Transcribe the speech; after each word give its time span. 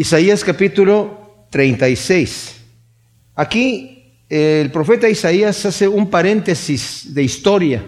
Isaías 0.00 0.42
capítulo 0.42 1.44
36. 1.50 2.56
Aquí 3.34 4.14
el 4.30 4.70
profeta 4.70 5.10
Isaías 5.10 5.66
hace 5.66 5.88
un 5.88 6.08
paréntesis 6.08 7.12
de 7.12 7.22
historia 7.22 7.84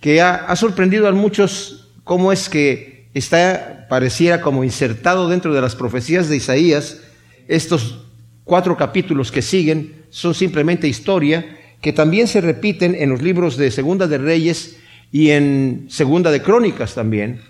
que 0.00 0.20
ha, 0.20 0.56
sorprendido 0.56 1.06
a 1.06 1.12
muchos 1.12 1.92
cómo 2.02 2.32
es 2.32 2.48
que 2.48 3.10
está, 3.14 3.86
pareciera 3.88 4.40
como 4.40 4.64
insertado 4.64 5.28
dentro 5.28 5.54
de 5.54 5.60
las 5.60 5.76
profecías 5.76 6.28
de 6.28 6.34
Isaías. 6.34 7.02
Estos 7.46 8.04
cuatro 8.42 8.76
capítulos 8.76 9.30
que 9.30 9.40
siguen 9.40 10.04
son 10.10 10.34
simplemente 10.34 10.88
historia 10.88 11.46
que 11.80 11.92
también 11.92 12.26
se 12.26 12.40
repiten 12.40 12.96
en 12.96 13.10
los 13.10 13.22
libros 13.22 13.56
de 13.56 13.70
Segunda 13.70 14.08
de 14.08 14.18
Reyes 14.18 14.78
y 15.12 15.30
en 15.30 15.86
Segunda 15.90 16.32
de 16.32 16.42
Crónicas 16.42 16.96
también. 16.96 17.40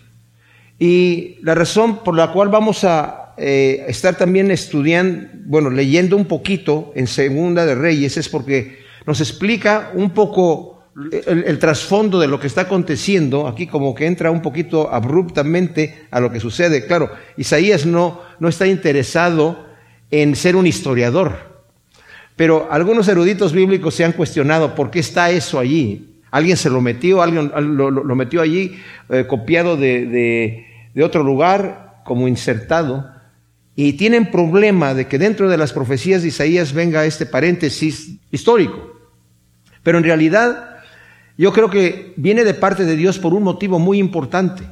Y 0.78 1.38
la 1.40 1.54
razón 1.54 2.04
por 2.04 2.14
la 2.14 2.30
cual 2.30 2.50
vamos 2.50 2.84
a 2.84 3.22
eh, 3.38 3.84
estar 3.88 4.16
también 4.16 4.50
estudiando, 4.50 5.28
bueno, 5.44 5.70
leyendo 5.70 6.16
un 6.16 6.24
poquito 6.24 6.92
en 6.94 7.06
Segunda 7.06 7.66
de 7.66 7.74
Reyes 7.74 8.16
es 8.16 8.28
porque 8.28 8.78
nos 9.04 9.20
explica 9.20 9.92
un 9.94 10.10
poco 10.10 10.76
el, 11.10 11.58
trasfondo 11.58 12.18
de 12.18 12.28
lo 12.28 12.40
que 12.40 12.46
está 12.46 12.62
aconteciendo, 12.62 13.46
aquí 13.46 13.66
como 13.66 13.94
que 13.94 14.06
entra 14.06 14.30
un 14.30 14.40
poquito 14.40 14.90
abruptamente 14.90 16.06
a 16.10 16.20
lo 16.20 16.32
que 16.32 16.40
sucede. 16.40 16.86
Claro, 16.86 17.10
Isaías 17.36 17.84
no, 17.84 18.22
no 18.40 18.48
está 18.48 18.66
interesado 18.66 19.66
en 20.10 20.34
ser 20.34 20.56
un 20.56 20.66
historiador, 20.66 21.60
pero 22.36 22.68
algunos 22.70 23.06
eruditos 23.08 23.52
bíblicos 23.52 23.94
se 23.94 24.04
han 24.04 24.12
cuestionado 24.12 24.74
por 24.74 24.90
qué 24.90 25.00
está 25.00 25.30
eso 25.30 25.58
allí. 25.58 26.14
Alguien 26.30 26.56
se 26.56 26.70
lo 26.70 26.80
metió, 26.80 27.22
alguien 27.22 27.52
lo, 27.54 28.14
metió 28.14 28.40
allí 28.40 28.78
eh, 29.10 29.26
copiado 29.28 29.76
de, 29.76 30.64
de 30.94 31.04
otro 31.04 31.22
lugar, 31.22 32.00
como 32.04 32.28
insertado. 32.28 33.15
Y 33.76 33.92
tienen 33.92 34.30
problema 34.30 34.94
de 34.94 35.06
que 35.06 35.18
dentro 35.18 35.50
de 35.50 35.58
las 35.58 35.74
profecías 35.74 36.22
de 36.22 36.28
Isaías 36.28 36.72
venga 36.72 37.04
este 37.04 37.26
paréntesis 37.26 38.16
histórico. 38.32 38.94
Pero 39.82 39.98
en 39.98 40.04
realidad 40.04 40.78
yo 41.36 41.52
creo 41.52 41.68
que 41.68 42.14
viene 42.16 42.42
de 42.44 42.54
parte 42.54 42.84
de 42.86 42.96
Dios 42.96 43.18
por 43.18 43.34
un 43.34 43.42
motivo 43.42 43.78
muy 43.78 43.98
importante. 43.98 44.64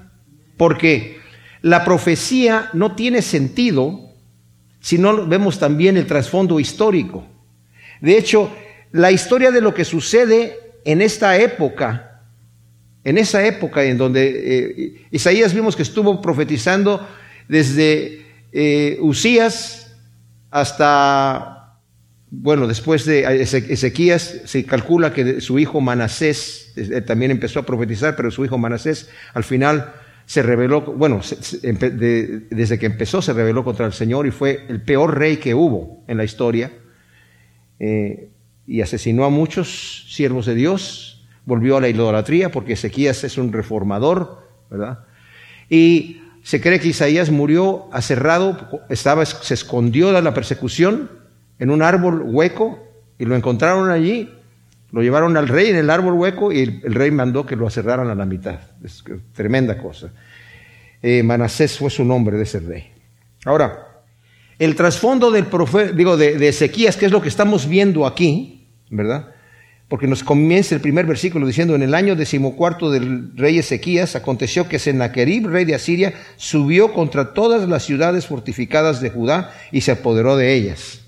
Porque 0.57 1.19
la 1.61 1.85
profecía 1.85 2.71
no 2.73 2.95
tiene 2.95 3.21
sentido 3.21 4.01
si 4.81 4.99
no 4.99 5.27
vemos 5.27 5.59
también 5.59 5.97
el 5.97 6.07
trasfondo 6.07 6.59
histórico. 6.59 7.27
De 8.01 8.17
hecho, 8.19 8.51
la 8.93 9.11
historia 9.11 9.51
de 9.51 9.61
lo 9.61 9.75
que 9.75 9.85
sucede 9.85 10.59
en 10.85 11.03
esta 11.03 11.39
época, 11.39 12.23
en 13.03 13.19
esa 13.19 13.45
época 13.47 13.85
en 13.85 13.99
donde 13.99 14.23
eh, 14.45 15.07
Isaías 15.11 15.55
vimos 15.55 15.75
que 15.75 15.83
estuvo 15.83 16.21
profetizando 16.21 17.07
desde 17.49 18.24
eh, 18.57 18.99
Usías 19.01 19.97
hasta, 20.53 21.81
bueno, 22.31 22.69
después 22.69 23.05
de 23.05 23.43
Ezequías, 23.43 24.43
se 24.45 24.65
calcula 24.65 25.13
que 25.13 25.41
su 25.41 25.59
hijo 25.59 25.81
Manasés 25.81 26.73
eh, 26.77 27.01
también 27.01 27.33
empezó 27.33 27.59
a 27.59 27.67
profetizar, 27.67 28.15
pero 28.15 28.31
su 28.31 28.45
hijo 28.45 28.57
Manasés 28.57 29.11
al 29.35 29.43
final 29.43 29.93
se 30.25 30.45
rebeló, 30.45 30.83
bueno, 30.83 31.21
desde 31.63 32.79
que 32.79 32.87
empezó 32.87 33.21
se 33.21 33.33
rebeló 33.33 33.65
contra 33.65 33.87
el 33.87 33.93
Señor 33.93 34.25
y 34.29 34.31
fue 34.31 34.65
el 34.69 34.81
peor 34.81 35.19
rey 35.19 35.39
que 35.39 35.55
hubo 35.55 36.05
en 36.07 36.17
la 36.17 36.25
historia. 36.25 36.71
Eh, 37.81 38.31
y 38.69 38.83
asesinó 38.83 39.25
a 39.25 39.31
muchos 39.31 40.07
siervos 40.09 40.47
de 40.47 40.55
Dios, 40.55 41.27
volvió 41.45 41.77
a 41.77 41.81
la 41.81 41.89
idolatría 41.89 42.53
porque 42.53 42.75
Ezequías 42.75 43.25
es 43.25 43.37
un 43.37 43.53
reformador, 43.53 44.49
¿verdad? 44.71 45.01
Y 45.69 46.23
se 46.45 46.61
cree 46.61 46.79
que 46.79 46.89
Isaías 46.89 47.31
murió 47.31 47.89
aserrado, 47.91 48.83
estaba, 48.91 49.25
se 49.25 49.55
escondió 49.55 50.13
de 50.13 50.21
la 50.21 50.35
persecución 50.35 51.11
en 51.59 51.71
un 51.71 51.83
árbol 51.83 52.23
hueco 52.23 52.87
y 53.19 53.25
lo 53.25 53.35
encontraron 53.35 53.91
allí, 53.91 54.31
lo 54.93 55.03
llevaron 55.03 55.39
al 55.39 55.49
rey 55.49 55.71
en 55.71 55.77
el 55.77 55.89
árbol 55.89 56.13
hueco 56.13 56.53
y 56.53 56.61
el, 56.61 56.95
rey 56.95 57.11
mandó 57.11 57.47
que 57.47 57.57
lo 57.57 57.67
aserraran 57.67 58.11
a 58.11 58.15
la 58.15 58.27
mitad. 58.27 58.61
Es 58.85 59.03
tremenda 59.33 59.79
cosa. 59.79 60.13
Eh, 61.03 61.23
Manasés 61.23 61.79
fue 61.79 61.89
su 61.89 62.05
nombre 62.05 62.37
de 62.37 62.43
ese 62.43 62.61
rey. 62.61 62.93
Ahora, 63.47 64.03
el 64.59 64.77
trasfondo 64.77 65.31
del 65.31 65.47
profeta, 65.47 65.93
digo, 65.93 66.19
de, 66.19 66.47
Ezequías, 66.47 66.99
que 66.99 67.07
es 67.07 67.13
lo 67.13 67.23
que 67.23 67.29
estamos 67.29 67.67
viendo 67.67 68.07
aquí, 68.07 68.69
¿verdad? 68.91 69.34
Porque 69.89 70.07
nos 70.07 70.25
comienza 70.25 70.75
el 70.75 70.81
primer 70.81 71.07
versículo 71.07 71.47
diciendo, 71.47 71.75
en 71.75 71.83
el 71.83 71.95
año 71.95 72.17
decimocuarto 72.17 72.91
del 72.91 73.37
rey 73.37 73.59
Ezequías, 73.59 74.17
aconteció 74.17 74.69
que 74.69 74.79
Sennacherib, 74.79 75.49
rey 75.49 75.65
de 75.65 75.75
Asiria, 75.75 76.15
subió 76.37 76.93
contra 76.93 77.35
todas 77.35 77.69
las 77.69 77.85
ciudades 77.85 78.27
fortificadas 78.27 79.01
de 79.01 79.11
Judá 79.11 79.53
y 79.73 79.83
se 79.83 79.93
apoderó 79.93 80.37
de 80.37 80.55
ellas. 80.55 81.01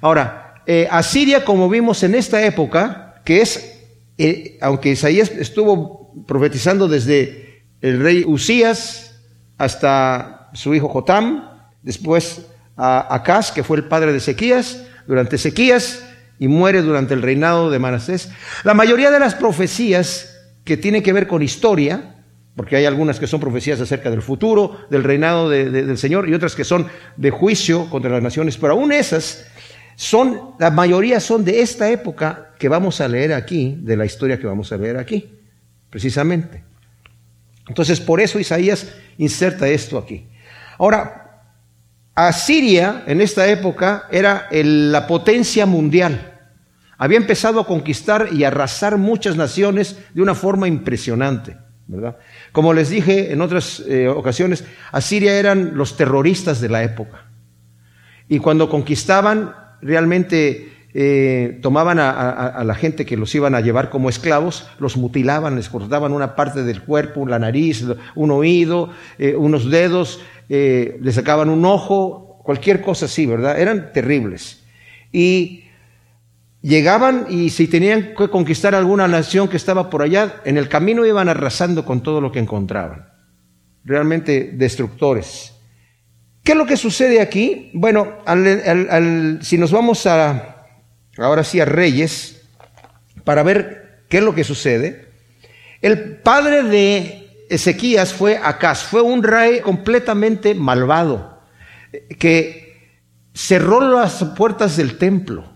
Ahora, 0.00 0.54
eh, 0.66 0.86
Asiria, 0.90 1.44
como 1.44 1.68
vimos 1.68 2.02
en 2.04 2.14
esta 2.14 2.44
época, 2.44 3.20
que 3.24 3.40
es, 3.40 3.80
eh, 4.18 4.58
aunque 4.60 4.90
Isaías 4.90 5.30
estuvo 5.30 6.24
profetizando 6.26 6.88
desde 6.88 7.64
el 7.80 8.00
rey 8.00 8.24
Usías 8.24 9.20
hasta 9.58 10.50
su 10.54 10.74
hijo 10.74 10.88
Jotam, 10.88 11.48
después 11.82 12.42
a 12.76 13.14
Acaz, 13.14 13.50
que 13.50 13.64
fue 13.64 13.76
el 13.76 13.84
padre 13.84 14.12
de 14.12 14.18
Ezequías, 14.18 14.82
durante 15.06 15.36
Ezequías, 15.36 16.04
y 16.42 16.48
muere 16.48 16.82
durante 16.82 17.14
el 17.14 17.22
reinado 17.22 17.70
de 17.70 17.78
Manasés. 17.78 18.28
La 18.64 18.74
mayoría 18.74 19.12
de 19.12 19.20
las 19.20 19.36
profecías 19.36 20.40
que 20.64 20.76
tienen 20.76 21.00
que 21.00 21.12
ver 21.12 21.28
con 21.28 21.40
historia, 21.40 22.16
porque 22.56 22.74
hay 22.74 22.84
algunas 22.84 23.20
que 23.20 23.28
son 23.28 23.38
profecías 23.38 23.80
acerca 23.80 24.10
del 24.10 24.22
futuro, 24.22 24.76
del 24.90 25.04
reinado 25.04 25.48
del 25.48 25.96
Señor, 25.96 26.28
y 26.28 26.34
otras 26.34 26.56
que 26.56 26.64
son 26.64 26.88
de 27.16 27.30
juicio 27.30 27.88
contra 27.90 28.10
las 28.10 28.24
naciones, 28.24 28.58
pero 28.58 28.72
aún 28.72 28.90
esas 28.90 29.46
son, 29.94 30.56
la 30.58 30.72
mayoría 30.72 31.20
son 31.20 31.44
de 31.44 31.60
esta 31.60 31.88
época 31.88 32.50
que 32.58 32.68
vamos 32.68 33.00
a 33.00 33.06
leer 33.06 33.34
aquí, 33.34 33.78
de 33.80 33.96
la 33.96 34.04
historia 34.04 34.40
que 34.40 34.48
vamos 34.48 34.72
a 34.72 34.76
leer 34.78 34.96
aquí, 34.96 35.30
precisamente. 35.90 36.64
Entonces, 37.68 38.00
por 38.00 38.20
eso 38.20 38.40
Isaías 38.40 38.92
inserta 39.16 39.68
esto 39.68 39.96
aquí. 39.96 40.26
Ahora, 40.76 41.22
Asiria 42.16 43.04
en 43.06 43.20
esta 43.20 43.46
época 43.46 44.08
era 44.10 44.48
la 44.50 45.06
potencia 45.06 45.66
mundial. 45.66 46.30
Había 47.02 47.18
empezado 47.18 47.58
a 47.58 47.66
conquistar 47.66 48.28
y 48.30 48.44
arrasar 48.44 48.96
muchas 48.96 49.34
naciones 49.34 49.98
de 50.14 50.22
una 50.22 50.36
forma 50.36 50.68
impresionante, 50.68 51.56
¿verdad? 51.88 52.16
Como 52.52 52.72
les 52.72 52.90
dije 52.90 53.32
en 53.32 53.40
otras 53.40 53.82
eh, 53.88 54.06
ocasiones, 54.06 54.64
Asiria 54.92 55.36
eran 55.36 55.76
los 55.76 55.96
terroristas 55.96 56.60
de 56.60 56.68
la 56.68 56.84
época. 56.84 57.24
Y 58.28 58.38
cuando 58.38 58.68
conquistaban, 58.68 59.52
realmente 59.80 60.70
eh, 60.94 61.58
tomaban 61.60 61.98
a, 61.98 62.62
la 62.62 62.74
gente 62.76 63.04
que 63.04 63.16
los 63.16 63.34
iban 63.34 63.56
a 63.56 63.60
llevar 63.60 63.90
como 63.90 64.08
esclavos, 64.08 64.68
los 64.78 64.96
mutilaban, 64.96 65.56
les 65.56 65.68
cortaban 65.68 66.12
una 66.12 66.36
parte 66.36 66.62
del 66.62 66.82
cuerpo, 66.82 67.26
la 67.26 67.40
nariz, 67.40 67.84
un 68.14 68.30
oído, 68.30 68.90
eh, 69.18 69.34
unos 69.34 69.68
dedos, 69.68 70.20
eh, 70.48 70.98
le 71.00 71.10
sacaban 71.10 71.48
un 71.48 71.64
ojo, 71.64 72.38
cualquier 72.44 72.80
cosa 72.80 73.06
así, 73.06 73.26
¿verdad? 73.26 73.58
Eran 73.58 73.92
terribles. 73.92 74.62
Y 75.10 75.61
llegaban 76.62 77.26
y 77.28 77.50
si 77.50 77.66
tenían 77.66 78.14
que 78.16 78.28
conquistar 78.28 78.74
alguna 78.74 79.08
nación 79.08 79.48
que 79.48 79.56
estaba 79.56 79.90
por 79.90 80.02
allá, 80.02 80.40
en 80.44 80.56
el 80.56 80.68
camino 80.68 81.04
iban 81.04 81.28
arrasando 81.28 81.84
con 81.84 82.02
todo 82.02 82.20
lo 82.20 82.32
que 82.32 82.38
encontraban. 82.38 83.08
Realmente 83.84 84.52
destructores. 84.54 85.52
¿Qué 86.42 86.52
es 86.52 86.58
lo 86.58 86.66
que 86.66 86.76
sucede 86.76 87.20
aquí? 87.20 87.70
Bueno, 87.74 88.18
si 89.42 89.58
nos 89.58 89.70
vamos 89.70 90.06
a, 90.06 90.66
ahora 91.18 91.44
sí 91.44 91.60
a 91.60 91.64
Reyes, 91.64 92.42
para 93.24 93.42
ver 93.42 94.04
qué 94.08 94.18
es 94.18 94.24
lo 94.24 94.34
que 94.34 94.44
sucede, 94.44 95.08
el 95.80 96.16
padre 96.18 96.62
de 96.62 97.46
Ezequías 97.48 98.12
fue 98.14 98.38
Acaz, 98.42 98.84
fue 98.84 99.02
un 99.02 99.22
rey 99.22 99.60
completamente 99.60 100.54
malvado, 100.54 101.42
que 102.18 102.96
cerró 103.34 103.80
las 103.80 104.22
puertas 104.36 104.76
del 104.76 104.98
templo. 104.98 105.51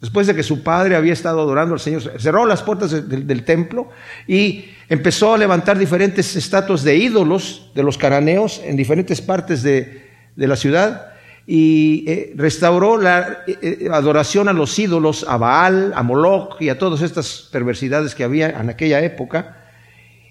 Después 0.00 0.26
de 0.26 0.34
que 0.34 0.42
su 0.42 0.62
padre 0.62 0.96
había 0.96 1.12
estado 1.12 1.40
adorando 1.42 1.74
al 1.74 1.80
Señor, 1.80 2.02
cerró 2.18 2.46
las 2.46 2.62
puertas 2.62 2.90
del, 2.90 3.44
templo 3.44 3.90
y 4.26 4.64
empezó 4.88 5.34
a 5.34 5.38
levantar 5.38 5.78
diferentes 5.78 6.34
estatuas 6.36 6.82
de 6.82 6.96
ídolos 6.96 7.70
de 7.74 7.82
los 7.82 7.98
cananeos 7.98 8.62
en 8.64 8.76
diferentes 8.76 9.20
partes 9.20 9.62
de, 9.62 10.08
la 10.36 10.56
ciudad 10.56 11.12
y 11.46 12.04
eh, 12.06 12.32
restauró 12.34 12.96
la 12.96 13.42
eh, 13.46 13.58
eh, 13.60 13.88
adoración 13.92 14.48
a 14.48 14.54
los 14.54 14.78
ídolos, 14.78 15.26
a 15.28 15.36
Baal, 15.36 15.92
a 15.94 16.02
Moloch 16.02 16.56
y 16.60 16.70
a 16.70 16.78
todas 16.78 17.02
estas 17.02 17.48
perversidades 17.52 18.14
que 18.14 18.24
había 18.24 18.48
en 18.48 18.70
aquella 18.70 19.02
época. 19.02 19.58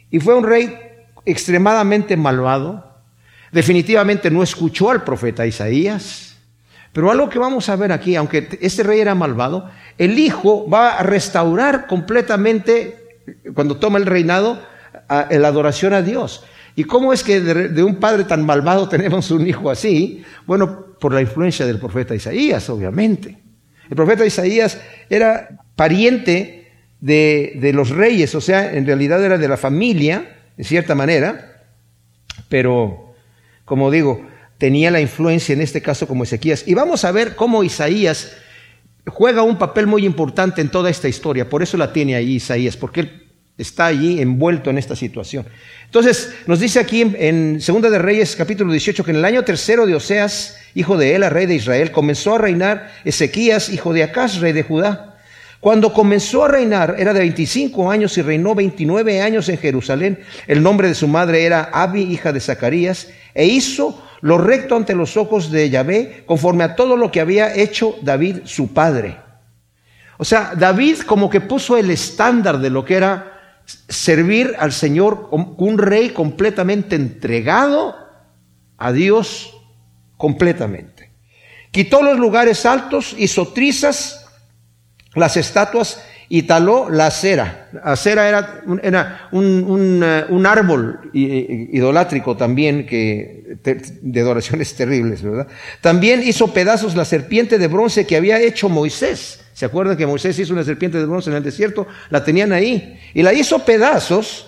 Y 0.10 0.20
fue 0.20 0.34
un 0.34 0.46
rey 0.46 0.76
extremadamente 1.26 2.18
malvado. 2.18 3.02
Definitivamente 3.52 4.32
no 4.32 4.42
escuchó 4.42 4.90
al 4.90 5.04
profeta 5.04 5.46
Isaías. 5.46 6.29
Pero 7.00 7.12
algo 7.12 7.30
que 7.30 7.40
vamos 7.40 7.70
a 7.70 7.78
ver 7.78 7.94
aquí, 7.94 8.18
aunque 8.18 8.60
este 8.60 8.84
rey 8.84 9.00
era 9.00 9.16
malvado, 9.16 9.72
el 9.98 10.20
hijo 10.20 10.70
va 10.70 10.98
a 10.98 11.04
restaurar 11.04 11.88
completamente, 11.88 13.22
cuando 13.54 13.78
toma 13.78 14.00
el 14.00 14.06
reinado, 14.06 14.62
la 15.08 15.48
adoración 15.48 15.94
a 15.94 16.02
Dios. 16.02 16.44
¿Y 16.76 16.84
cómo 16.84 17.14
es 17.14 17.24
que 17.24 17.40
de, 17.40 17.84
un 17.84 18.02
padre 18.02 18.26
tan 18.26 18.46
malvado 18.46 18.90
tenemos 18.90 19.32
un 19.32 19.48
hijo 19.48 19.70
así? 19.70 20.26
Bueno, 20.46 20.88
por 21.00 21.14
la 21.14 21.22
influencia 21.22 21.66
del 21.66 21.80
profeta 21.80 22.16
Isaías, 22.16 22.70
obviamente. 22.70 23.38
El 23.90 23.96
profeta 23.96 24.26
Isaías 24.26 24.78
era 25.10 25.48
pariente 25.78 26.70
de, 27.00 27.54
de 27.62 27.72
los 27.72 27.92
reyes, 27.92 28.36
o 28.36 28.42
sea, 28.42 28.74
en 28.74 28.86
realidad 28.86 29.24
era 29.24 29.38
de 29.38 29.48
la 29.48 29.56
familia, 29.56 30.36
en 30.58 30.66
cierta 30.66 30.96
manera, 30.96 31.64
pero, 32.50 33.14
como 33.64 33.90
digo, 33.90 34.28
tenía 34.60 34.92
la 34.92 35.02
influencia 35.02 35.54
en 35.54 35.62
este 35.62 35.82
caso 35.82 36.08
como 36.08 36.24
Ezequías. 36.24 36.66
Y 36.68 36.76
vamos 36.76 37.04
a 37.06 37.12
ver 37.12 37.36
cómo 37.36 37.64
Isaías 37.64 38.34
juega 39.08 39.42
un 39.42 39.58
papel 39.58 39.88
muy 39.88 40.06
importante 40.06 40.62
en 40.62 40.70
toda 40.70 40.92
esta 40.92 41.08
historia. 41.08 41.50
Por 41.50 41.64
eso 41.64 41.78
la 41.78 41.92
tiene 41.92 42.16
ahí 42.16 42.36
Isaías, 42.36 42.78
porque 42.78 43.00
él 43.00 43.24
está 43.58 43.88
allí 43.88 44.22
envuelto 44.22 44.70
en 44.70 44.78
esta 44.78 44.96
situación. 44.96 45.46
Entonces, 45.86 46.34
nos 46.46 46.60
dice 46.60 46.80
aquí 46.80 47.02
en, 47.02 47.60
Segunda 47.62 47.90
de 47.90 48.00
Reyes, 48.00 48.36
capítulo 48.36 48.72
18, 48.72 49.04
que 49.04 49.12
en 49.12 49.18
el 49.18 49.26
año 49.26 49.44
tercero 49.44 49.86
de 49.86 49.96
Oseas, 49.96 50.58
hijo 50.76 50.98
de 50.98 51.16
Ela, 51.16 51.30
rey 51.30 51.46
de 51.46 51.56
Israel, 51.56 51.92
comenzó 51.92 52.36
a 52.36 52.40
reinar 52.40 52.92
Ezequías, 53.06 53.70
hijo 53.70 53.94
de 53.94 54.04
Acaz, 54.04 54.40
rey 54.40 54.52
de 54.52 54.64
Judá. 54.64 55.18
Cuando 55.62 55.92
comenzó 55.92 56.46
a 56.46 56.48
reinar, 56.50 56.96
era 57.00 57.14
de 57.14 57.20
25 57.20 57.92
años 57.92 58.18
y 58.18 58.22
reinó 58.22 58.56
29 58.56 59.22
años 59.22 59.50
en 59.50 59.58
Jerusalén. 59.58 60.20
El 60.48 60.64
nombre 60.64 60.88
de 60.88 60.96
su 60.96 61.08
madre 61.08 61.44
era 61.44 61.70
Abi, 61.74 62.04
hija 62.04 62.32
de 62.32 62.40
Zacarías, 62.40 63.10
e 63.34 63.46
hizo 63.46 64.02
lo 64.22 64.38
recto 64.38 64.76
ante 64.76 64.96
los 64.96 65.18
ojos 65.18 65.52
de 65.52 65.70
Yahvé, 65.70 66.24
conforme 66.26 66.64
a 66.64 66.76
todo 66.76 66.96
lo 66.98 67.12
que 67.12 67.22
había 67.22 67.56
hecho 67.56 67.96
David 68.02 68.40
su 68.46 68.74
padre. 68.74 69.18
O 70.18 70.26
sea, 70.26 70.54
David 70.56 71.00
como 71.02 71.30
que 71.30 71.42
puso 71.42 71.78
el 71.78 71.90
estándar 71.90 72.60
de 72.60 72.70
lo 72.70 72.84
que 72.84 72.96
era 72.96 73.62
servir 73.88 74.56
al 74.60 74.74
Señor, 74.74 75.30
un 75.32 75.78
rey 75.78 76.10
completamente 76.10 76.96
entregado 76.96 77.96
a 78.78 78.92
Dios 78.92 79.56
completamente. 80.18 81.12
Quitó 81.72 82.02
los 82.02 82.18
lugares 82.18 82.66
altos, 82.66 83.16
hizo 83.18 83.50
trizas, 83.50 84.26
las 85.14 85.38
estatuas 85.38 86.04
y 86.32 86.44
taló 86.44 86.92
la 86.92 87.08
acera. 87.08 87.70
Acera 87.84 88.30
era, 88.30 88.62
era 88.84 89.28
un, 89.32 90.04
un, 90.30 90.46
árbol 90.46 91.10
idolátrico 91.12 92.38
también 92.38 92.86
que, 92.86 93.58
de 93.64 94.22
adoraciones 94.22 94.76
terribles, 94.78 95.24
¿verdad? 95.24 95.48
También 95.82 96.22
hizo 96.24 96.54
pedazos 96.54 96.96
la 96.96 97.04
serpiente 97.04 97.58
de 97.58 97.68
bronce 97.68 98.06
que 98.06 98.16
había 98.16 98.40
hecho 98.40 98.70
Moisés. 98.70 99.44
¿Se 99.54 99.66
acuerdan 99.66 99.98
que 99.98 100.06
Moisés 100.06 100.38
hizo 100.38 100.54
una 100.54 100.64
serpiente 100.64 101.00
de 101.00 101.06
bronce 101.06 101.32
en 101.32 101.36
el 101.36 101.44
desierto? 101.44 101.88
La 102.12 102.24
tenían 102.24 102.54
ahí. 102.54 103.00
Y 103.16 103.24
la 103.24 103.34
hizo 103.34 103.66
pedazos 103.66 104.48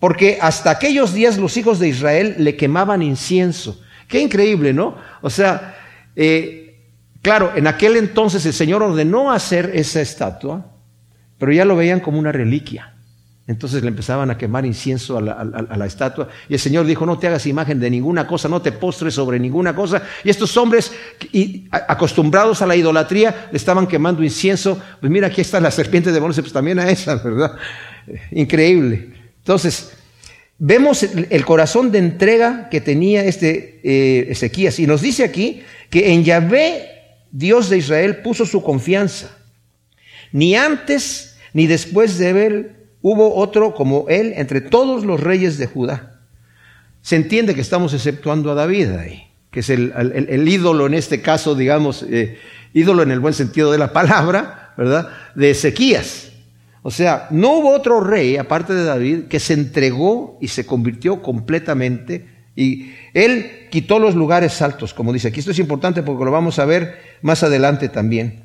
porque 0.00 0.38
hasta 0.40 0.70
aquellos 0.70 1.14
días 1.14 1.38
los 1.38 1.56
hijos 1.56 1.78
de 1.78 1.88
Israel 1.88 2.34
le 2.38 2.56
quemaban 2.56 3.02
incienso. 3.02 3.80
Qué 4.08 4.20
increíble, 4.20 4.72
¿no? 4.72 4.96
O 5.22 5.30
sea, 5.30 5.76
eh, 6.16 6.90
claro, 7.22 7.52
en 7.54 7.68
aquel 7.68 7.96
entonces 7.96 8.44
el 8.44 8.52
Señor 8.52 8.82
ordenó 8.82 9.32
hacer 9.32 9.70
esa 9.74 10.00
estatua 10.00 10.73
pero 11.38 11.52
ya 11.52 11.64
lo 11.64 11.76
veían 11.76 12.00
como 12.00 12.18
una 12.18 12.32
reliquia. 12.32 12.94
Entonces 13.46 13.82
le 13.82 13.88
empezaban 13.88 14.30
a 14.30 14.38
quemar 14.38 14.64
incienso 14.64 15.18
a 15.18 15.20
la, 15.20 15.86
estatua. 15.86 16.28
Y 16.48 16.54
el 16.54 16.58
Señor 16.58 16.86
dijo, 16.86 17.04
no 17.04 17.18
te 17.18 17.26
hagas 17.26 17.46
imagen 17.46 17.78
de 17.78 17.90
ninguna 17.90 18.26
cosa, 18.26 18.48
no 18.48 18.62
te 18.62 18.72
postres 18.72 19.12
sobre 19.12 19.38
ninguna 19.38 19.74
cosa. 19.74 20.02
Y 20.24 20.30
estos 20.30 20.56
hombres, 20.56 20.92
acostumbrados 21.70 22.62
a 22.62 22.66
la 22.66 22.74
idolatría, 22.74 23.48
le 23.50 23.58
estaban 23.58 23.86
quemando 23.86 24.24
incienso. 24.24 24.80
Pues 24.98 25.12
mira, 25.12 25.26
aquí 25.26 25.42
está 25.42 25.60
la 25.60 25.70
serpiente 25.70 26.10
de 26.10 26.20
bronce, 26.20 26.40
pues 26.40 26.54
también 26.54 26.78
a 26.78 26.88
esa, 26.88 27.16
¿verdad? 27.16 27.52
Increíble. 28.30 29.12
Entonces, 29.38 29.92
vemos 30.58 31.02
el, 31.02 31.44
corazón 31.44 31.92
de 31.92 31.98
entrega 31.98 32.70
que 32.70 32.80
tenía 32.80 33.24
este 33.24 33.80
eh, 33.84 34.26
Ezequías. 34.30 34.78
Y 34.78 34.86
nos 34.86 35.02
dice 35.02 35.22
aquí 35.22 35.62
que 35.90 36.14
en 36.14 36.24
Yahvé, 36.24 36.88
Dios 37.30 37.68
de 37.68 37.76
Israel, 37.76 38.22
puso 38.22 38.46
su 38.46 38.62
confianza. 38.62 39.36
Ni 40.34 40.56
antes 40.56 41.36
ni 41.52 41.68
después 41.68 42.18
de 42.18 42.46
él 42.46 42.76
hubo 43.02 43.36
otro 43.36 43.72
como 43.72 44.06
él 44.08 44.32
entre 44.34 44.60
todos 44.60 45.04
los 45.04 45.20
reyes 45.20 45.58
de 45.58 45.68
Judá. 45.68 46.22
Se 47.02 47.14
entiende 47.14 47.54
que 47.54 47.60
estamos 47.60 47.94
exceptuando 47.94 48.50
a 48.50 48.54
David 48.54 48.90
ahí, 48.96 49.28
que 49.52 49.60
es 49.60 49.70
el, 49.70 50.48
ídolo 50.48 50.86
en 50.86 50.94
este 50.94 51.22
caso, 51.22 51.54
digamos, 51.54 52.04
eh, 52.10 52.36
ídolo 52.72 53.04
en 53.04 53.12
el 53.12 53.20
buen 53.20 53.32
sentido 53.32 53.70
de 53.70 53.78
la 53.78 53.92
palabra, 53.92 54.74
¿verdad? 54.76 55.08
De 55.36 55.50
Ezequías. 55.50 56.32
O 56.82 56.90
sea, 56.90 57.28
no 57.30 57.58
hubo 57.58 57.70
otro 57.70 58.00
rey, 58.00 58.36
aparte 58.36 58.74
de 58.74 58.82
David, 58.82 59.24
que 59.28 59.38
se 59.38 59.54
entregó 59.54 60.36
y 60.40 60.48
se 60.48 60.66
convirtió 60.66 61.22
completamente 61.22 62.26
y 62.56 62.92
él 63.12 63.68
quitó 63.70 64.00
los 64.00 64.16
lugares 64.16 64.60
altos, 64.62 64.94
como 64.94 65.12
dice 65.12 65.28
aquí. 65.28 65.38
Esto 65.38 65.52
es 65.52 65.60
importante 65.60 66.02
porque 66.02 66.24
lo 66.24 66.32
vamos 66.32 66.58
a 66.58 66.64
ver 66.64 66.98
más 67.22 67.44
adelante 67.44 67.88
también. 67.88 68.43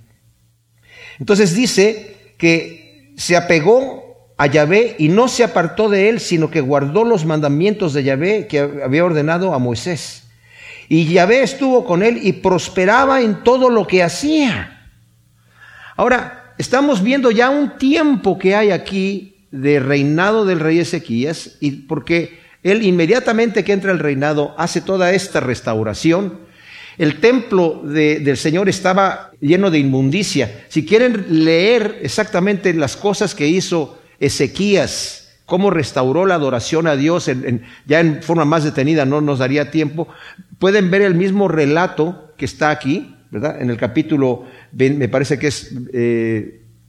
Entonces 1.20 1.54
dice 1.54 2.34
que 2.38 3.14
se 3.18 3.36
apegó 3.36 4.34
a 4.38 4.48
Yahvé 4.48 4.96
y 4.98 5.10
no 5.10 5.28
se 5.28 5.44
apartó 5.44 5.90
de 5.90 6.10
él, 6.10 6.20
sino 6.20 6.50
que 6.50 6.62
guardó 6.62 7.04
los 7.04 7.26
mandamientos 7.26 7.94
de 7.94 8.04
Yahvé 8.04 8.48
que 8.48 8.60
había 8.60 9.04
ordenado 9.04 9.54
a 9.54 9.60
Moisés. 9.60 10.24
Y 10.88 11.06
Yahvé 11.06 11.44
estuvo 11.44 11.86
con 11.86 12.02
él 12.02 12.20
y 12.24 12.34
prosperaba 12.34 13.22
en 13.22 13.44
todo 13.44 13.70
lo 13.70 13.86
que 13.86 14.02
hacía. 14.02 14.92
Ahora, 15.98 16.54
estamos 16.58 17.04
viendo 17.04 17.30
ya 17.32 17.50
un 17.50 17.78
tiempo 17.78 18.40
que 18.40 18.56
hay 18.56 18.72
aquí 18.72 19.46
de 19.52 19.80
reinado 19.80 20.46
del 20.46 20.60
rey 20.60 20.80
Ezequías, 20.80 21.58
y 21.60 21.72
porque 21.72 22.40
él 22.64 22.84
inmediatamente 22.84 23.64
que 23.64 23.74
entra 23.74 23.92
el 23.92 24.00
reinado 24.00 24.56
hace 24.58 24.80
toda 24.82 25.12
esta 25.12 25.42
restauración, 25.42 26.40
el 27.00 27.22
templo 27.22 27.82
del 27.82 28.36
Señor 28.36 28.68
estaba 28.68 29.32
lleno 29.40 29.72
de 29.72 29.80
inmundicia. 29.80 30.66
Si 30.68 30.86
quieren 30.86 31.46
leer 31.46 32.00
exactamente 32.02 32.74
las 32.74 32.98
cosas 32.98 33.34
que 33.34 33.48
hizo 33.48 33.98
Ezequías, 34.20 35.30
cómo 35.46 35.70
restauró 35.70 36.26
la 36.26 36.36
adoración 36.36 36.88
a 36.88 36.98
Dios, 36.98 37.32
ya 37.88 38.02
en 38.02 38.22
forma 38.22 38.44
más 38.44 38.66
detenida, 38.66 39.06
no 39.06 39.22
nos 39.22 39.40
daría 39.40 39.72
tiempo, 39.72 40.10
pueden 40.60 40.92
ver 40.92 41.02
el 41.04 41.16
mismo 41.16 41.48
relato 41.48 42.34
que 42.36 42.44
está 42.44 42.70
aquí, 42.70 43.16
¿verdad? 43.32 43.62
En 43.62 43.70
el 43.70 43.78
capítulo, 43.78 44.44
me 44.74 45.08
parece 45.08 45.40
que 45.40 45.48
es 45.48 45.74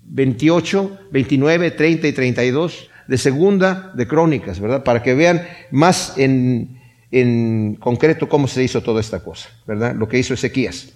28, 0.03 0.99
29, 1.13 1.71
30 1.71 2.09
y 2.09 2.13
32 2.13 2.91
de 3.07 3.17
segunda 3.17 3.93
de 3.95 4.09
Crónicas, 4.09 4.59
¿verdad? 4.59 4.83
Para 4.83 5.05
que 5.05 5.15
vean 5.15 5.47
más 5.71 6.15
en, 6.17 6.80
en 7.11 7.77
concreto 7.77 8.29
cómo 8.29 8.47
se 8.47 8.63
hizo 8.63 8.83
toda 8.83 9.01
esta 9.01 9.23
cosa, 9.23 9.49
¿verdad? 9.67 9.95
Lo 9.95 10.09
que 10.09 10.19
hizo 10.19 10.35
Ezequías. 10.35 10.93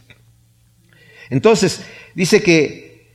Entonces, 1.30 1.84
dice 2.14 2.42
que 2.42 3.08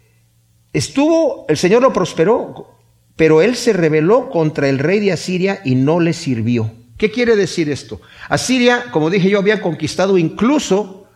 estuvo, 0.74 1.46
el 1.48 1.58
Señor 1.58 1.82
lo 1.82 1.94
prosperó, 1.94 2.76
pero 3.16 3.42
él 3.42 3.56
se 3.56 3.74
rebeló 3.74 4.30
contra 4.30 4.70
el 4.70 4.80
rey 4.80 5.00
de 5.00 5.12
Asiria 5.12 5.62
y 5.64 5.76
no 5.76 6.00
le 6.00 6.14
sirvió. 6.14 6.72
¿Qué 6.98 7.12
quiere 7.12 7.36
decir 7.36 7.70
esto? 7.70 8.02
Asiria, 8.28 8.86
como 8.92 9.10
dije 9.10 9.30
yo, 9.30 9.40
había 9.40 9.62
conquistado 9.62 10.18
incluso 10.18 11.08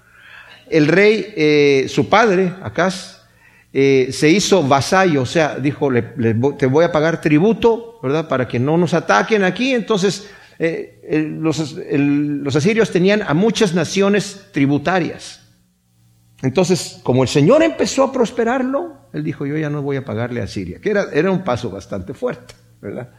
el 0.70 0.88
rey, 0.88 1.34
eh, 1.36 1.86
su 1.90 2.08
padre, 2.08 2.54
Acaz, 2.64 3.22
eh, 3.74 4.10
se 4.12 4.30
hizo 4.30 4.64
vasallo, 4.64 5.24
o 5.24 5.26
sea, 5.26 5.56
dijo, 5.56 5.90
te 6.58 6.66
voy 6.68 6.86
a 6.86 6.92
pagar 6.92 7.20
tributo, 7.20 8.00
¿verdad? 8.02 8.28
Para 8.28 8.48
que 8.48 8.60
no 8.60 8.78
nos 8.78 8.94
ataquen 8.94 9.44
aquí. 9.44 9.74
Entonces, 9.74 10.30
eh, 10.66 11.28
los, 11.30 12.56
asirios 12.56 12.90
tenían 12.90 13.22
a 13.22 13.34
muchas 13.34 13.74
naciones 13.74 14.46
tributarias. 14.54 15.42
Entonces, 16.42 17.02
como 17.04 17.24
el 17.24 17.28
Señor 17.28 17.64
empezó 17.64 18.04
a 18.04 18.14
prosperarlo, 18.14 19.10
él 19.12 19.26
dijo, 19.26 19.46
yo 19.46 19.58
ya 19.58 19.70
no 19.70 19.82
voy 19.82 19.98
a 19.98 20.06
pagarle 20.06 20.42
a 20.42 20.48
Siria, 20.48 20.80
que 20.80 20.92
era, 20.92 21.32
un 21.32 21.44
paso 21.44 21.70
bastante 21.70 22.14
fuerte, 22.14 22.54
¿verdad? 22.82 23.10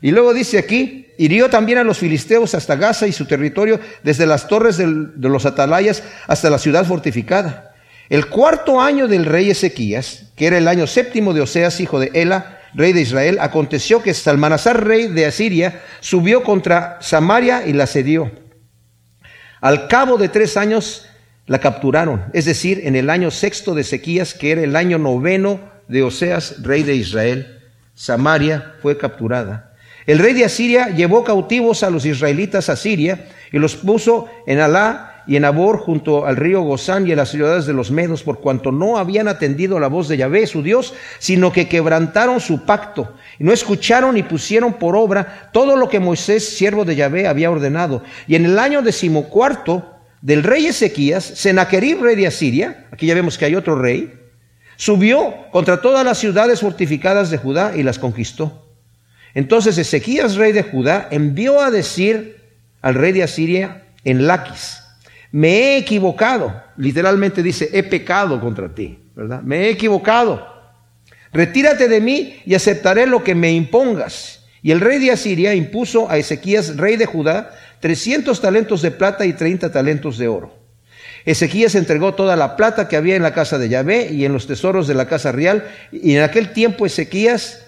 Y 0.00 0.12
luego 0.12 0.32
dice 0.32 0.58
aquí, 0.58 1.08
hirió 1.18 1.50
también 1.50 1.78
a 1.78 1.84
los 1.84 1.98
filisteos 1.98 2.54
hasta 2.54 2.76
Gaza 2.76 3.06
y 3.06 3.12
su 3.12 3.26
territorio, 3.26 3.80
desde 4.02 4.24
las 4.24 4.48
torres 4.48 4.78
de 4.78 5.28
los 5.28 5.44
atalayas 5.44 6.02
hasta 6.26 6.48
la 6.48 6.58
ciudad 6.58 6.86
fortificada. 6.86 7.74
El 8.08 8.28
cuarto 8.28 8.80
año 8.80 9.08
del 9.08 9.26
rey 9.26 9.50
Ezequías, 9.50 10.32
que 10.36 10.46
era 10.46 10.56
el 10.56 10.68
año 10.68 10.86
séptimo 10.86 11.34
de 11.34 11.42
Oseas, 11.42 11.80
hijo 11.80 12.00
de 12.00 12.10
Ela, 12.14 12.60
rey 12.74 12.92
de 12.92 13.00
Israel, 13.00 13.38
aconteció 13.40 14.02
que 14.02 14.14
Salmanasar, 14.14 14.84
rey 14.84 15.08
de 15.08 15.26
Asiria, 15.26 15.82
subió 16.00 16.42
contra 16.42 16.98
Samaria 17.00 17.66
y 17.66 17.72
la 17.72 17.84
asedió. 17.84 18.30
Al 19.60 19.88
cabo 19.88 20.18
de 20.18 20.28
tres 20.28 20.56
años 20.56 21.06
la 21.46 21.58
capturaron, 21.58 22.24
es 22.32 22.44
decir, 22.44 22.82
en 22.84 22.96
el 22.96 23.10
año 23.10 23.30
sexto 23.30 23.74
de 23.74 23.82
Ezequías, 23.82 24.34
que 24.34 24.52
era 24.52 24.62
el 24.62 24.76
año 24.76 24.98
noveno 24.98 25.60
de 25.88 26.02
Oseas, 26.02 26.62
rey 26.62 26.82
de 26.82 26.94
Israel, 26.94 27.60
Samaria 27.94 28.74
fue 28.82 28.98
capturada. 28.98 29.74
El 30.06 30.18
rey 30.18 30.34
de 30.34 30.44
Asiria 30.44 30.88
llevó 30.88 31.24
cautivos 31.24 31.82
a 31.82 31.90
los 31.90 32.04
israelitas 32.04 32.68
a 32.68 32.76
Siria 32.76 33.26
y 33.52 33.58
los 33.58 33.76
puso 33.76 34.28
en 34.46 34.60
Alá 34.60 35.13
y 35.26 35.36
en 35.36 35.44
Abor 35.44 35.78
junto 35.78 36.26
al 36.26 36.36
río 36.36 36.62
Gozán 36.62 37.06
y 37.06 37.12
en 37.12 37.16
las 37.16 37.30
ciudades 37.30 37.66
de 37.66 37.72
los 37.72 37.90
Medos, 37.90 38.22
por 38.22 38.40
cuanto 38.40 38.72
no 38.72 38.98
habían 38.98 39.28
atendido 39.28 39.80
la 39.80 39.88
voz 39.88 40.08
de 40.08 40.16
Yahvé, 40.16 40.46
su 40.46 40.62
Dios, 40.62 40.94
sino 41.18 41.52
que 41.52 41.68
quebrantaron 41.68 42.40
su 42.40 42.64
pacto, 42.64 43.14
y 43.38 43.44
no 43.44 43.52
escucharon 43.52 44.14
ni 44.14 44.22
pusieron 44.22 44.74
por 44.74 44.96
obra 44.96 45.50
todo 45.52 45.76
lo 45.76 45.88
que 45.88 46.00
Moisés, 46.00 46.56
siervo 46.56 46.84
de 46.84 46.96
Yahvé, 46.96 47.26
había 47.26 47.50
ordenado. 47.50 48.02
Y 48.26 48.34
en 48.36 48.44
el 48.44 48.58
año 48.58 48.82
decimocuarto 48.82 49.90
del 50.20 50.42
rey 50.42 50.66
Ezequías, 50.66 51.24
Senaquerib, 51.24 52.02
rey 52.02 52.16
de 52.16 52.26
Asiria, 52.26 52.86
aquí 52.90 53.06
ya 53.06 53.14
vemos 53.14 53.38
que 53.38 53.44
hay 53.44 53.54
otro 53.54 53.76
rey, 53.76 54.12
subió 54.76 55.34
contra 55.50 55.80
todas 55.80 56.04
las 56.04 56.18
ciudades 56.18 56.60
fortificadas 56.60 57.30
de 57.30 57.38
Judá 57.38 57.72
y 57.76 57.82
las 57.82 57.98
conquistó. 57.98 58.66
Entonces 59.34 59.78
Ezequías, 59.78 60.36
rey 60.36 60.52
de 60.52 60.62
Judá, 60.62 61.08
envió 61.10 61.60
a 61.60 61.70
decir 61.70 62.42
al 62.80 62.94
rey 62.94 63.12
de 63.12 63.22
Asiria 63.22 63.82
en 64.04 64.26
Laquis, 64.26 64.83
me 65.34 65.48
he 65.48 65.78
equivocado, 65.78 66.62
literalmente 66.76 67.42
dice, 67.42 67.68
he 67.72 67.82
pecado 67.82 68.40
contra 68.40 68.72
ti, 68.72 69.00
¿verdad? 69.16 69.42
Me 69.42 69.62
he 69.62 69.70
equivocado. 69.70 70.46
Retírate 71.32 71.88
de 71.88 72.00
mí 72.00 72.36
y 72.46 72.54
aceptaré 72.54 73.04
lo 73.08 73.24
que 73.24 73.34
me 73.34 73.50
impongas. 73.50 74.44
Y 74.62 74.70
el 74.70 74.80
rey 74.80 75.00
de 75.00 75.10
Asiria 75.10 75.52
impuso 75.52 76.08
a 76.08 76.18
Ezequías, 76.18 76.76
rey 76.76 76.94
de 76.94 77.06
Judá, 77.06 77.50
300 77.80 78.40
talentos 78.40 78.80
de 78.80 78.92
plata 78.92 79.26
y 79.26 79.32
30 79.32 79.72
talentos 79.72 80.18
de 80.18 80.28
oro. 80.28 80.54
Ezequías 81.24 81.74
entregó 81.74 82.14
toda 82.14 82.36
la 82.36 82.54
plata 82.54 82.86
que 82.86 82.94
había 82.94 83.16
en 83.16 83.24
la 83.24 83.34
casa 83.34 83.58
de 83.58 83.68
Yahvé 83.68 84.12
y 84.12 84.24
en 84.24 84.32
los 84.32 84.46
tesoros 84.46 84.86
de 84.86 84.94
la 84.94 85.08
casa 85.08 85.32
real, 85.32 85.68
y 85.90 86.14
en 86.14 86.22
aquel 86.22 86.52
tiempo 86.52 86.86
Ezequías 86.86 87.66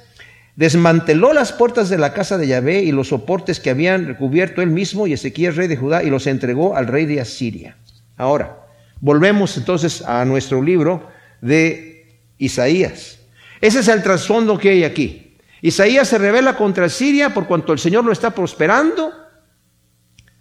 desmanteló 0.57 1.35
las 1.35 1.53
puertas 1.53 1.91
de 1.91 1.99
la 1.99 2.15
casa 2.15 2.39
de 2.39 2.49
Yahvé 2.49 2.81
y 2.81 2.91
los 2.91 3.09
soportes 3.09 3.61
que 3.61 3.71
habían 3.71 4.07
recubierto 4.07 4.63
él 4.63 4.71
mismo 4.71 5.07
y 5.07 5.13
Ezequías, 5.13 5.57
rey 5.57 5.69
de 5.69 5.77
Judá, 5.77 6.03
y 6.03 6.11
los 6.11 6.27
entregó 6.27 6.77
al 6.77 6.87
rey 6.87 7.05
de 7.05 7.21
Asiria. 7.21 7.77
Ahora, 8.17 8.67
volvemos 9.01 9.57
entonces 9.59 10.03
a 10.03 10.25
nuestro 10.25 10.63
libro 10.63 11.09
de 11.43 12.21
Isaías. 12.39 13.21
Ese 13.61 13.81
es 13.81 13.89
el 13.89 14.03
trasfondo 14.03 14.59
que 14.59 14.71
hay 14.71 14.85
aquí. 14.85 15.37
Isaías 15.61 16.09
se 16.09 16.19
revela 16.19 16.57
contra 16.57 16.89
Siria 16.89 17.35
por 17.35 17.47
cuanto 17.47 17.73
el 17.73 17.79
Señor 17.79 18.05
lo 18.05 18.13
está 18.13 18.31
prosperando. 18.31 19.13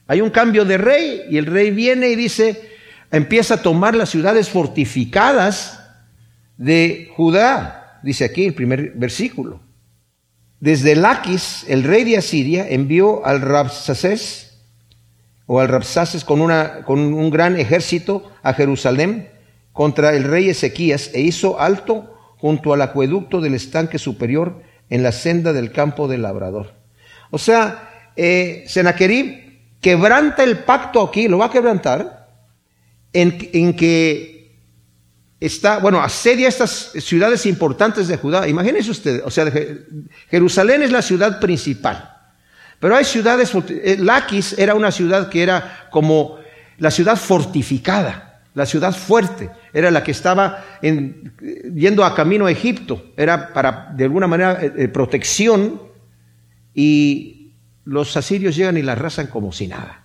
Hay 0.07 0.21
un 0.21 0.29
cambio 0.29 0.63
de 0.63 0.77
rey 0.77 1.23
y 1.29 1.37
el 1.37 1.45
rey 1.45 1.71
viene 1.71 2.09
y 2.09 2.15
dice, 2.15 2.69
empieza 3.11 3.55
a 3.55 3.61
tomar 3.61 3.95
las 3.95 4.09
ciudades 4.09 4.49
fortificadas 4.49 5.81
de 6.57 7.11
Judá. 7.15 7.99
Dice 8.03 8.23
aquí 8.23 8.45
el 8.45 8.53
primer 8.53 8.91
versículo. 8.91 9.64
Desde 10.59 10.95
Laquis, 10.95 11.65
el 11.67 11.83
rey 11.83 12.03
de 12.03 12.17
Asiria 12.17 12.67
envió 12.69 13.25
al 13.25 13.41
Rabsaces 13.41 14.57
o 15.45 15.59
al 15.59 15.67
Rabsaces 15.67 16.23
con, 16.23 16.41
un 16.41 17.29
gran 17.29 17.59
ejército 17.59 18.31
a 18.41 18.53
Jerusalén 18.53 19.29
contra 19.73 20.15
el 20.15 20.23
rey 20.23 20.49
Ezequías 20.49 21.11
e 21.13 21.21
hizo 21.21 21.59
alto 21.59 22.15
junto 22.37 22.73
al 22.73 22.81
acueducto 22.81 23.41
del 23.41 23.53
estanque 23.53 23.99
superior 23.99 24.61
en 24.89 25.03
la 25.03 25.11
senda 25.11 25.51
del 25.53 25.71
campo 25.71 26.07
del 26.07 26.21
labrador. 26.21 26.73
O 27.31 27.37
sea, 27.37 28.11
eh, 28.15 28.63
Senaquerib 28.67 29.79
quebranta 29.81 30.43
el 30.43 30.59
pacto 30.59 31.01
aquí, 31.01 31.27
lo 31.27 31.37
va 31.37 31.47
a 31.47 31.51
quebrantar, 31.51 32.29
en 33.13 33.73
que 33.75 34.34
está, 35.39 35.79
bueno, 35.79 36.01
asedia 36.01 36.47
estas 36.47 36.91
ciudades 36.99 37.45
importantes 37.45 38.07
de 38.07 38.17
Judá. 38.17 38.47
Imagínense 38.47 38.91
usted, 38.91 39.21
o 39.25 39.31
sea, 39.31 39.51
Jerusalén 40.29 40.83
es 40.83 40.91
la 40.91 41.01
ciudad 41.01 41.39
principal. 41.39 42.11
Pero 42.79 42.95
hay 42.95 43.05
ciudades, 43.05 43.51
eh, 43.69 43.97
Laquis 43.99 44.57
era 44.57 44.75
una 44.75 44.91
ciudad 44.91 45.29
que 45.29 45.43
era 45.43 45.87
como 45.91 46.37
la 46.77 46.91
ciudad 46.91 47.15
fortificada, 47.15 48.41
la 48.53 48.65
ciudad 48.65 48.93
fuerte, 48.93 49.49
era 49.73 49.91
la 49.91 50.03
que 50.03 50.11
estaba 50.11 50.63
yendo 50.81 52.05
a 52.05 52.15
camino 52.15 52.45
a 52.45 52.51
Egipto, 52.51 53.13
era 53.17 53.53
para, 53.53 53.91
de 53.95 54.03
alguna 54.05 54.27
manera, 54.27 54.59
eh, 54.61 54.73
eh, 54.77 54.87
protección, 54.87 55.81
y 56.73 57.53
los 57.85 58.15
asirios 58.17 58.55
llegan 58.55 58.77
y 58.77 58.81
la 58.81 58.93
arrasan 58.93 59.27
como 59.27 59.51
si 59.51 59.67
nada. 59.67 60.03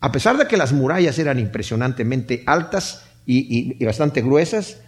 A 0.00 0.12
pesar 0.12 0.38
de 0.38 0.46
que 0.46 0.56
las 0.56 0.72
murallas 0.72 1.18
eran 1.18 1.38
impresionantemente 1.38 2.42
altas, 2.46 3.04
y, 3.26 3.84
bastante 3.84 4.22
gruesas, 4.22 4.80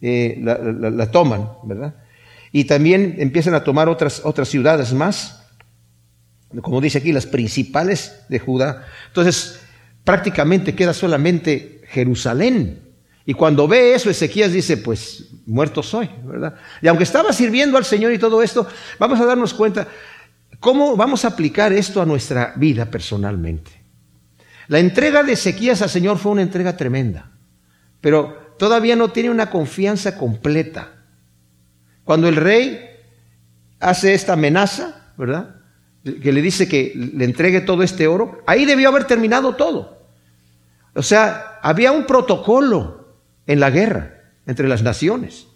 eh, 0.00 0.38
la, 0.42 1.10
toman, 1.10 1.48
¿verdad? 1.64 1.94
Y 2.52 2.64
también 2.64 3.16
empiezan 3.18 3.54
a 3.54 3.64
tomar 3.64 3.88
otras, 3.88 4.22
otras 4.24 4.48
ciudades 4.48 4.92
más, 4.92 5.42
como 6.62 6.80
dice 6.80 6.98
aquí, 6.98 7.12
las 7.12 7.26
principales 7.26 8.22
de 8.28 8.38
Judá. 8.38 8.86
Entonces, 9.08 9.60
prácticamente 10.04 10.74
queda 10.74 10.92
solamente 10.92 11.82
Jerusalén. 11.88 12.80
Y 13.24 13.34
cuando 13.34 13.68
ve 13.68 13.94
eso, 13.94 14.10
Ezequías 14.10 14.52
dice, 14.52 14.78
pues 14.78 15.28
muerto 15.46 15.82
soy, 15.82 16.10
¿verdad? 16.24 16.54
Y 16.82 16.88
aunque 16.88 17.04
estaba 17.04 17.32
sirviendo 17.32 17.76
al 17.76 17.84
Señor 17.84 18.12
y 18.12 18.18
todo 18.18 18.42
esto, 18.42 18.66
vamos 18.98 19.20
a 19.20 19.26
darnos 19.26 19.54
cuenta 19.54 19.86
cómo 20.58 20.96
vamos 20.96 21.24
a 21.24 21.28
aplicar 21.28 21.72
esto 21.72 22.02
a 22.02 22.06
nuestra 22.06 22.54
vida 22.56 22.86
personalmente. 22.86 23.70
La 24.66 24.78
entrega 24.78 25.22
de 25.22 25.32
Ezequías 25.32 25.82
al 25.82 25.90
Señor 25.90 26.18
fue 26.18 26.32
una 26.32 26.42
entrega 26.42 26.76
tremenda 26.76 27.29
pero 28.00 28.54
todavía 28.58 28.96
no 28.96 29.10
tiene 29.10 29.30
una 29.30 29.50
confianza 29.50 30.18
completa. 30.18 30.92
Cuando 32.04 32.28
el 32.28 32.36
rey 32.36 32.80
hace 33.78 34.14
esta 34.14 34.34
amenaza, 34.34 35.12
¿verdad? 35.16 35.56
Que 36.04 36.32
le 36.32 36.42
dice 36.42 36.68
que 36.68 36.92
le 36.94 37.24
entregue 37.24 37.60
todo 37.60 37.82
este 37.82 38.06
oro, 38.06 38.42
ahí 38.46 38.64
debió 38.64 38.88
haber 38.88 39.04
terminado 39.04 39.54
todo. 39.54 39.98
O 40.94 41.02
sea, 41.02 41.58
había 41.62 41.92
un 41.92 42.06
protocolo 42.06 43.16
en 43.46 43.60
la 43.60 43.70
guerra 43.70 44.20
entre 44.46 44.68
las 44.68 44.82
naciones. 44.82 45.46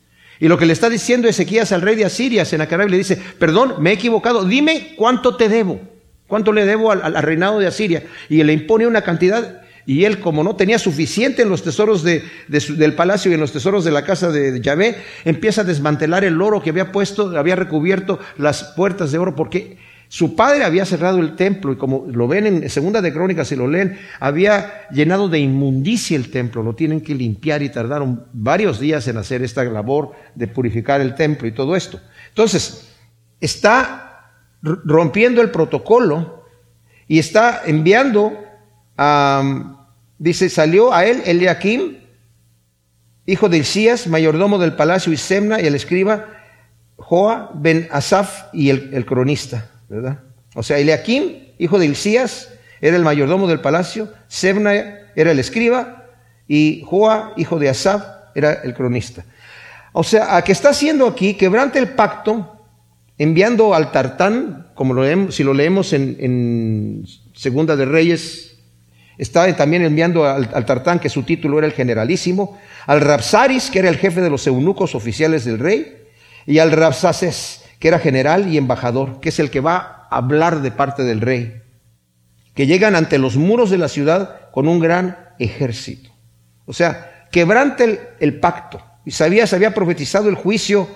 Y 0.41 0.49
lo 0.49 0.59
que 0.59 0.67
le 0.67 0.73
está 0.73 0.91
diciendo 0.91 1.29
Ezequías 1.29 1.73
al 1.73 1.83
rey 1.83 1.97
de 1.97 2.05
Asiria, 2.05 2.45
Sennacherib, 2.45 2.89
le 2.89 2.99
dice, 2.99 3.21
perdón, 3.39 3.77
me 3.79 3.91
he 3.91 3.95
equivocado, 3.95 4.45
dime 4.45 4.95
cuánto 4.97 5.37
te 5.37 5.49
debo, 5.49 5.81
cuánto 6.27 6.53
le 6.53 6.67
debo 6.67 6.91
al, 6.91 7.03
al, 7.03 7.23
reinado 7.23 7.59
de 7.59 7.67
Asiria. 7.67 8.05
Y 8.29 8.43
le 8.43 8.53
impone 8.53 8.87
una 8.87 9.03
cantidad 9.03 9.64
y 9.87 10.05
él, 10.05 10.21
como 10.21 10.43
no 10.43 10.57
tenía 10.57 10.79
suficiente 10.79 11.43
en 11.43 11.49
los 11.51 11.63
tesoros 11.63 12.03
del 12.05 12.95
palacio 12.95 13.31
y 13.31 13.35
en 13.35 13.41
los 13.41 13.53
tesoros 13.53 13.85
de 13.85 13.91
la 13.91 14.05
casa 14.05 14.31
de 14.31 14.61
Yahvé, 14.61 14.97
empieza 15.25 15.61
a 15.61 15.65
desmantelar 15.65 16.25
el 16.25 16.41
oro 16.41 16.63
que 16.63 16.71
había 16.71 16.93
puesto, 16.93 17.37
había 17.39 17.57
recubierto 17.57 18.19
las 18.39 18.65
puertas 18.77 19.13
de 19.13 19.19
oro, 19.19 19.35
porque 19.35 19.77
su 20.09 20.37
padre 20.37 20.65
había 20.65 20.85
cerrado 20.85 21.19
el 21.19 21.35
templo 21.35 21.73
y 21.73 21.77
como 21.77 22.07
lo 22.09 22.29
ven 22.29 22.47
en 22.47 22.71
Segunda 22.71 23.03
de 23.03 23.13
Crónicas, 23.13 23.49
si 23.49 23.57
lo 23.57 23.67
leen, 23.67 23.99
había 24.21 24.89
llenado 24.91 25.29
de 25.29 25.41
inmundicia 25.41 26.17
el 26.17 26.31
templo, 26.31 26.63
lo 26.63 26.75
tienen 26.75 27.01
que 27.01 27.15
limpiar 27.15 27.63
y 27.63 27.69
tardaron 27.69 28.25
varios 28.33 28.79
días 28.79 29.09
en 29.09 29.17
hacer 29.17 29.43
esta 29.43 29.65
labor 29.65 30.13
de 30.35 30.47
purificar 30.47 31.01
el 31.01 31.15
templo 31.15 31.49
y 31.49 31.53
todo 31.53 31.75
esto. 31.75 32.01
Entonces, 32.29 32.95
está 33.41 34.31
rompiendo 34.63 35.43
el 35.43 35.51
protocolo 35.51 36.45
y 37.07 37.19
está 37.19 37.63
enviando 37.67 38.39
dice, 40.19 40.49
salió 40.49 40.93
a 40.93 41.05
él 41.05 41.23
Eliakim, 41.25 41.99
hijo 43.27 43.49
de 43.49 43.59
Isías, 43.59 44.07
mayordomo 44.07 44.59
del 44.59 44.75
palacio, 44.75 45.13
y 45.13 45.17
Semna, 45.17 45.61
y 45.61 45.67
el 45.67 45.75
escriba, 45.75 46.27
Joa 46.97 47.51
ben 47.55 47.89
Asaf, 47.91 48.45
y 48.53 48.71
el, 48.71 49.05
cronista, 49.07 49.71
¿verdad? 49.89 50.21
O 50.55 50.63
sea, 50.63 50.79
Eliakim, 50.79 51.53
hijo 51.59 51.79
de 51.79 51.87
Isías, 51.87 52.51
era 52.81 52.97
el 52.97 53.03
mayordomo 53.03 53.49
del 53.49 53.61
palacio, 53.61 54.13
Semna 54.29 54.75
era 54.75 55.31
el 55.31 55.39
escriba, 55.39 56.07
y 56.47 56.83
Joa, 56.87 57.33
hijo 57.37 57.59
de 57.59 57.69
Asaf, 57.69 58.05
era 58.35 58.53
el 58.53 58.75
cronista. 58.75 59.25
O 59.93 60.03
sea, 60.03 60.37
a 60.37 60.43
que 60.43 60.53
está 60.53 60.71
haciendo 60.71 61.07
aquí, 61.07 61.35
quebrante 61.35 61.79
el 61.79 61.91
pacto, 61.91 62.67
enviando 63.17 63.75
al 63.75 63.93
Tartán, 63.93 64.73
como 64.75 64.93
lo 64.93 65.31
si 65.31 65.45
lo 65.45 65.55
leemos 65.55 65.93
en, 65.93 66.17
en 66.19 67.05
Segunda 67.33 67.77
de 67.77 67.85
Reyes 67.85 68.54
estaba 69.19 69.55
también 69.57 69.85
enviando 69.85 70.27
al, 70.27 70.67
Tartán, 70.67 70.99
que 70.99 71.09
su 71.09 71.23
título 71.23 71.59
era 71.59 71.67
el 71.67 71.73
generalísimo, 71.73 72.59
al 72.87 73.01
Rapsaris, 73.01 73.71
que 73.71 73.79
era 73.79 73.89
el 73.89 73.97
jefe 73.97 74.21
de 74.21 74.31
los 74.31 74.47
eunucos 74.47 74.95
oficiales 74.95 75.45
del 75.45 75.59
rey, 75.59 75.97
y 76.47 76.59
al 76.59 76.73
Rapsaces, 76.73 77.65
que 77.79 77.89
era 77.89 77.99
general 77.99 78.53
y 78.53 78.59
embajador, 78.59 79.21
que 79.21 79.29
es 79.29 79.39
el 79.39 79.51
que 79.51 79.61
va 79.61 80.07
a 80.11 80.17
hablar 80.17 80.63
de 80.63 80.71
parte 80.71 81.05
del 81.05 81.21
rey, 81.21 81.63
que 82.55 82.67
llegan 82.67 82.97
ante 82.97 83.19
los 83.19 83.37
muros 83.37 83.71
de 83.71 83.79
la 83.79 83.89
ciudad 83.89 84.51
con 84.51 84.69
un 84.69 84.81
gran 84.81 85.19
ejército. 85.39 86.11
O 86.67 86.73
sea, 86.73 87.27
quebrante 87.31 88.15
el, 88.21 88.41
pacto. 88.41 88.81
Isaías 89.05 89.53
había 89.53 89.75
profetizado 89.75 90.29
el 90.29 90.35
juicio 90.35 90.89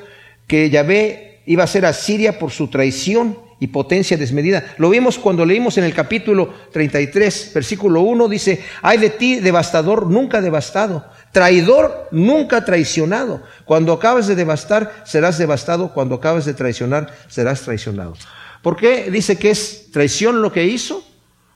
que 0.46 0.70
Yahvé 0.70 1.27
iba 1.48 1.62
a 1.62 1.64
hacer 1.64 1.86
a 1.86 1.94
Siria 1.94 2.38
por 2.38 2.50
su 2.50 2.68
traición 2.68 3.38
y 3.58 3.68
potencia 3.68 4.18
desmedida. 4.18 4.74
Lo 4.76 4.90
vimos 4.90 5.18
cuando 5.18 5.46
leímos 5.46 5.78
en 5.78 5.84
el 5.84 5.94
capítulo 5.94 6.52
33, 6.72 7.52
versículo 7.54 8.02
1, 8.02 8.28
dice, 8.28 8.62
hay 8.82 8.98
de 8.98 9.08
ti 9.08 9.40
devastador, 9.40 10.06
nunca 10.06 10.42
devastado, 10.42 11.06
traidor, 11.32 12.08
nunca 12.12 12.66
traicionado. 12.66 13.42
Cuando 13.64 13.94
acabes 13.94 14.26
de 14.26 14.36
devastar, 14.36 15.02
serás 15.04 15.38
devastado, 15.38 15.94
cuando 15.94 16.16
acabes 16.16 16.44
de 16.44 16.52
traicionar, 16.52 17.14
serás 17.28 17.62
traicionado. 17.62 18.12
¿Por 18.62 18.76
qué 18.76 19.10
dice 19.10 19.36
que 19.36 19.50
es 19.50 19.90
traición 19.90 20.42
lo 20.42 20.52
que 20.52 20.66
hizo? 20.66 21.02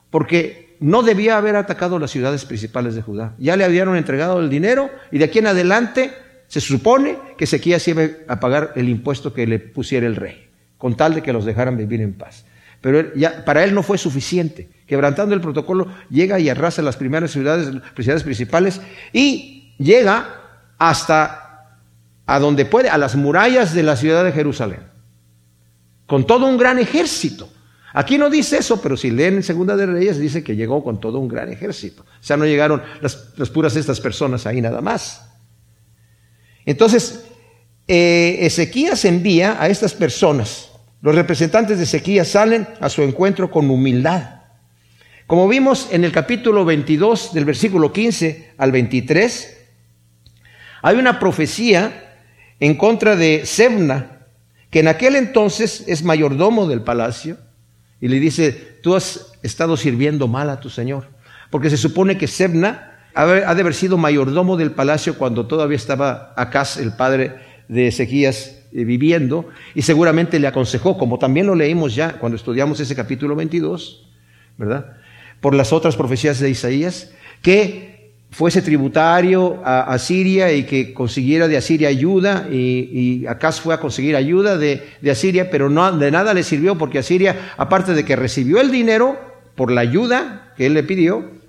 Porque 0.09 0.75
no 0.81 1.03
debía 1.03 1.37
haber 1.37 1.57
atacado 1.57 1.99
las 1.99 2.11
ciudades 2.11 2.47
principales 2.47 2.95
de 2.95 3.03
Judá. 3.03 3.35
Ya 3.39 3.57
le 3.57 3.65
habían 3.65 3.95
entregado 3.95 4.41
el 4.41 4.49
dinero 4.49 4.89
y 5.11 5.19
de 5.19 5.27
aquí 5.27 5.41
en 5.41 5.49
adelante 5.49 6.13
se 6.53 6.61
supone 6.61 7.17
que 7.39 7.45
Ezequías 7.45 7.89
iba 7.89 8.03
a 8.29 8.39
pagar 8.39 8.75
el 8.77 8.91
impuesto 8.91 9.33
que 9.33 9.47
le 9.47 9.59
pusiera 9.59 10.07
el 10.07 10.17
rey 10.17 10.51
con 10.77 10.99
tal 10.99 11.15
de 11.15 11.23
que 11.23 11.33
los 11.33 11.47
dejaran 11.47 11.79
vivir 11.79 12.03
en 12.03 12.13
paz. 12.13 12.45
Pero 12.83 13.11
para 13.47 13.65
él 13.65 13.75
no 13.75 13.83
fue 13.83 13.97
suficiente. 13.97 14.69
Quebrantando 14.87 15.35
el 15.35 15.41
protocolo, 15.41 15.87
llega 16.11 16.39
y 16.39 16.51
arrasa 16.51 16.83
las 16.83 16.99
primeras 16.99 17.31
ciudades, 17.31 17.71
ciudades 17.97 18.23
principales 18.23 18.83
y 19.15 19.73
llega 19.79 20.43
hasta 20.77 21.79
a 22.27 22.39
donde 22.39 22.67
puede, 22.67 22.91
a 22.91 22.99
las 22.99 23.17
murallas 23.17 23.73
de 23.73 23.85
la 23.85 23.97
ciudad 23.97 24.23
de 24.23 24.33
Jerusalén, 24.33 24.81
con 26.05 26.27
todo 26.27 26.45
un 26.45 26.59
gran 26.59 26.79
ejército. 26.79 27.49
Aquí 27.95 28.19
no 28.19 28.29
dice 28.29 28.59
eso, 28.59 28.83
pero 28.83 28.99
si 28.99 29.11
leen 29.11 29.37
en 29.37 29.43
Segunda 29.43 29.75
de 29.75 29.87
Reyes 29.87 30.19
dice 30.19 30.45
que 30.45 30.55
llegó 30.55 30.85
con 30.85 31.01
todo 31.01 31.19
un 31.19 31.29
gran 31.29 31.51
ejército. 31.51 32.03
O 32.03 32.23
sea, 32.23 32.37
no 32.37 32.45
llegaron 32.45 32.83
las, 33.01 33.31
las 33.39 33.49
puras 33.49 33.75
estas 33.75 34.03
personas 34.03 34.45
ahí 34.45 34.61
nada 34.61 34.83
más. 34.83 35.32
Entonces, 36.67 37.25
eh, 37.89 38.39
Ezequías 38.41 39.05
envía 39.05 39.57
a 39.61 39.69
estas 39.69 39.95
personas. 39.95 40.71
Los 41.01 41.15
representantes 41.15 41.79
de 41.79 41.85
Ezequías 41.85 42.29
salen 42.29 42.69
a 42.81 42.89
su 42.89 43.03
encuentro 43.03 43.51
con 43.51 43.69
humildad. 43.69 44.43
Como 45.27 45.49
vimos 45.49 45.89
en 45.91 46.05
el 46.05 46.13
capítulo 46.13 46.65
22 46.65 47.33
del 47.33 47.45
versículo 47.45 47.93
15 47.93 48.53
al 48.59 48.71
23, 48.71 49.59
hay 50.83 50.97
una 50.97 51.19
profecía 51.19 52.19
en 52.61 52.77
contra 52.77 53.17
de 53.17 53.47
Sebna, 53.47 54.27
que 54.71 54.81
en 54.81 54.89
aquel 54.89 55.17
entonces 55.17 55.85
es 55.87 56.03
mayordomo 56.03 56.69
del 56.69 56.83
palacio, 56.83 57.39
y 58.01 58.09
le 58.09 58.21
dice, 58.21 58.53
tú 58.83 58.95
has 58.95 59.33
estado 59.43 59.77
sirviendo 59.77 60.29
mal 60.29 60.51
a 60.51 60.61
tu 60.61 60.71
Señor, 60.71 61.09
porque 61.51 61.71
se 61.71 61.77
supone 61.77 62.19
que 62.19 62.27
Sebna 62.27 62.92
ha 63.15 63.27
de 63.27 63.61
haber 63.61 63.75
sido 63.75 63.99
mayordomo 63.99 64.57
del 64.57 64.71
palacio 64.71 65.19
cuando 65.19 65.47
todavía 65.47 65.77
estaba 65.77 66.33
Acaz, 66.37 66.79
el 66.79 66.93
padre 66.93 67.33
de 67.69 67.89
Ezequías, 67.89 68.63
eh, 68.75 68.85
viviendo, 68.85 69.49
y 69.75 69.83
seguramente 69.83 70.39
le 70.39 70.47
aconsejó, 70.47 70.97
como 70.97 71.19
también 71.19 71.47
lo 71.47 71.55
leímos 71.55 71.95
ya 71.95 72.15
cuando 72.15 72.37
estudiamos 72.37 72.81
ese 72.81 72.95
capítulo 72.95 73.37
22, 73.37 74.09
¿verdad? 74.57 74.97
Por 75.41 75.55
las 75.55 75.73
otras 75.75 75.95
profecías 75.95 76.41
de 76.41 76.49
Isaías, 76.49 77.13
que 77.43 78.15
fuese 78.31 78.63
tributario 78.63 79.61
a, 79.63 79.99
Siria 79.99 80.53
y 80.53 80.63
que 80.63 80.95
consiguiera 80.95 81.49
de 81.49 81.59
Asiria 81.59 81.89
ayuda, 81.89 82.49
y, 82.51 83.27
y 83.27 83.27
fue 83.63 83.75
a 83.75 83.79
conseguir 83.81 84.17
ayuda 84.17 84.57
de, 84.57 84.83
de 85.03 85.11
Asiria, 85.11 85.51
pero 85.51 85.69
de 85.69 86.11
nada 86.11 86.33
le 86.33 86.43
sirvió 86.43 86.79
porque 86.79 86.99
Asiria, 86.99 87.53
aparte 87.59 87.93
de 87.93 88.07
que 88.07 88.17
recibió 88.17 88.63
el 88.63 88.71
dinero 88.71 89.21
por 89.55 89.71
la 89.71 89.83
ayuda 89.83 90.55
que 90.57 90.65
él 90.65 90.73
le 90.73 90.83
pidió, 90.83 91.42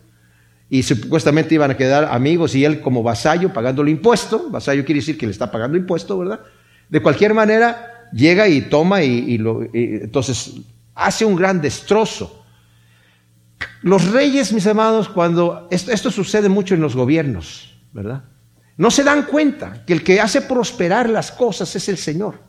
y 0.73 0.81
supuestamente 0.81 1.53
iban 1.53 1.69
a 1.69 1.77
quedar 1.77 2.05
amigos 2.05 2.55
y 2.55 2.65
él 2.65 2.81
como 2.81 3.03
vasallo 3.03 3.53
pagándole 3.53 3.91
impuesto, 3.91 4.49
vasallo 4.49 4.83
quiere 4.83 5.01
decir 5.01 5.19
que 5.19 5.27
le 5.27 5.31
está 5.31 5.51
pagando 5.51 5.77
impuesto, 5.77 6.17
¿verdad? 6.17 6.39
De 6.89 6.99
cualquier 6.99 7.35
manera, 7.35 8.09
llega 8.11 8.47
y 8.47 8.61
toma 8.61 9.03
y, 9.03 9.37
lo, 9.37 9.61
entonces 9.71 10.55
hace 10.95 11.25
un 11.25 11.35
gran 11.35 11.61
destrozo. 11.61 12.43
Los 13.83 14.09
reyes, 14.09 14.51
mis 14.51 14.65
amados, 14.65 15.09
cuando 15.09 15.67
esto, 15.69 16.09
sucede 16.09 16.49
mucho 16.49 16.73
en 16.73 16.81
los 16.81 16.95
gobiernos, 16.95 17.75
¿verdad? 17.91 18.23
No 18.75 18.89
se 18.89 19.03
dan 19.03 19.27
cuenta 19.27 19.85
que 19.85 19.93
el 19.93 20.03
que 20.03 20.19
hace 20.19 20.41
prosperar 20.41 21.07
las 21.07 21.31
cosas 21.31 21.75
es 21.75 21.87
el 21.87 21.97
Señor. 21.97 22.39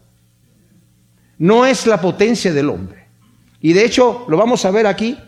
No 1.36 1.66
es 1.66 1.86
la 1.86 2.00
potencia 2.00 2.54
del 2.54 2.70
hombre. 2.70 3.06
Y 3.60 3.74
de 3.74 3.84
hecho, 3.84 4.24
lo 4.30 4.38
vamos 4.38 4.64
a 4.64 4.70
ver 4.70 4.86
aquí, 4.86 5.18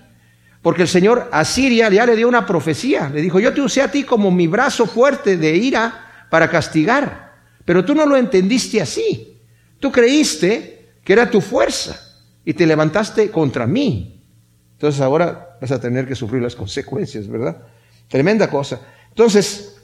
porque 0.66 0.82
el 0.82 0.88
Señor 0.88 1.28
a 1.30 1.44
Siria 1.44 1.88
ya 1.90 2.04
le 2.04 2.16
dio 2.16 2.26
una 2.26 2.44
profecía. 2.44 3.08
Le 3.08 3.22
dijo, 3.22 3.38
yo 3.38 3.54
te 3.54 3.60
usé 3.60 3.82
a 3.82 3.88
ti 3.92 4.02
como 4.02 4.32
mi 4.32 4.48
brazo 4.48 4.84
fuerte 4.84 5.36
de 5.36 5.54
ira 5.54 6.26
para 6.28 6.50
castigar, 6.50 7.34
pero 7.64 7.84
tú 7.84 7.94
no 7.94 8.04
lo 8.04 8.16
entendiste 8.16 8.80
así. 8.82 9.40
Tú 9.78 9.92
creíste 9.92 10.96
que 11.04 11.12
era 11.12 11.30
tu 11.30 11.40
fuerza 11.40 11.96
y 12.44 12.52
te 12.52 12.66
levantaste 12.66 13.30
contra 13.30 13.64
mí. 13.64 14.24
Entonces 14.72 15.00
ahora 15.00 15.56
vas 15.60 15.70
a 15.70 15.80
tener 15.80 16.04
que 16.04 16.16
sufrir 16.16 16.42
las 16.42 16.56
consecuencias, 16.56 17.28
¿verdad? 17.28 17.62
Tremenda 18.08 18.50
cosa. 18.50 18.80
Entonces, 19.10 19.76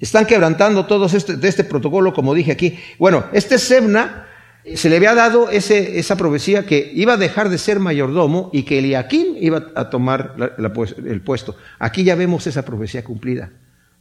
están 0.00 0.24
quebrantando 0.24 0.86
todo 0.86 1.04
este, 1.04 1.36
este 1.46 1.64
protocolo, 1.64 2.14
como 2.14 2.32
dije 2.32 2.52
aquí. 2.52 2.78
Bueno, 2.98 3.26
este 3.30 3.58
Sebna 3.58 4.25
se 4.74 4.88
le 4.90 4.96
había 4.96 5.14
dado 5.14 5.50
ese, 5.50 5.98
esa 5.98 6.16
profecía 6.16 6.66
que 6.66 6.90
iba 6.94 7.14
a 7.14 7.16
dejar 7.16 7.48
de 7.48 7.58
ser 7.58 7.78
mayordomo 7.78 8.50
y 8.52 8.64
que 8.64 8.78
Eliakim 8.78 9.36
iba 9.40 9.66
a 9.74 9.90
tomar 9.90 10.34
el 10.58 11.20
puesto. 11.20 11.56
Aquí 11.78 12.04
ya 12.04 12.14
vemos 12.14 12.46
esa 12.46 12.64
profecía 12.64 13.04
cumplida, 13.04 13.52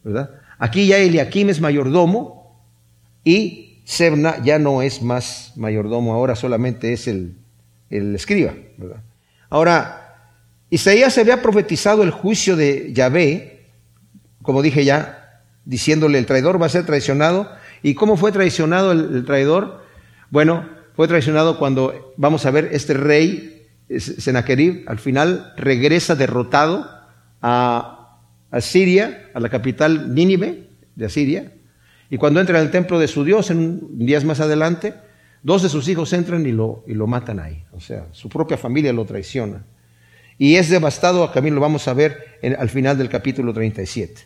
¿verdad? 0.04 0.32
Aquí 0.58 0.88
ya 0.88 0.98
Eliakim 0.98 1.50
es 1.50 1.62
mayordomo 1.62 2.64
y 3.24 3.82
Sebna 3.86 4.44
ya 4.44 4.58
no 4.58 4.82
es 4.82 5.02
más 5.02 5.54
mayordomo, 5.56 6.14
ahora 6.14 6.36
solamente 6.36 6.94
es 6.94 7.08
el, 7.08 7.36
el 7.90 8.16
escriba, 8.16 8.54
¿verdad? 8.78 9.04
Ahora, 9.50 10.06
Isaías 10.70 11.14
se 11.14 11.22
había 11.22 11.42
profetizado 11.42 12.02
el 12.02 12.12
juicio 12.12 12.56
de 12.56 12.92
Yahvé, 12.92 13.68
como 14.42 14.62
dije 14.62 14.84
ya, 14.84 15.44
diciéndole 15.66 16.18
el 16.18 16.26
traidor 16.26 16.62
va 16.62 16.68
a 16.68 16.70
ser 16.70 16.86
traicionado. 16.86 17.52
¿Y 17.84 17.94
cómo 17.96 18.18
fue 18.18 18.32
traicionado 18.32 18.92
el, 18.92 19.26
traidor? 19.26 19.85
Bueno, 20.30 20.68
fue 20.96 21.08
traicionado 21.08 21.58
cuando, 21.58 22.14
vamos 22.18 22.46
a 22.46 22.52
ver, 22.52 22.70
este 22.72 22.94
rey, 22.94 23.68
Senaquerib, 23.98 24.84
al 24.88 25.00
final 25.00 25.54
regresa 25.58 26.16
derrotado 26.16 26.90
a, 27.42 28.22
a 28.52 28.62
Siria, 28.62 29.30
a 29.34 29.40
la 29.40 29.50
capital 29.50 30.14
Nínive 30.14 30.70
de 30.96 31.06
Asiria, 31.06 31.54
y 32.10 32.18
cuando 32.18 32.40
entra 32.40 32.60
en 32.60 32.66
el 32.66 32.72
templo 32.72 33.00
de 33.00 33.08
su 33.08 33.24
Dios, 33.24 33.50
en 33.52 33.98
días 33.98 34.24
más 34.24 34.40
adelante, 34.40 34.94
dos 35.44 35.64
de 35.64 35.70
sus 35.70 35.88
hijos 35.88 36.14
entran 36.14 36.46
y 36.46 36.52
lo, 36.52 36.84
y 36.88 36.94
lo 36.94 37.08
matan 37.08 37.40
ahí. 37.40 37.64
O 37.72 37.80
sea, 37.80 38.08
su 38.12 38.30
propia 38.30 38.58
familia 38.58 38.94
lo 38.94 39.06
traiciona 39.06 39.66
y 40.38 40.56
es 40.56 40.70
devastado, 40.70 41.30
también 41.30 41.56
lo 41.56 41.62
vamos 41.62 41.88
a 41.88 41.94
ver 41.94 42.40
al 42.58 42.70
final 42.70 42.98
del 42.98 43.10
capítulo 43.10 43.54
37. 43.54 44.22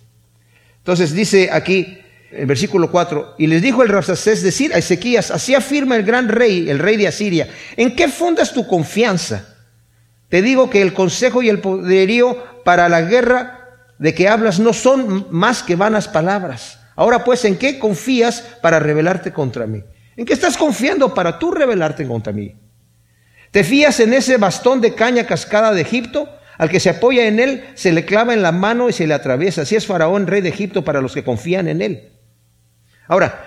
Entonces 0.77 1.13
dice 1.13 1.49
aquí, 1.51 1.99
en 2.31 2.47
versículo 2.47 2.91
4, 2.91 3.35
y 3.37 3.47
les 3.47 3.61
dijo 3.61 3.81
el 3.81 3.89
Rasacés 3.89 4.43
decir 4.43 4.73
a 4.73 4.77
Ezequías, 4.77 5.31
así 5.31 5.55
afirma 5.55 5.95
el 5.95 6.03
gran 6.03 6.27
rey, 6.27 6.69
el 6.69 6.79
rey 6.79 6.97
de 6.97 7.07
Asiria, 7.07 7.47
¿en 7.75 7.95
qué 7.95 8.07
fundas 8.07 8.53
tu 8.53 8.67
confianza? 8.67 9.55
Te 10.29 10.41
digo 10.41 10.69
que 10.69 10.81
el 10.81 10.93
consejo 10.93 11.41
y 11.41 11.49
el 11.49 11.59
poderío 11.59 12.37
para 12.63 12.87
la 12.87 13.01
guerra 13.01 13.59
de 13.97 14.13
que 14.13 14.29
hablas 14.29 14.59
no 14.59 14.73
son 14.73 15.27
más 15.31 15.63
que 15.63 15.75
vanas 15.75 16.07
palabras. 16.07 16.79
Ahora 16.95 17.23
pues, 17.23 17.45
¿en 17.45 17.57
qué 17.57 17.79
confías 17.79 18.41
para 18.61 18.79
rebelarte 18.79 19.33
contra 19.33 19.65
mí? 19.65 19.83
¿En 20.15 20.25
qué 20.25 20.33
estás 20.33 20.57
confiando 20.57 21.13
para 21.13 21.39
tú 21.39 21.51
rebelarte 21.51 22.05
contra 22.05 22.31
mí? 22.31 22.55
¿Te 23.51 23.63
fías 23.63 23.99
en 23.99 24.13
ese 24.13 24.37
bastón 24.37 24.81
de 24.81 24.93
caña 24.93 25.25
cascada 25.25 25.73
de 25.73 25.81
Egipto? 25.81 26.29
Al 26.57 26.69
que 26.69 26.81
se 26.81 26.89
apoya 26.89 27.25
en 27.25 27.39
él, 27.39 27.63
se 27.75 27.93
le 27.93 28.05
clava 28.05 28.33
en 28.33 28.43
la 28.43 28.51
mano 28.51 28.89
y 28.89 28.93
se 28.93 29.07
le 29.07 29.13
atraviesa. 29.13 29.61
Así 29.61 29.75
es 29.77 29.87
Faraón, 29.87 30.27
rey 30.27 30.41
de 30.41 30.49
Egipto, 30.49 30.83
para 30.83 31.01
los 31.01 31.13
que 31.13 31.23
confían 31.23 31.69
en 31.69 31.81
él. 31.81 32.09
Ahora, 33.09 33.43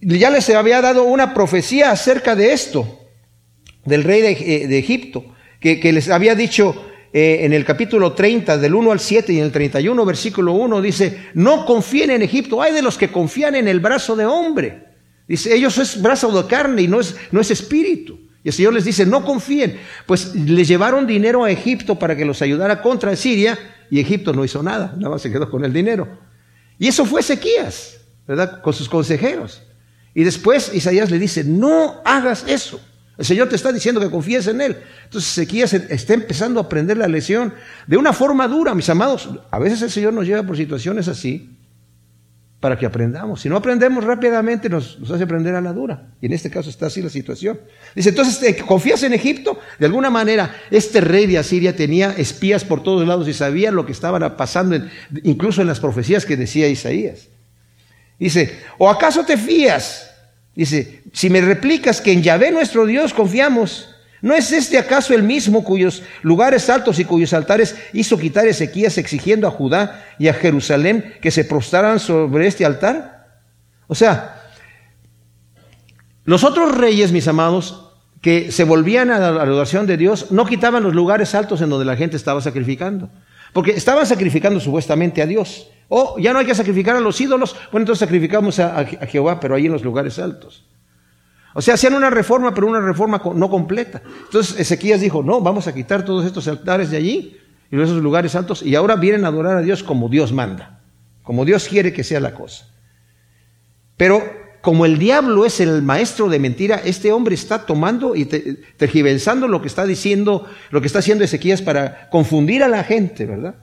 ya 0.00 0.30
les 0.30 0.50
había 0.50 0.82
dado 0.82 1.04
una 1.04 1.32
profecía 1.32 1.92
acerca 1.92 2.34
de 2.34 2.52
esto, 2.52 3.06
del 3.84 4.02
rey 4.02 4.20
de, 4.20 4.32
eh, 4.32 4.78
Egipto, 4.78 5.24
que, 5.60 5.92
les 5.92 6.10
había 6.10 6.34
dicho 6.34 6.84
eh, 7.12 7.38
en 7.42 7.52
el 7.52 7.64
capítulo 7.64 8.14
30, 8.14 8.58
del 8.58 8.74
1 8.74 8.92
al 8.92 8.98
7 8.98 9.32
y 9.32 9.38
en 9.38 9.44
el 9.44 9.52
31, 9.52 10.04
versículo 10.04 10.52
1, 10.54 10.82
dice, 10.82 11.28
no 11.34 11.64
confíen 11.64 12.10
en 12.10 12.22
Egipto, 12.22 12.60
hay 12.60 12.74
de 12.74 12.82
los 12.82 12.98
que 12.98 13.12
confían 13.12 13.54
en 13.54 13.68
el 13.68 13.78
brazo 13.78 14.16
de 14.16 14.26
hombre. 14.26 14.88
Dice, 15.28 15.54
ellos 15.54 15.78
es 15.78 16.02
brazo 16.02 16.30
de 16.30 16.48
carne 16.48 16.82
y 16.82 16.88
no 16.88 16.98
es, 16.98 17.14
no 17.30 17.40
es 17.40 17.52
espíritu. 17.52 18.18
Y 18.42 18.48
el 18.48 18.54
Señor 18.54 18.74
les 18.74 18.84
dice, 18.84 19.06
no 19.06 19.24
confíen. 19.24 19.78
Pues 20.04 20.34
les 20.34 20.66
llevaron 20.66 21.06
dinero 21.06 21.44
a 21.44 21.50
Egipto 21.50 21.96
para 21.96 22.16
que 22.16 22.24
los 22.24 22.42
ayudara 22.42 22.82
contra 22.82 23.14
Siria 23.14 23.56
y 23.88 24.00
Egipto 24.00 24.32
no 24.32 24.44
hizo 24.44 24.64
nada, 24.64 24.94
nada 24.96 25.10
más 25.10 25.22
se 25.22 25.30
quedó 25.30 25.48
con 25.48 25.64
el 25.64 25.72
dinero. 25.72 26.08
Y 26.76 26.88
eso 26.88 27.04
fue 27.04 27.20
Ezequías, 27.20 27.97
¿verdad? 28.28 28.60
Con 28.60 28.74
sus 28.74 28.88
consejeros. 28.88 29.62
Y 30.14 30.22
después 30.22 30.72
Isaías 30.74 31.10
le 31.10 31.18
dice, 31.18 31.42
no 31.42 32.02
hagas 32.04 32.44
eso. 32.46 32.80
El 33.16 33.24
Señor 33.24 33.48
te 33.48 33.56
está 33.56 33.72
diciendo 33.72 34.00
que 34.00 34.10
confíes 34.10 34.46
en 34.46 34.60
Él. 34.60 34.76
Entonces 35.04 35.32
Ezequías 35.32 35.72
está 35.74 36.14
empezando 36.14 36.60
a 36.60 36.64
aprender 36.64 36.96
la 36.96 37.08
lección 37.08 37.52
de 37.86 37.96
una 37.96 38.12
forma 38.12 38.46
dura, 38.46 38.74
mis 38.74 38.88
amados. 38.88 39.28
A 39.50 39.58
veces 39.58 39.82
el 39.82 39.90
Señor 39.90 40.12
nos 40.12 40.26
lleva 40.26 40.44
por 40.44 40.56
situaciones 40.56 41.08
así 41.08 41.50
para 42.60 42.78
que 42.78 42.86
aprendamos. 42.86 43.40
Si 43.40 43.48
no 43.48 43.56
aprendemos 43.56 44.04
rápidamente, 44.04 44.68
nos, 44.68 44.98
hace 45.10 45.24
aprender 45.24 45.54
a 45.54 45.60
la 45.60 45.72
dura. 45.72 46.10
Y 46.20 46.26
en 46.26 46.32
este 46.32 46.50
caso 46.50 46.70
está 46.70 46.86
así 46.86 47.02
la 47.02 47.08
situación. 47.08 47.58
Dice, 47.94 48.10
entonces, 48.10 48.62
¿confías 48.64 49.02
en 49.02 49.14
Egipto? 49.14 49.58
De 49.78 49.86
alguna 49.86 50.10
manera, 50.10 50.54
este 50.70 51.00
rey 51.00 51.26
de 51.26 51.38
Asiria 51.38 51.74
tenía 51.74 52.12
espías 52.12 52.64
por 52.64 52.82
todos 52.82 53.06
lados 53.06 53.26
y 53.26 53.32
sabía 53.32 53.72
lo 53.72 53.86
que 53.86 53.92
estaba 53.92 54.36
pasando, 54.36 54.76
incluso 55.24 55.60
en 55.60 55.66
las 55.66 55.80
profecías 55.80 56.24
que 56.24 56.36
decía 56.36 56.68
Isaías. 56.68 57.28
Dice, 58.18 58.58
¿o 58.78 58.90
acaso 58.90 59.24
te 59.24 59.36
fías? 59.36 60.10
Dice, 60.54 61.02
si 61.12 61.30
me 61.30 61.40
replicas 61.40 62.00
que 62.00 62.12
en 62.12 62.22
Yahvé 62.22 62.50
nuestro 62.50 62.84
Dios 62.84 63.14
confiamos, 63.14 63.88
¿No 64.20 64.34
es 64.34 64.50
este 64.50 64.78
acaso 64.78 65.14
el 65.14 65.22
mismo 65.22 65.62
cuyos 65.62 66.02
lugares 66.22 66.68
altos 66.68 66.98
y 66.98 67.04
cuyos 67.04 67.32
altares 67.32 67.76
hizo 67.92 68.18
quitar 68.18 68.48
Ezequías 68.48 68.98
exigiendo 68.98 69.46
a 69.46 69.52
Judá 69.52 70.04
y 70.18 70.26
a 70.28 70.34
Jerusalén 70.34 71.14
que 71.22 71.30
se 71.30 71.44
prostraran 71.44 72.00
sobre 72.00 72.46
este 72.48 72.64
altar? 72.64 73.42
O 73.86 73.94
sea, 73.94 74.42
los 76.24 76.42
otros 76.42 76.76
reyes, 76.76 77.12
mis 77.12 77.28
amados, 77.28 77.92
que 78.20 78.50
se 78.50 78.64
volvían 78.64 79.10
a 79.10 79.18
la 79.18 79.42
adoración 79.42 79.86
de 79.86 79.96
Dios, 79.96 80.32
no 80.32 80.46
quitaban 80.46 80.82
los 80.82 80.94
lugares 80.94 81.34
altos 81.36 81.60
en 81.60 81.70
donde 81.70 81.84
la 81.84 81.96
gente 81.96 82.16
estaba 82.16 82.40
sacrificando. 82.40 83.10
Porque 83.52 83.72
estaban 83.72 84.06
sacrificando 84.06 84.60
supuestamente 84.60 85.22
a 85.22 85.26
Dios. 85.26 85.70
O 85.88 86.18
ya 86.18 86.32
no 86.32 86.38
hay 86.38 86.46
que 86.46 86.54
sacrificar 86.54 86.96
a 86.96 87.00
los 87.00 87.20
ídolos, 87.20 87.54
bueno, 87.72 87.82
entonces 87.82 88.00
sacrificamos 88.00 88.58
a, 88.58 88.84
Jehová, 88.84 89.40
pero 89.40 89.54
ahí 89.54 89.66
en 89.66 89.72
los 89.72 89.82
lugares 89.82 90.18
altos. 90.18 90.66
O 91.54 91.62
sea, 91.62 91.74
hacían 91.74 91.94
una 91.94 92.10
reforma, 92.10 92.52
pero 92.52 92.66
una 92.66 92.80
reforma 92.80 93.22
no 93.34 93.48
completa. 93.48 94.02
Entonces 94.24 94.60
Ezequías 94.60 95.00
dijo, 95.00 95.22
no, 95.22 95.40
vamos 95.40 95.66
a 95.66 95.74
quitar 95.74 96.04
todos 96.04 96.26
estos 96.26 96.46
altares 96.46 96.90
de 96.90 96.98
allí 96.98 97.38
y 97.70 97.80
esos 97.80 98.02
lugares 98.02 98.34
altos, 98.34 98.62
y 98.62 98.74
ahora 98.74 98.96
vienen 98.96 99.24
a 99.24 99.28
adorar 99.28 99.56
a 99.56 99.62
Dios 99.62 99.82
como 99.82 100.08
Dios 100.08 100.32
manda, 100.32 100.80
como 101.22 101.44
Dios 101.44 101.68
quiere 101.68 101.92
que 101.92 102.04
sea 102.04 102.20
la 102.20 102.34
cosa. 102.34 102.66
Pero 103.96 104.22
como 104.60 104.84
el 104.84 104.98
diablo 104.98 105.46
es 105.46 105.60
el 105.60 105.82
maestro 105.82 106.28
de 106.28 106.38
mentira, 106.38 106.80
este 106.84 107.12
hombre 107.12 107.34
está 107.34 107.64
tomando 107.64 108.16
y 108.16 108.24
tergiversando 108.24 109.46
lo 109.46 109.62
que 109.62 109.68
está 109.68 109.86
diciendo, 109.86 110.46
lo 110.70 110.80
que 110.80 110.86
está 110.88 110.98
haciendo 110.98 111.24
Ezequías 111.24 111.62
para 111.62 112.08
confundir 112.10 112.62
a 112.62 112.68
la 112.68 112.82
gente, 112.84 113.24
¿verdad? 113.24 113.54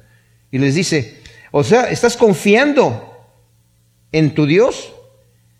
Y 0.51 0.57
les 0.57 0.75
dice, 0.75 1.19
o 1.51 1.63
sea, 1.63 1.89
estás 1.89 2.15
confiando 2.15 3.13
en 4.11 4.33
tu 4.33 4.45
Dios, 4.45 4.93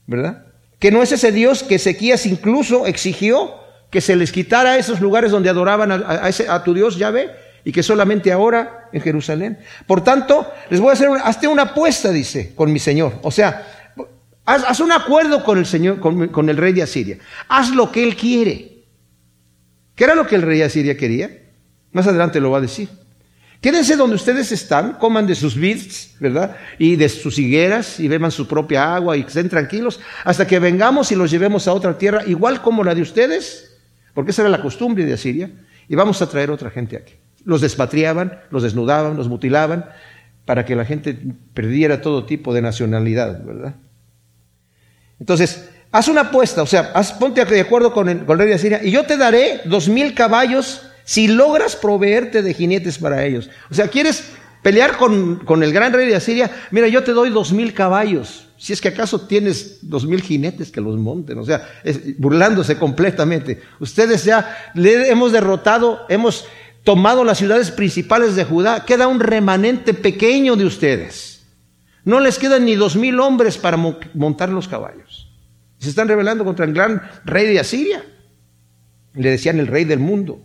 ¿verdad? 0.08 0.46
Que 0.80 0.92
no 0.92 1.04
es 1.04 1.12
ese 1.12 1.32
Dios 1.32 1.64
que 1.64 1.76
Ezequías 1.76 2.26
incluso 2.26 2.86
exigió 2.86 3.56
que 3.90 4.02
se 4.02 4.16
les 4.16 4.32
quitara 4.32 4.78
esos 4.78 5.00
lugares 5.02 5.32
donde 5.32 5.50
adoraban 5.50 5.92
a, 5.92 6.30
ese, 6.30 6.48
tu 6.64 6.74
Dios 6.74 6.98
Yahvé 6.98 7.32
y 7.64 7.72
que 7.72 7.84
solamente 7.84 8.32
ahora 8.32 8.90
en 8.94 9.02
Jerusalén. 9.02 9.58
Por 9.88 10.04
tanto, 10.04 10.48
les 10.70 10.80
voy 10.80 10.92
a 10.92 10.94
hacer, 10.94 11.10
hazte 11.24 11.48
una 11.48 11.64
apuesta, 11.64 12.12
dice, 12.12 12.54
con 12.56 12.72
mi 12.72 12.80
Señor. 12.80 13.20
O 13.24 13.32
sea, 13.32 13.75
Haz, 14.46 14.80
un 14.80 14.92
acuerdo 14.92 15.44
con 15.44 15.58
el 15.58 15.66
Señor, 15.66 16.00
con, 16.00 16.50
el 16.50 16.58
rey 16.58 16.72
de 16.72 16.84
Asiria. 16.84 17.18
Haz 17.48 17.72
lo 17.72 17.92
que 17.92 18.04
él 18.04 18.16
quiere. 18.16 18.84
¿Qué 19.96 20.04
era 20.04 20.14
lo 20.14 20.28
que 20.28 20.36
el 20.36 20.44
rey 20.44 20.60
de 20.60 20.66
Asiria 20.66 20.96
quería? 20.96 21.32
Más 21.92 22.06
adelante 22.06 22.40
lo 22.40 22.52
va 22.52 22.60
a 22.60 22.62
decir. 22.62 22.90
Quédense 23.60 23.96
donde 23.96 24.16
ustedes 24.16 24.52
están, 24.52 24.94
coman 24.94 25.26
de 25.26 25.34
sus 25.34 25.56
vids, 25.56 26.16
¿verdad? 26.20 26.58
Y 26.78 26.98
de 26.98 27.10
sus 27.10 27.40
higueras 27.40 28.00
y 28.00 28.08
beban 28.08 28.30
su 28.30 28.48
propia 28.48 28.94
agua 28.96 29.18
y 29.18 29.22
estén 29.22 29.50
tranquilos 29.50 30.00
hasta 30.24 30.46
que 30.46 30.60
vengamos 30.60 31.12
y 31.12 31.16
los 31.16 31.32
llevemos 31.32 31.68
a 31.68 31.74
otra 31.74 31.98
tierra 31.98 32.22
igual 32.28 32.62
como 32.62 32.84
la 32.84 32.94
de 32.94 33.02
ustedes, 33.02 33.76
porque 34.14 34.32
esa 34.32 34.44
era 34.44 34.52
la 34.52 34.62
costumbre 34.62 35.06
de 35.06 35.14
Asiria, 35.14 35.50
y 35.88 35.96
vamos 35.96 36.22
a 36.22 36.30
traer 36.30 36.52
otra 36.52 36.70
gente 36.70 36.98
aquí. 36.98 37.14
Los 37.44 37.62
despatriaban, 37.62 38.40
los 38.52 38.62
desnudaban, 38.62 39.18
los 39.18 39.30
mutilaban, 39.30 39.86
para 40.46 40.66
que 40.66 40.76
la 40.76 40.86
gente 40.86 41.18
perdiera 41.56 42.02
todo 42.02 42.26
tipo 42.26 42.54
de 42.54 42.62
nacionalidad, 42.62 43.44
¿verdad? 43.44 43.76
Entonces, 45.20 45.70
haz 45.92 46.08
una 46.08 46.22
apuesta, 46.22 46.62
o 46.62 46.66
sea, 46.66 46.94
ponte 47.20 47.44
de 47.46 47.62
acuerdo 47.62 47.94
con 47.94 48.10
el, 48.10 48.28
rey 48.28 48.50
de 48.50 48.56
Asiria 48.56 48.82
y 48.84 48.92
yo 48.92 49.04
te 49.04 49.18
daré 49.18 49.62
dos 49.66 49.88
mil 49.88 50.14
caballos 50.14 50.82
si 51.06 51.28
logras 51.28 51.76
proveerte 51.76 52.42
de 52.42 52.54
jinetes 52.54 52.98
para 52.98 53.24
ellos. 53.24 53.50
O 53.70 53.74
sea, 53.74 53.88
¿quieres 53.88 54.26
pelear 54.62 54.98
con, 54.98 55.64
el 55.64 55.72
gran 55.72 55.94
rey 55.94 56.08
de 56.08 56.16
Asiria? 56.16 56.52
Mira, 56.72 56.88
yo 56.88 57.04
te 57.04 57.14
doy 57.14 57.30
dos 57.30 57.54
mil 57.54 57.74
caballos. 57.74 58.50
Si 58.58 58.74
es 58.74 58.82
que 58.82 58.88
acaso 58.88 59.22
tienes 59.22 59.80
dos 59.82 60.06
mil 60.06 60.22
jinetes 60.22 60.72
que 60.72 60.82
los 60.82 60.98
monten, 60.98 61.38
o 61.38 61.46
sea, 61.46 61.68
burlándose 62.18 62.78
completamente. 62.78 63.62
Ustedes 63.80 64.26
ya 64.26 64.72
hemos 64.76 65.32
derrotado, 65.32 66.06
hemos 66.10 66.46
tomado 66.84 67.24
las 67.24 67.38
ciudades 67.38 67.72
principales 67.72 68.36
de 68.36 68.46
Judá, 68.46 68.86
queda 68.86 69.08
un 69.08 69.20
remanente 69.20 69.94
pequeño 69.94 70.56
de 70.56 70.66
ustedes. 70.66 71.35
No 72.06 72.20
les 72.20 72.38
quedan 72.38 72.66
ni 72.66 72.76
dos 72.76 72.96
mil 72.96 73.20
hombres 73.20 73.58
para 73.58 73.78
montar 73.78 74.50
los 74.50 74.68
caballos. 74.68 75.28
Se 75.80 75.90
están 75.90 76.08
rebelando 76.08 76.46
contra 76.46 76.66
el 76.66 76.74
gran 76.74 77.02
rey 77.26 77.48
de 77.48 77.60
Asiria. 77.60 78.06
Le 79.14 79.32
decían 79.32 79.60
el 79.60 79.68
rey 79.68 79.86
del 79.86 80.00
mundo. 80.00 80.42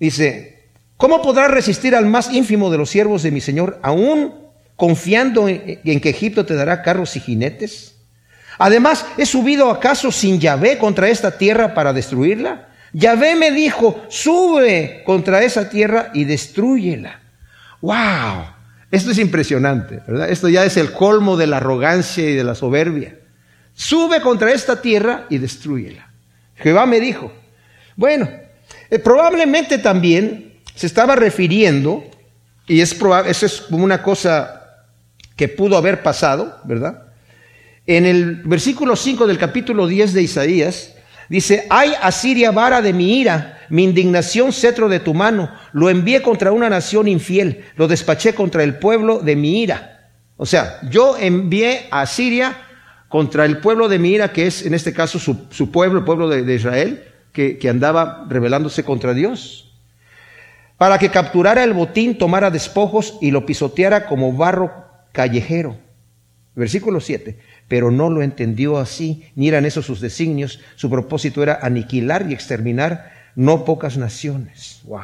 Dice, 0.00 0.70
¿cómo 0.96 1.20
podrá 1.20 1.48
resistir 1.48 1.94
al 1.94 2.06
más 2.06 2.32
ínfimo 2.32 2.70
de 2.70 2.78
los 2.78 2.88
siervos 2.88 3.22
de 3.22 3.30
mi 3.30 3.40
Señor, 3.40 3.78
aún 3.82 4.34
confiando 4.76 5.48
en, 5.48 6.00
que 6.00 6.08
Egipto 6.08 6.46
te 6.46 6.54
dará 6.54 6.82
carros 6.82 7.14
y 7.16 7.20
jinetes? 7.20 7.96
Además, 8.58 9.04
¿he 9.18 9.26
subido 9.26 9.70
acaso 9.70 10.10
sin 10.10 10.40
Yahvé 10.40 10.78
contra 10.78 11.08
esta 11.08 11.36
tierra 11.36 11.74
para 11.74 11.92
destruirla? 11.92 12.68
Yahvé 12.92 13.36
me 13.36 13.50
dijo, 13.50 14.02
sube 14.08 15.02
contra 15.04 15.42
esa 15.42 15.68
tierra 15.68 16.10
y 16.14 16.24
destruyela. 16.24 17.20
¡Wow! 17.80 18.57
Esto 18.90 19.10
es 19.10 19.18
impresionante, 19.18 20.00
¿verdad? 20.06 20.30
Esto 20.30 20.48
ya 20.48 20.64
es 20.64 20.76
el 20.76 20.92
colmo 20.92 21.36
de 21.36 21.46
la 21.46 21.58
arrogancia 21.58 22.28
y 22.28 22.34
de 22.34 22.44
la 22.44 22.54
soberbia. 22.54 23.18
Sube 23.74 24.20
contra 24.20 24.52
esta 24.52 24.80
tierra 24.80 25.26
y 25.28 25.38
destruyela. 25.38 26.10
Jehová 26.56 26.86
me 26.86 27.00
dijo. 27.00 27.32
Bueno, 27.96 28.28
eh, 28.90 28.98
probablemente 28.98 29.78
también 29.78 30.54
se 30.74 30.86
estaba 30.86 31.16
refiriendo, 31.16 32.04
y 32.66 32.80
es 32.80 32.94
probable, 32.94 33.30
eso 33.30 33.46
es 33.46 33.60
como 33.62 33.84
una 33.84 34.02
cosa 34.02 34.86
que 35.36 35.48
pudo 35.48 35.76
haber 35.76 36.02
pasado, 36.02 36.60
¿verdad? 36.64 37.02
En 37.86 38.06
el 38.06 38.36
versículo 38.44 38.96
5 38.96 39.26
del 39.26 39.38
capítulo 39.38 39.86
10 39.86 40.12
de 40.14 40.22
Isaías, 40.22 40.94
dice, 41.28 41.66
hay 41.68 41.92
Asiria 42.00 42.50
vara 42.50 42.80
de 42.80 42.92
mi 42.92 43.20
ira 43.20 43.57
mi 43.70 43.84
indignación 43.84 44.52
cetro 44.52 44.88
de 44.88 45.00
tu 45.00 45.14
mano, 45.14 45.50
lo 45.72 45.90
envié 45.90 46.22
contra 46.22 46.52
una 46.52 46.68
nación 46.68 47.08
infiel, 47.08 47.64
lo 47.76 47.88
despaché 47.88 48.34
contra 48.34 48.62
el 48.62 48.78
pueblo 48.78 49.18
de 49.18 49.36
mi 49.36 49.62
ira. 49.62 50.10
O 50.36 50.46
sea, 50.46 50.80
yo 50.90 51.16
envié 51.18 51.86
a 51.90 52.06
Siria 52.06 52.56
contra 53.08 53.44
el 53.44 53.58
pueblo 53.58 53.88
de 53.88 53.98
mi 53.98 54.10
ira, 54.10 54.32
que 54.32 54.46
es 54.46 54.64
en 54.64 54.74
este 54.74 54.92
caso 54.92 55.18
su, 55.18 55.70
pueblo, 55.70 55.98
el 55.98 56.04
pueblo 56.04 56.28
de, 56.28 56.54
Israel, 56.54 57.04
que, 57.32 57.58
que 57.58 57.68
andaba 57.68 58.26
rebelándose 58.28 58.84
contra 58.84 59.14
Dios, 59.14 59.72
para 60.76 60.98
que 60.98 61.10
capturara 61.10 61.64
el 61.64 61.72
botín, 61.72 62.18
tomara 62.18 62.50
despojos 62.50 63.18
y 63.20 63.30
lo 63.30 63.46
pisoteara 63.46 64.06
como 64.06 64.32
barro 64.32 64.72
callejero. 65.12 65.76
Versículo 66.54 67.00
7 67.00 67.38
pero 67.68 67.90
no 67.90 68.08
lo 68.08 68.22
entendió 68.22 68.78
así, 68.78 69.24
ni 69.36 69.48
eran 69.48 69.66
esos 69.66 69.84
sus 69.86 70.00
designios. 70.00 70.60
Su 70.74 70.90
propósito 70.90 71.42
era 71.42 71.58
aniquilar 71.62 72.26
y 72.28 72.32
exterminar 72.32 73.12
no 73.38 73.64
pocas 73.64 73.96
naciones. 73.96 74.80
Wow. 74.82 75.00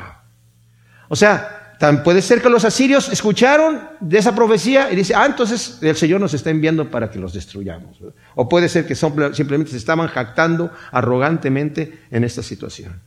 O 1.09 1.15
sea, 1.15 1.77
tan 1.79 2.03
puede 2.03 2.21
ser 2.21 2.43
que 2.43 2.51
los 2.51 2.65
asirios 2.65 3.09
escucharon 3.09 3.81
de 4.01 4.19
esa 4.19 4.35
profecía 4.35 4.91
y 4.91 4.97
dicen, 4.97 5.17
ah, 5.21 5.27
entonces 5.27 5.79
el 5.81 5.95
Señor 5.95 6.21
nos 6.21 6.35
está 6.35 6.51
enviando 6.51 6.91
para 6.91 7.09
que 7.09 7.21
los 7.21 7.33
destruyamos. 7.33 7.97
O 8.35 8.49
puede 8.49 8.69
ser 8.69 8.87
que 8.89 8.97
simplemente 8.97 9.71
se 9.71 9.77
estaban 9.77 10.09
jactando 10.09 10.73
arrogantemente 10.91 12.01
en 12.11 12.25
esta 12.25 12.43
situación. 12.43 13.01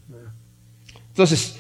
Entonces, 1.10 1.58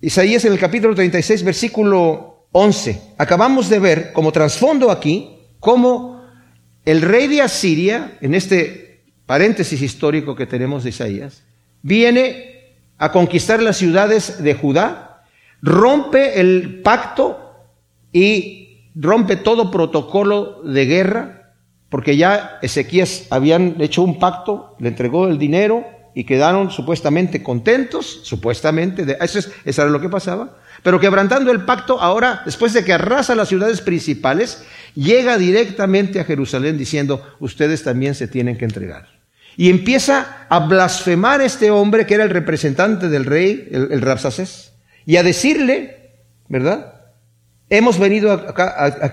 Isaías 0.00 0.44
en 0.44 0.52
el 0.52 0.58
capítulo 0.58 0.92
36, 0.92 1.44
versículo 1.44 2.48
11, 2.50 3.14
acabamos 3.18 3.68
de 3.68 3.78
ver 3.78 4.12
como 4.12 4.32
trasfondo 4.32 4.90
aquí 4.90 5.38
cómo 5.60 6.24
el 6.84 7.02
rey 7.02 7.28
de 7.28 7.42
Asiria, 7.42 8.18
en 8.20 8.34
este 8.34 9.04
paréntesis 9.26 9.80
histórico 9.80 10.34
que 10.34 10.46
tenemos 10.46 10.82
de 10.82 10.90
Isaías, 10.90 11.44
viene 11.82 12.49
a 13.00 13.12
conquistar 13.12 13.62
las 13.62 13.78
ciudades 13.78 14.42
de 14.42 14.52
Judá, 14.52 15.24
rompe 15.62 16.38
el 16.38 16.82
pacto 16.82 17.56
y 18.12 18.90
rompe 18.94 19.36
todo 19.36 19.70
protocolo 19.70 20.60
de 20.62 20.84
guerra, 20.84 21.54
porque 21.88 22.18
ya 22.18 22.58
Ezequías 22.60 23.26
habían 23.30 23.76
hecho 23.80 24.02
un 24.02 24.18
pacto, 24.18 24.76
le 24.78 24.88
entregó 24.88 25.28
el 25.28 25.38
dinero 25.38 25.86
y 26.14 26.24
quedaron 26.24 26.70
supuestamente 26.70 27.42
contentos, 27.42 28.20
supuestamente, 28.22 29.16
eso, 29.18 29.38
es, 29.38 29.50
eso 29.64 29.82
era 29.82 29.90
lo 29.90 30.02
que 30.02 30.10
pasaba, 30.10 30.58
pero 30.82 31.00
quebrantando 31.00 31.50
el 31.52 31.64
pacto, 31.64 31.98
ahora, 32.02 32.42
después 32.44 32.74
de 32.74 32.84
que 32.84 32.92
arrasa 32.92 33.34
las 33.34 33.48
ciudades 33.48 33.80
principales, 33.80 34.62
llega 34.94 35.38
directamente 35.38 36.20
a 36.20 36.24
Jerusalén 36.24 36.76
diciendo, 36.76 37.26
ustedes 37.40 37.82
también 37.82 38.14
se 38.14 38.28
tienen 38.28 38.58
que 38.58 38.66
entregar. 38.66 39.19
Y 39.60 39.68
empieza 39.68 40.46
a 40.48 40.60
blasfemar 40.60 41.42
a 41.42 41.44
este 41.44 41.70
hombre 41.70 42.06
que 42.06 42.14
era 42.14 42.24
el 42.24 42.30
representante 42.30 43.10
del 43.10 43.26
rey, 43.26 43.68
el, 43.70 43.92
el 43.92 44.18
y 45.04 45.16
a 45.16 45.22
decirle, 45.22 46.14
¿verdad? 46.48 46.94
Hemos 47.68 47.98
venido 47.98 48.32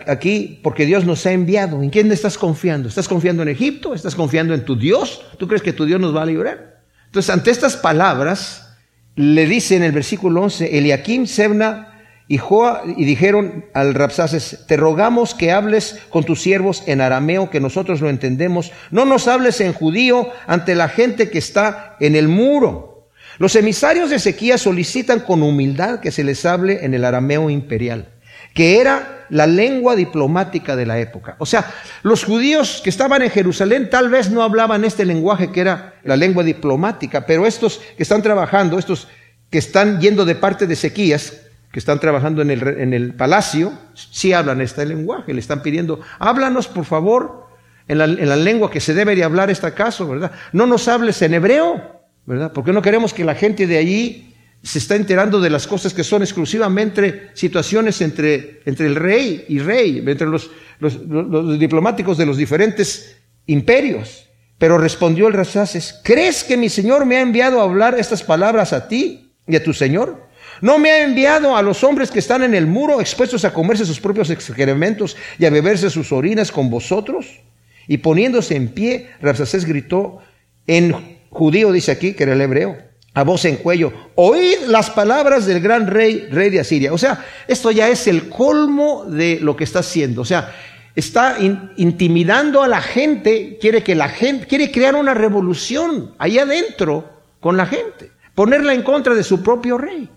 aquí 0.07 0.62
porque 0.63 0.86
Dios 0.86 1.03
nos 1.03 1.25
ha 1.25 1.33
enviado. 1.33 1.83
¿En 1.83 1.89
quién 1.89 2.10
estás 2.13 2.38
confiando? 2.38 2.88
¿Estás 2.88 3.10
confiando 3.10 3.43
en 3.43 3.49
Egipto? 3.49 3.93
¿Estás 3.93 4.15
confiando 4.15 4.53
en 4.53 4.63
tu 4.63 4.77
Dios? 4.77 5.21
¿Tú 5.38 5.49
crees 5.49 5.62
que 5.62 5.73
tu 5.73 5.83
Dios 5.83 5.99
nos 5.99 6.15
va 6.15 6.21
a 6.21 6.25
librar? 6.25 6.81
Entonces, 7.07 7.29
ante 7.29 7.51
estas 7.51 7.75
palabras, 7.75 8.69
le 9.17 9.47
dice 9.47 9.75
en 9.75 9.83
el 9.83 9.91
versículo 9.91 10.43
11, 10.43 10.77
Eliakim, 10.77 11.25
Sebna 11.25 11.96
y 12.29 12.37
Joa, 12.37 12.83
y 12.85 13.05
dijeron 13.05 13.65
al 13.73 13.93
Rapsaces, 13.93 14.65
te 14.67 14.75
rogamos 14.75 15.33
que 15.33 15.51
hables 15.53 15.97
con 16.09 16.25
tus 16.25 16.41
siervos 16.41 16.83
en 16.85 16.99
arameo, 16.99 17.49
que 17.49 17.61
nosotros 17.61 18.01
lo 18.01 18.09
entendemos. 18.09 18.73
No 18.91 19.05
nos 19.05 19.29
hables 19.29 19.61
en 19.61 19.71
judío 19.71 20.29
ante 20.45 20.75
la 20.75 20.89
gente 20.89 21.29
que 21.29 21.37
está 21.37 21.95
en 22.01 22.17
el 22.17 22.27
muro. 22.27 23.09
Los 23.37 23.55
emisarios 23.55 24.09
de 24.09 24.17
Ezequías 24.17 24.61
solicitan 24.61 25.21
con 25.21 25.41
humildad 25.41 26.01
que 26.01 26.11
se 26.11 26.25
les 26.25 26.45
hable 26.45 26.83
en 26.83 26.93
el 26.93 27.05
arameo 27.05 27.49
imperial, 27.49 28.09
que 28.53 28.81
era 28.81 29.25
la 29.29 29.47
lengua 29.47 29.95
diplomática 29.95 30.75
de 30.75 30.85
la 30.85 30.99
época. 30.99 31.35
O 31.39 31.45
sea, 31.45 31.71
los 32.03 32.25
judíos 32.25 32.81
que 32.83 32.89
estaban 32.89 33.21
en 33.21 33.29
Jerusalén 33.29 33.89
tal 33.89 34.09
vez 34.09 34.31
no 34.31 34.43
hablaban 34.43 34.83
este 34.83 35.05
lenguaje 35.05 35.51
que 35.51 35.61
era 35.61 35.93
la 36.03 36.17
lengua 36.17 36.43
diplomática, 36.43 37.25
pero 37.25 37.45
estos 37.45 37.79
que 37.95 38.03
están 38.03 38.21
trabajando, 38.21 38.79
estos 38.79 39.07
que 39.49 39.59
están 39.59 40.01
yendo 40.01 40.25
de 40.25 40.35
parte 40.35 40.67
de 40.67 40.73
Ezequías, 40.73 41.46
que 41.77 41.79
están 41.79 41.99
trabajando 41.99 42.41
en 42.41 42.49
el, 42.49 42.67
en 42.67 42.91
el 42.91 43.13
palacio, 43.13 43.71
sí 43.93 44.33
hablan 44.33 44.61
este 44.61 44.83
lenguaje, 44.83 45.31
le 45.31 45.39
están 45.39 45.61
pidiendo, 45.61 45.99
háblanos 46.17 46.67
por 46.67 46.85
favor 46.85 47.49
en 47.87 47.99
la, 47.99 48.05
en 48.05 48.27
la 48.27 48.35
lengua 48.35 48.71
que 48.71 48.79
se 48.79 48.95
debe 48.95 49.15
de 49.15 49.23
hablar 49.23 49.51
este 49.51 49.71
caso, 49.73 50.09
¿verdad? 50.09 50.31
No 50.53 50.65
nos 50.65 50.87
hables 50.87 51.21
en 51.21 51.35
hebreo, 51.35 52.01
¿verdad? 52.25 52.51
Porque 52.51 52.73
no 52.73 52.81
queremos 52.81 53.13
que 53.13 53.23
la 53.23 53.35
gente 53.35 53.67
de 53.67 53.77
allí 53.77 54.33
se 54.63 54.79
está 54.79 54.95
enterando 54.95 55.39
de 55.39 55.51
las 55.51 55.67
cosas 55.67 55.93
que 55.93 56.03
son 56.03 56.23
exclusivamente 56.23 57.29
situaciones 57.35 58.01
entre, 58.01 58.63
entre 58.65 58.87
el 58.87 58.95
rey 58.95 59.45
y 59.47 59.59
rey, 59.59 60.03
entre 60.03 60.25
los, 60.25 60.49
los, 60.79 61.59
diplomáticos 61.59 62.17
de 62.17 62.25
los 62.25 62.37
diferentes 62.37 63.17
imperios. 63.45 64.27
Pero 64.57 64.79
respondió 64.79 65.27
el 65.27 65.35
Razaces, 65.35 66.01
¿crees 66.03 66.43
que 66.43 66.57
mi 66.57 66.69
Señor 66.69 67.05
me 67.05 67.17
ha 67.17 67.21
enviado 67.21 67.61
a 67.61 67.65
hablar 67.65 67.99
estas 67.99 68.23
palabras 68.23 68.73
a 68.73 68.87
ti 68.87 69.31
y 69.47 69.55
a 69.55 69.63
tu 69.63 69.73
Señor? 69.73 70.26
¿No 70.61 70.79
me 70.79 70.91
ha 70.91 71.03
enviado 71.03 71.55
a 71.55 71.61
los 71.61 71.83
hombres 71.83 72.11
que 72.11 72.19
están 72.19 72.43
en 72.43 72.53
el 72.53 72.65
muro 72.65 72.99
expuestos 72.99 73.45
a 73.45 73.53
comerse 73.53 73.85
sus 73.85 73.99
propios 73.99 74.29
excrementos 74.29 75.15
y 75.37 75.45
a 75.45 75.49
beberse 75.49 75.89
sus 75.89 76.11
orinas 76.11 76.51
con 76.51 76.69
vosotros? 76.69 77.41
Y 77.87 77.97
poniéndose 77.99 78.55
en 78.55 78.69
pie, 78.69 79.09
Rapsacés 79.21 79.65
gritó 79.65 80.19
en 80.65 81.19
judío, 81.29 81.71
dice 81.71 81.91
aquí, 81.91 82.13
que 82.13 82.23
era 82.23 82.33
el 82.33 82.41
hebreo, 82.41 82.77
a 83.13 83.23
voz 83.23 83.45
en 83.45 83.57
cuello, 83.57 83.93
oíd 84.15 84.67
las 84.67 84.89
palabras 84.89 85.45
del 85.45 85.61
gran 85.61 85.87
rey, 85.87 86.27
rey 86.29 86.49
de 86.49 86.59
Asiria. 86.59 86.93
O 86.93 86.97
sea, 86.97 87.25
esto 87.47 87.71
ya 87.71 87.89
es 87.89 88.07
el 88.07 88.29
colmo 88.29 89.05
de 89.05 89.39
lo 89.41 89.55
que 89.55 89.63
está 89.63 89.79
haciendo. 89.79 90.21
O 90.21 90.25
sea, 90.25 90.53
está 90.95 91.37
intimidando 91.77 92.61
a 92.61 92.67
la 92.67 92.81
gente, 92.81 93.57
quiere 93.61 93.83
que 93.83 93.95
la 93.95 94.09
gente, 94.09 94.47
quiere 94.47 94.71
crear 94.71 94.95
una 94.95 95.13
revolución 95.13 96.13
ahí 96.17 96.37
adentro 96.37 97.09
con 97.39 97.55
la 97.55 97.65
gente, 97.65 98.11
ponerla 98.35 98.73
en 98.73 98.83
contra 98.83 99.15
de 99.15 99.23
su 99.23 99.41
propio 99.41 99.77
rey. 99.77 100.09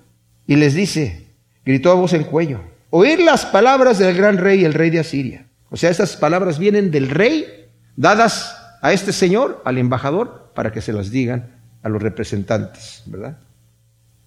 Y 0.50 0.56
les 0.56 0.74
dice, 0.74 1.26
gritó 1.64 1.92
a 1.92 1.94
voz 1.94 2.12
en 2.12 2.24
cuello, 2.24 2.60
oír 2.90 3.20
las 3.20 3.46
palabras 3.46 3.98
del 3.98 4.16
gran 4.16 4.36
rey, 4.36 4.64
el 4.64 4.74
rey 4.74 4.90
de 4.90 4.98
Asiria. 4.98 5.46
O 5.70 5.76
sea, 5.76 5.90
estas 5.90 6.16
palabras 6.16 6.58
vienen 6.58 6.90
del 6.90 7.08
rey, 7.08 7.68
dadas 7.94 8.56
a 8.82 8.92
este 8.92 9.12
señor, 9.12 9.62
al 9.64 9.78
embajador, 9.78 10.50
para 10.56 10.72
que 10.72 10.80
se 10.80 10.92
las 10.92 11.12
digan 11.12 11.54
a 11.84 11.88
los 11.88 12.02
representantes, 12.02 13.04
¿verdad? 13.06 13.38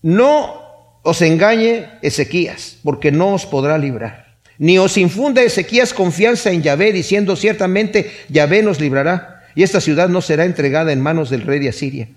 No 0.01 0.61
os 1.03 1.21
engañe 1.21 1.89
Ezequías, 2.01 2.77
porque 2.85 3.11
no 3.11 3.33
os 3.33 3.45
podrá 3.45 3.77
librar. 3.77 4.37
Ni 4.57 4.77
os 4.77 4.95
infunda 4.95 5.43
Ezequías 5.43 5.93
confianza 5.93 6.51
en 6.51 6.61
Yahvé, 6.61 6.93
diciendo 6.93 7.35
ciertamente 7.35 8.09
Yahvé 8.29 8.63
nos 8.63 8.79
librará, 8.79 9.43
y 9.55 9.63
esta 9.63 9.81
ciudad 9.81 10.07
no 10.07 10.21
será 10.21 10.45
entregada 10.45 10.93
en 10.93 11.01
manos 11.01 11.29
del 11.29 11.41
rey 11.41 11.59
de 11.59 11.67
Asiria. 11.67 12.07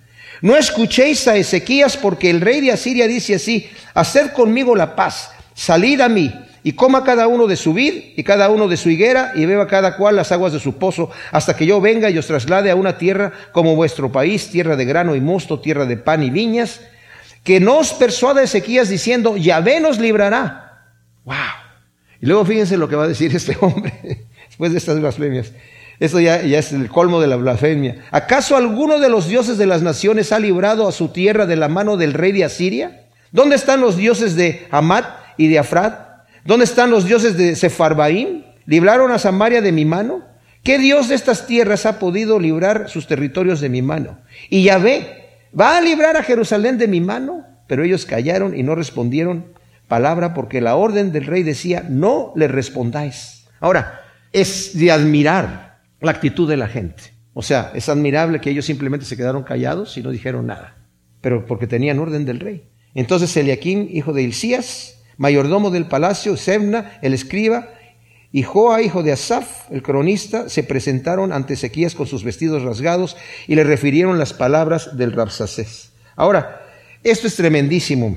No 0.42 0.56
escuchéis 0.56 1.26
a 1.28 1.36
Ezequías, 1.36 1.96
porque 1.96 2.30
el 2.30 2.40
rey 2.40 2.60
de 2.60 2.72
Asiria 2.72 3.06
dice 3.06 3.36
así, 3.36 3.70
haced 3.94 4.32
conmigo 4.32 4.76
la 4.76 4.94
paz, 4.94 5.30
salid 5.54 6.00
a 6.00 6.08
mí, 6.08 6.32
y 6.66 6.72
coma 6.72 7.04
cada 7.04 7.28
uno 7.28 7.46
de 7.46 7.54
su 7.54 7.72
vid 7.72 7.94
y 8.16 8.24
cada 8.24 8.50
uno 8.50 8.66
de 8.66 8.76
su 8.76 8.90
higuera 8.90 9.30
y 9.36 9.46
beba 9.46 9.68
cada 9.68 9.96
cual 9.96 10.16
las 10.16 10.32
aguas 10.32 10.52
de 10.52 10.58
su 10.58 10.78
pozo 10.78 11.12
hasta 11.30 11.54
que 11.54 11.64
yo 11.64 11.80
venga 11.80 12.10
y 12.10 12.18
os 12.18 12.26
traslade 12.26 12.72
a 12.72 12.74
una 12.74 12.98
tierra 12.98 13.32
como 13.52 13.76
vuestro 13.76 14.10
país, 14.10 14.50
tierra 14.50 14.74
de 14.74 14.84
grano 14.84 15.14
y 15.14 15.20
mosto, 15.20 15.60
tierra 15.60 15.86
de 15.86 15.96
pan 15.96 16.24
y 16.24 16.30
viñas, 16.30 16.80
que 17.44 17.60
no 17.60 17.78
os 17.78 17.92
persuada 17.92 18.42
Ezequías 18.42 18.88
diciendo, 18.88 19.36
Yahvé 19.36 19.78
nos 19.78 20.00
librará. 20.00 20.88
Wow. 21.24 21.36
Y 22.20 22.26
luego 22.26 22.44
fíjense 22.44 22.76
lo 22.76 22.88
que 22.88 22.96
va 22.96 23.04
a 23.04 23.08
decir 23.08 23.34
este 23.36 23.56
hombre 23.60 24.26
después 24.48 24.72
de 24.72 24.78
estas 24.78 24.98
blasfemias. 24.98 25.52
Esto 25.98 26.20
ya, 26.20 26.36
es 26.40 26.72
el 26.72 26.88
colmo 26.88 27.20
de 27.20 27.26
la 27.26 27.36
blasfemia. 27.36 28.04
¿Acaso 28.10 28.56
alguno 28.56 28.98
de 28.98 29.08
los 29.08 29.28
dioses 29.28 29.56
de 29.56 29.66
las 29.66 29.82
naciones 29.82 30.32
ha 30.32 30.38
librado 30.38 30.86
a 30.86 30.92
su 30.92 31.08
tierra 31.08 31.46
de 31.46 31.56
la 31.56 31.68
mano 31.68 31.96
del 31.96 32.12
rey 32.12 32.32
de 32.32 32.44
Asiria? 32.44 33.06
¿Dónde 33.32 33.56
están 33.56 33.80
los 33.80 33.96
dioses 33.96 34.36
de 34.36 34.66
Amat 34.70 35.06
y 35.36 35.48
de 35.48 35.58
Afrad? 35.58 35.94
¿Dónde 36.44 36.64
están 36.64 36.90
los 36.90 37.06
dioses 37.06 37.36
de 37.36 37.56
Sefarbaim? 37.56 38.44
¿Libraron 38.66 39.10
a 39.10 39.18
Samaria 39.18 39.62
de 39.62 39.72
mi 39.72 39.84
mano? 39.84 40.22
¿Qué 40.62 40.78
Dios 40.78 41.08
de 41.08 41.14
estas 41.14 41.46
tierras 41.46 41.86
ha 41.86 41.98
podido 41.98 42.38
librar 42.40 42.90
sus 42.90 43.06
territorios 43.06 43.60
de 43.60 43.68
mi 43.68 43.82
mano? 43.82 44.18
Y 44.50 44.64
Yahvé, 44.64 45.28
¿va 45.58 45.78
a 45.78 45.80
librar 45.80 46.16
a 46.16 46.22
Jerusalén 46.22 46.76
de 46.76 46.88
mi 46.88 47.00
mano? 47.00 47.44
Pero 47.66 47.84
ellos 47.84 48.04
callaron 48.04 48.56
y 48.56 48.62
no 48.62 48.74
respondieron 48.74 49.46
palabra 49.88 50.34
porque 50.34 50.60
la 50.60 50.76
orden 50.76 51.12
del 51.12 51.26
rey 51.26 51.42
decía, 51.42 51.84
no 51.88 52.32
le 52.36 52.48
respondáis. 52.48 53.46
Ahora, 53.60 54.02
es 54.32 54.76
de 54.76 54.90
admirar 54.90 55.75
la 56.06 56.12
actitud 56.12 56.48
de 56.48 56.56
la 56.56 56.68
gente. 56.68 57.02
O 57.34 57.42
sea, 57.42 57.70
es 57.74 57.90
admirable 57.90 58.40
que 58.40 58.48
ellos 58.48 58.64
simplemente 58.64 59.04
se 59.04 59.16
quedaron 59.16 59.42
callados 59.42 59.98
y 59.98 60.02
no 60.02 60.10
dijeron 60.10 60.46
nada, 60.46 60.78
pero 61.20 61.44
porque 61.44 61.66
tenían 61.66 61.98
orden 61.98 62.24
del 62.24 62.40
rey. 62.40 62.70
Entonces 62.94 63.36
Eliakim, 63.36 63.88
hijo 63.90 64.14
de 64.14 64.22
Hilcías, 64.22 65.02
mayordomo 65.18 65.70
del 65.70 65.86
palacio, 65.86 66.38
Sebna, 66.38 66.98
el 67.02 67.12
escriba, 67.12 67.68
y 68.32 68.42
Joa, 68.42 68.82
hijo 68.82 69.02
de 69.02 69.12
Asaf, 69.12 69.70
el 69.70 69.82
cronista, 69.82 70.48
se 70.48 70.62
presentaron 70.62 71.32
ante 71.32 71.54
Ezequías 71.54 71.94
con 71.94 72.06
sus 72.06 72.24
vestidos 72.24 72.62
rasgados 72.62 73.16
y 73.46 73.54
le 73.54 73.64
refirieron 73.64 74.18
las 74.18 74.32
palabras 74.32 74.96
del 74.96 75.12
Rabsacés. 75.12 75.92
Ahora, 76.16 76.62
esto 77.02 77.26
es 77.26 77.36
tremendísimo. 77.36 78.16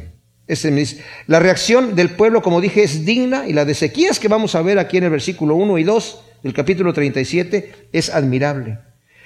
La 1.27 1.39
reacción 1.39 1.95
del 1.95 2.11
pueblo, 2.11 2.41
como 2.41 2.59
dije, 2.59 2.83
es 2.83 3.05
digna 3.05 3.47
y 3.47 3.53
la 3.53 3.65
de 3.65 3.73
Ezequías 3.73 4.19
que 4.19 4.27
vamos 4.27 4.55
a 4.55 4.61
ver 4.61 4.79
aquí 4.79 4.97
en 4.97 5.03
el 5.03 5.09
versículo 5.09 5.55
1 5.55 5.77
y 5.77 5.83
2 5.83 6.23
del 6.43 6.53
capítulo 6.53 6.93
37 6.93 7.89
es 7.91 8.09
admirable. 8.09 8.79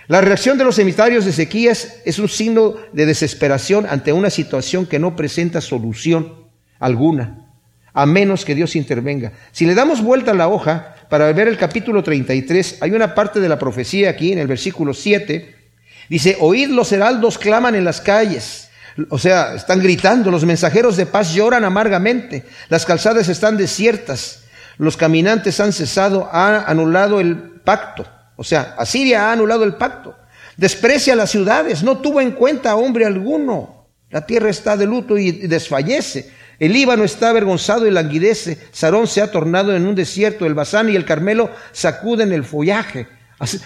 La 0.07 0.21
reacción 0.21 0.57
de 0.57 0.65
los 0.65 0.79
emisarios 0.79 1.23
de 1.25 1.31
Ezequías 1.31 2.01
es 2.05 2.19
un 2.19 2.27
signo 2.27 2.75
de 2.91 3.05
desesperación 3.05 3.85
ante 3.89 4.11
una 4.11 4.29
situación 4.29 4.85
que 4.85 4.99
no 4.99 5.15
presenta 5.15 5.61
solución 5.61 6.33
alguna 6.79 7.43
a 7.93 8.05
menos 8.05 8.43
que 8.43 8.55
Dios 8.55 8.75
intervenga. 8.75 9.33
Si 9.51 9.65
le 9.65 9.75
damos 9.75 10.01
vuelta 10.01 10.31
a 10.31 10.35
la 10.35 10.47
hoja 10.47 10.95
para 11.09 11.31
ver 11.31 11.47
el 11.47 11.57
capítulo 11.57 12.03
33, 12.03 12.79
hay 12.81 12.91
una 12.91 13.13
parte 13.13 13.39
de 13.39 13.47
la 13.47 13.59
profecía 13.59 14.09
aquí 14.09 14.31
en 14.31 14.39
el 14.39 14.47
versículo 14.47 14.93
7. 14.93 15.55
Dice, 16.09 16.37
oíd 16.39 16.69
los 16.69 16.91
heraldos 16.91 17.37
claman 17.37 17.75
en 17.75 17.85
las 17.85 18.01
calles. 18.01 18.69
O 19.09 19.17
sea, 19.17 19.55
están 19.55 19.81
gritando, 19.81 20.31
los 20.31 20.45
mensajeros 20.45 20.97
de 20.97 21.05
paz 21.05 21.33
lloran 21.33 21.63
amargamente, 21.63 22.43
las 22.69 22.85
calzadas 22.85 23.27
están 23.27 23.57
desiertas, 23.57 24.42
los 24.77 24.97
caminantes 24.97 25.59
han 25.59 25.73
cesado, 25.73 26.29
han 26.31 26.63
anulado 26.67 27.19
el 27.19 27.37
pacto. 27.37 28.05
O 28.35 28.43
sea, 28.43 28.75
Asiria 28.77 29.29
ha 29.29 29.31
anulado 29.33 29.63
el 29.63 29.75
pacto. 29.75 30.15
Desprecia 30.57 31.15
las 31.15 31.31
ciudades, 31.31 31.83
no 31.83 31.97
tuvo 31.97 32.21
en 32.21 32.31
cuenta 32.31 32.71
a 32.71 32.75
hombre 32.75 33.05
alguno. 33.05 33.87
La 34.09 34.25
tierra 34.25 34.49
está 34.49 34.77
de 34.77 34.85
luto 34.85 35.17
y 35.17 35.31
desfallece. 35.31 36.31
El 36.59 36.73
Líbano 36.73 37.03
está 37.03 37.29
avergonzado 37.29 37.87
y 37.87 37.91
languidece. 37.91 38.59
Sarón 38.71 39.07
se 39.07 39.21
ha 39.21 39.31
tornado 39.31 39.75
en 39.75 39.87
un 39.87 39.95
desierto. 39.95 40.45
El 40.45 40.53
Bazán 40.53 40.89
y 40.89 40.95
el 40.95 41.05
Carmelo 41.05 41.49
sacuden 41.71 42.31
el 42.31 42.43
follaje. 42.43 43.07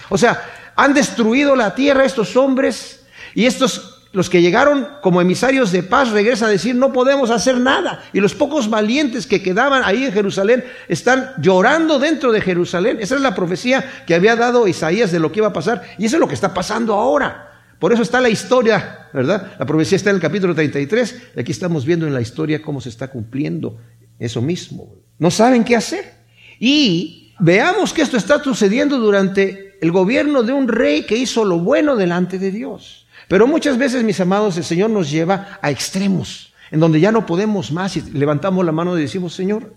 o 0.08 0.16
sea, 0.16 0.42
han 0.74 0.94
destruido 0.94 1.54
la 1.54 1.74
tierra 1.74 2.04
estos 2.04 2.36
hombres 2.36 3.00
y 3.34 3.46
estos, 3.46 3.97
los 4.18 4.28
que 4.28 4.42
llegaron 4.42 4.88
como 5.00 5.20
emisarios 5.20 5.70
de 5.70 5.84
paz, 5.84 6.10
regresan 6.10 6.48
a 6.48 6.50
decir, 6.50 6.74
no 6.74 6.92
podemos 6.92 7.30
hacer 7.30 7.56
nada. 7.56 8.02
Y 8.12 8.18
los 8.18 8.34
pocos 8.34 8.68
valientes 8.68 9.28
que 9.28 9.44
quedaban 9.44 9.84
ahí 9.84 10.06
en 10.06 10.12
Jerusalén 10.12 10.64
están 10.88 11.34
llorando 11.40 12.00
dentro 12.00 12.32
de 12.32 12.40
Jerusalén. 12.40 12.98
Esa 13.00 13.14
es 13.14 13.20
la 13.20 13.36
profecía 13.36 14.02
que 14.08 14.16
había 14.16 14.34
dado 14.34 14.66
Isaías 14.66 15.12
de 15.12 15.20
lo 15.20 15.30
que 15.30 15.38
iba 15.38 15.46
a 15.46 15.52
pasar. 15.52 15.84
Y 15.98 16.06
eso 16.06 16.16
es 16.16 16.20
lo 16.20 16.26
que 16.26 16.34
está 16.34 16.52
pasando 16.52 16.94
ahora. 16.94 17.62
Por 17.78 17.92
eso 17.92 18.02
está 18.02 18.20
la 18.20 18.28
historia, 18.28 19.06
¿verdad? 19.14 19.52
La 19.56 19.64
profecía 19.64 19.94
está 19.94 20.10
en 20.10 20.16
el 20.16 20.22
capítulo 20.22 20.52
33 20.52 21.22
y 21.36 21.40
aquí 21.40 21.52
estamos 21.52 21.86
viendo 21.86 22.04
en 22.04 22.12
la 22.12 22.20
historia 22.20 22.60
cómo 22.60 22.80
se 22.80 22.88
está 22.88 23.06
cumpliendo 23.06 23.78
eso 24.18 24.42
mismo. 24.42 24.96
No 25.20 25.30
saben 25.30 25.62
qué 25.62 25.76
hacer. 25.76 26.12
Y 26.58 27.34
veamos 27.38 27.92
que 27.92 28.02
esto 28.02 28.16
está 28.16 28.42
sucediendo 28.42 28.98
durante 28.98 29.78
el 29.80 29.92
gobierno 29.92 30.42
de 30.42 30.52
un 30.52 30.66
rey 30.66 31.04
que 31.04 31.16
hizo 31.16 31.44
lo 31.44 31.60
bueno 31.60 31.94
delante 31.94 32.40
de 32.40 32.50
Dios. 32.50 33.06
Pero 33.28 33.46
muchas 33.46 33.76
veces, 33.78 34.02
mis 34.02 34.20
amados, 34.20 34.56
el 34.56 34.64
Señor 34.64 34.90
nos 34.90 35.10
lleva 35.10 35.58
a 35.60 35.70
extremos, 35.70 36.54
en 36.70 36.80
donde 36.80 36.98
ya 36.98 37.12
no 37.12 37.26
podemos 37.26 37.70
más 37.70 37.96
y 37.96 38.00
levantamos 38.00 38.64
la 38.64 38.72
mano 38.72 38.98
y 38.98 39.02
decimos, 39.02 39.34
Señor, 39.34 39.74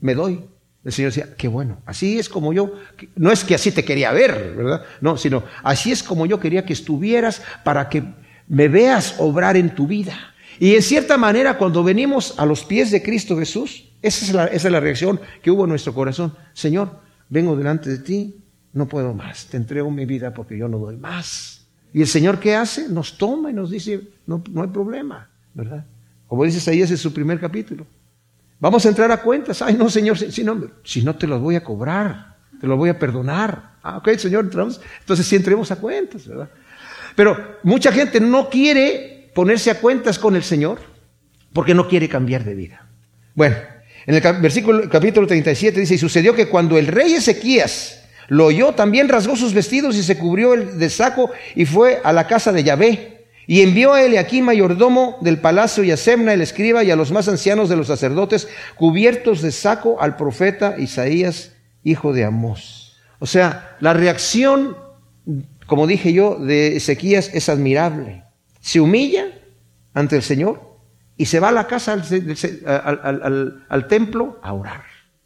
me 0.00 0.14
doy, 0.14 0.44
el 0.84 0.92
Señor 0.92 1.12
decía, 1.12 1.34
qué 1.36 1.48
bueno, 1.48 1.82
así 1.86 2.18
es 2.18 2.28
como 2.28 2.52
yo, 2.52 2.74
no 3.16 3.30
es 3.30 3.44
que 3.44 3.54
así 3.54 3.70
te 3.72 3.84
quería 3.84 4.12
ver, 4.12 4.54
¿verdad? 4.56 4.82
No, 5.00 5.16
sino 5.16 5.44
así 5.62 5.92
es 5.92 6.02
como 6.02 6.26
yo 6.26 6.40
quería 6.40 6.64
que 6.64 6.72
estuvieras 6.72 7.42
para 7.62 7.88
que 7.88 8.04
me 8.48 8.68
veas 8.68 9.16
obrar 9.18 9.56
en 9.56 9.74
tu 9.74 9.86
vida. 9.86 10.34
Y 10.58 10.74
en 10.74 10.82
cierta 10.82 11.18
manera, 11.18 11.58
cuando 11.58 11.82
venimos 11.82 12.38
a 12.38 12.46
los 12.46 12.64
pies 12.64 12.90
de 12.90 13.02
Cristo 13.02 13.36
Jesús, 13.36 13.90
esa 14.02 14.24
es 14.24 14.32
la, 14.32 14.44
esa 14.46 14.68
es 14.68 14.72
la 14.72 14.80
reacción 14.80 15.20
que 15.42 15.50
hubo 15.50 15.64
en 15.64 15.70
nuestro 15.70 15.94
corazón. 15.94 16.34
Señor, 16.52 17.00
vengo 17.28 17.56
delante 17.56 17.90
de 17.90 17.98
ti, 17.98 18.36
no 18.72 18.86
puedo 18.86 19.14
más, 19.14 19.46
te 19.46 19.56
entrego 19.56 19.90
mi 19.90 20.04
vida 20.04 20.32
porque 20.34 20.56
yo 20.56 20.68
no 20.68 20.78
doy 20.78 20.96
más. 20.96 21.63
Y 21.94 22.00
el 22.00 22.08
Señor, 22.08 22.40
¿qué 22.40 22.56
hace? 22.56 22.88
Nos 22.88 23.16
toma 23.16 23.50
y 23.50 23.54
nos 23.54 23.70
dice, 23.70 24.00
no, 24.26 24.42
no 24.50 24.62
hay 24.62 24.68
problema, 24.68 25.30
¿verdad? 25.54 25.86
Como 26.26 26.44
dice 26.44 26.58
Isaías 26.58 26.90
en 26.90 26.98
su 26.98 27.14
primer 27.14 27.38
capítulo. 27.38 27.86
Vamos 28.58 28.84
a 28.84 28.88
entrar 28.88 29.12
a 29.12 29.22
cuentas. 29.22 29.62
Ay, 29.62 29.76
no, 29.76 29.88
Señor, 29.88 30.18
si, 30.18 30.42
no, 30.42 30.60
si 30.82 31.04
no 31.04 31.14
te 31.14 31.28
los 31.28 31.40
voy 31.40 31.54
a 31.54 31.62
cobrar, 31.62 32.36
te 32.60 32.66
los 32.66 32.76
voy 32.76 32.90
a 32.90 32.98
perdonar. 32.98 33.76
Ah, 33.80 33.98
ok, 33.98 34.16
Señor, 34.16 34.44
entramos. 34.44 34.80
entonces 34.98 35.24
sí 35.24 35.36
entremos 35.36 35.70
a 35.70 35.76
cuentas, 35.76 36.26
¿verdad? 36.26 36.50
Pero 37.14 37.58
mucha 37.62 37.92
gente 37.92 38.18
no 38.18 38.50
quiere 38.50 39.30
ponerse 39.32 39.70
a 39.70 39.78
cuentas 39.78 40.18
con 40.18 40.34
el 40.34 40.42
Señor 40.42 40.80
porque 41.52 41.74
no 41.74 41.88
quiere 41.88 42.08
cambiar 42.08 42.42
de 42.42 42.56
vida. 42.56 42.88
Bueno, 43.36 43.54
en 44.06 44.14
el 44.16 44.20
versículo 44.40 44.90
capítulo 44.90 45.28
37 45.28 45.78
dice, 45.78 45.94
y 45.94 45.98
sucedió 45.98 46.34
que 46.34 46.48
cuando 46.48 46.76
el 46.76 46.88
rey 46.88 47.14
Ezequías 47.14 48.03
lo 48.28 48.46
oyó, 48.46 48.72
también 48.72 49.08
rasgó 49.08 49.36
sus 49.36 49.54
vestidos 49.54 49.96
y 49.96 50.02
se 50.02 50.18
cubrió 50.18 50.52
de 50.52 50.90
saco 50.90 51.30
y 51.54 51.64
fue 51.64 52.00
a 52.04 52.12
la 52.12 52.26
casa 52.26 52.52
de 52.52 52.64
Yahvé. 52.64 53.26
Y 53.46 53.60
envió 53.60 53.92
a 53.92 54.02
Eliaquí, 54.02 54.40
mayordomo 54.40 55.18
del 55.20 55.38
palacio, 55.38 55.84
y 55.84 55.90
a 55.90 55.98
Semna, 55.98 56.32
el 56.32 56.40
escriba, 56.40 56.82
y 56.82 56.90
a 56.90 56.96
los 56.96 57.12
más 57.12 57.28
ancianos 57.28 57.68
de 57.68 57.76
los 57.76 57.88
sacerdotes, 57.88 58.48
cubiertos 58.74 59.42
de 59.42 59.52
saco 59.52 60.00
al 60.00 60.16
profeta 60.16 60.76
Isaías, 60.78 61.52
hijo 61.82 62.14
de 62.14 62.24
Amós. 62.24 62.96
O 63.18 63.26
sea, 63.26 63.76
la 63.80 63.92
reacción, 63.92 64.76
como 65.66 65.86
dije 65.86 66.12
yo, 66.12 66.36
de 66.36 66.76
Ezequías 66.76 67.30
es 67.34 67.50
admirable. 67.50 68.24
Se 68.60 68.80
humilla 68.80 69.26
ante 69.92 70.16
el 70.16 70.22
Señor 70.22 70.78
y 71.18 71.26
se 71.26 71.38
va 71.38 71.50
a 71.50 71.52
la 71.52 71.66
casa, 71.66 71.92
al 71.92 73.88
templo, 73.88 74.40
a 74.42 74.52
orar. 74.54 74.84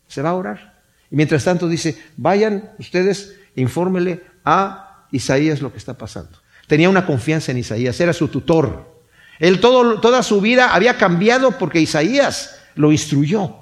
Se 0.08 0.22
va 0.22 0.30
a 0.30 0.34
orar. 0.34 0.77
Y 1.10 1.16
mientras 1.16 1.44
tanto 1.44 1.68
dice, 1.68 1.96
vayan 2.16 2.70
ustedes, 2.78 3.34
infórmele 3.54 4.22
a 4.44 5.06
Isaías 5.10 5.62
lo 5.62 5.72
que 5.72 5.78
está 5.78 5.96
pasando. 5.96 6.38
Tenía 6.66 6.90
una 6.90 7.06
confianza 7.06 7.52
en 7.52 7.58
Isaías, 7.58 7.98
era 8.00 8.12
su 8.12 8.28
tutor. 8.28 8.98
Él 9.38 9.60
toda 9.60 10.22
su 10.22 10.40
vida 10.40 10.74
había 10.74 10.98
cambiado 10.98 11.52
porque 11.52 11.80
Isaías 11.80 12.58
lo 12.74 12.92
instruyó. 12.92 13.54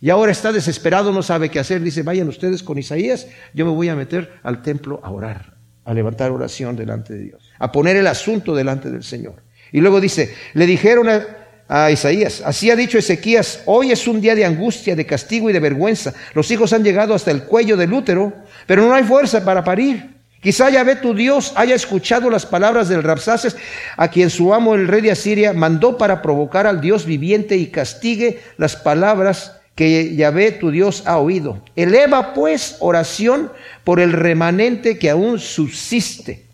Y 0.00 0.10
ahora 0.10 0.32
está 0.32 0.52
desesperado, 0.52 1.12
no 1.12 1.22
sabe 1.22 1.50
qué 1.50 1.58
hacer. 1.58 1.80
Dice, 1.82 2.02
vayan 2.02 2.28
ustedes 2.28 2.62
con 2.62 2.78
Isaías, 2.78 3.26
yo 3.54 3.64
me 3.64 3.72
voy 3.72 3.88
a 3.88 3.96
meter 3.96 4.38
al 4.42 4.62
templo 4.62 5.00
a 5.02 5.10
orar, 5.10 5.54
a 5.84 5.94
levantar 5.94 6.30
oración 6.30 6.76
delante 6.76 7.14
de 7.14 7.24
Dios, 7.24 7.50
a 7.58 7.72
poner 7.72 7.96
el 7.96 8.06
asunto 8.06 8.54
delante 8.54 8.90
del 8.90 9.02
Señor. 9.02 9.42
Y 9.72 9.80
luego 9.80 10.00
dice, 10.00 10.34
le 10.54 10.66
dijeron 10.66 11.08
a, 11.08 11.26
a 11.68 11.90
Isaías. 11.90 12.42
Así 12.44 12.70
ha 12.70 12.76
dicho 12.76 12.98
Ezequías, 12.98 13.62
hoy 13.66 13.90
es 13.90 14.06
un 14.06 14.20
día 14.20 14.34
de 14.34 14.44
angustia, 14.44 14.94
de 14.94 15.06
castigo 15.06 15.50
y 15.50 15.52
de 15.52 15.60
vergüenza. 15.60 16.14
Los 16.34 16.50
hijos 16.50 16.72
han 16.72 16.84
llegado 16.84 17.14
hasta 17.14 17.30
el 17.30 17.44
cuello 17.44 17.76
del 17.76 17.92
útero, 17.92 18.32
pero 18.66 18.82
no 18.86 18.94
hay 18.94 19.04
fuerza 19.04 19.44
para 19.44 19.64
parir. 19.64 20.16
Quizá 20.40 20.70
Yahvé 20.70 20.96
tu 20.96 21.12
Dios 21.14 21.52
haya 21.56 21.74
escuchado 21.74 22.30
las 22.30 22.46
palabras 22.46 22.88
del 22.88 23.02
Rapsaces, 23.02 23.56
a 23.96 24.08
quien 24.08 24.30
su 24.30 24.54
amo 24.54 24.74
el 24.74 24.86
rey 24.86 25.00
de 25.00 25.10
Asiria 25.10 25.52
mandó 25.52 25.98
para 25.98 26.22
provocar 26.22 26.66
al 26.66 26.80
Dios 26.80 27.04
viviente 27.04 27.56
y 27.56 27.66
castigue 27.66 28.40
las 28.56 28.76
palabras 28.76 29.56
que 29.74 30.14
Yahvé 30.14 30.52
tu 30.52 30.70
Dios 30.70 31.02
ha 31.06 31.18
oído. 31.18 31.62
Eleva 31.74 32.32
pues 32.32 32.76
oración 32.78 33.50
por 33.82 33.98
el 33.98 34.12
remanente 34.12 34.98
que 34.98 35.10
aún 35.10 35.40
subsiste. 35.40 36.46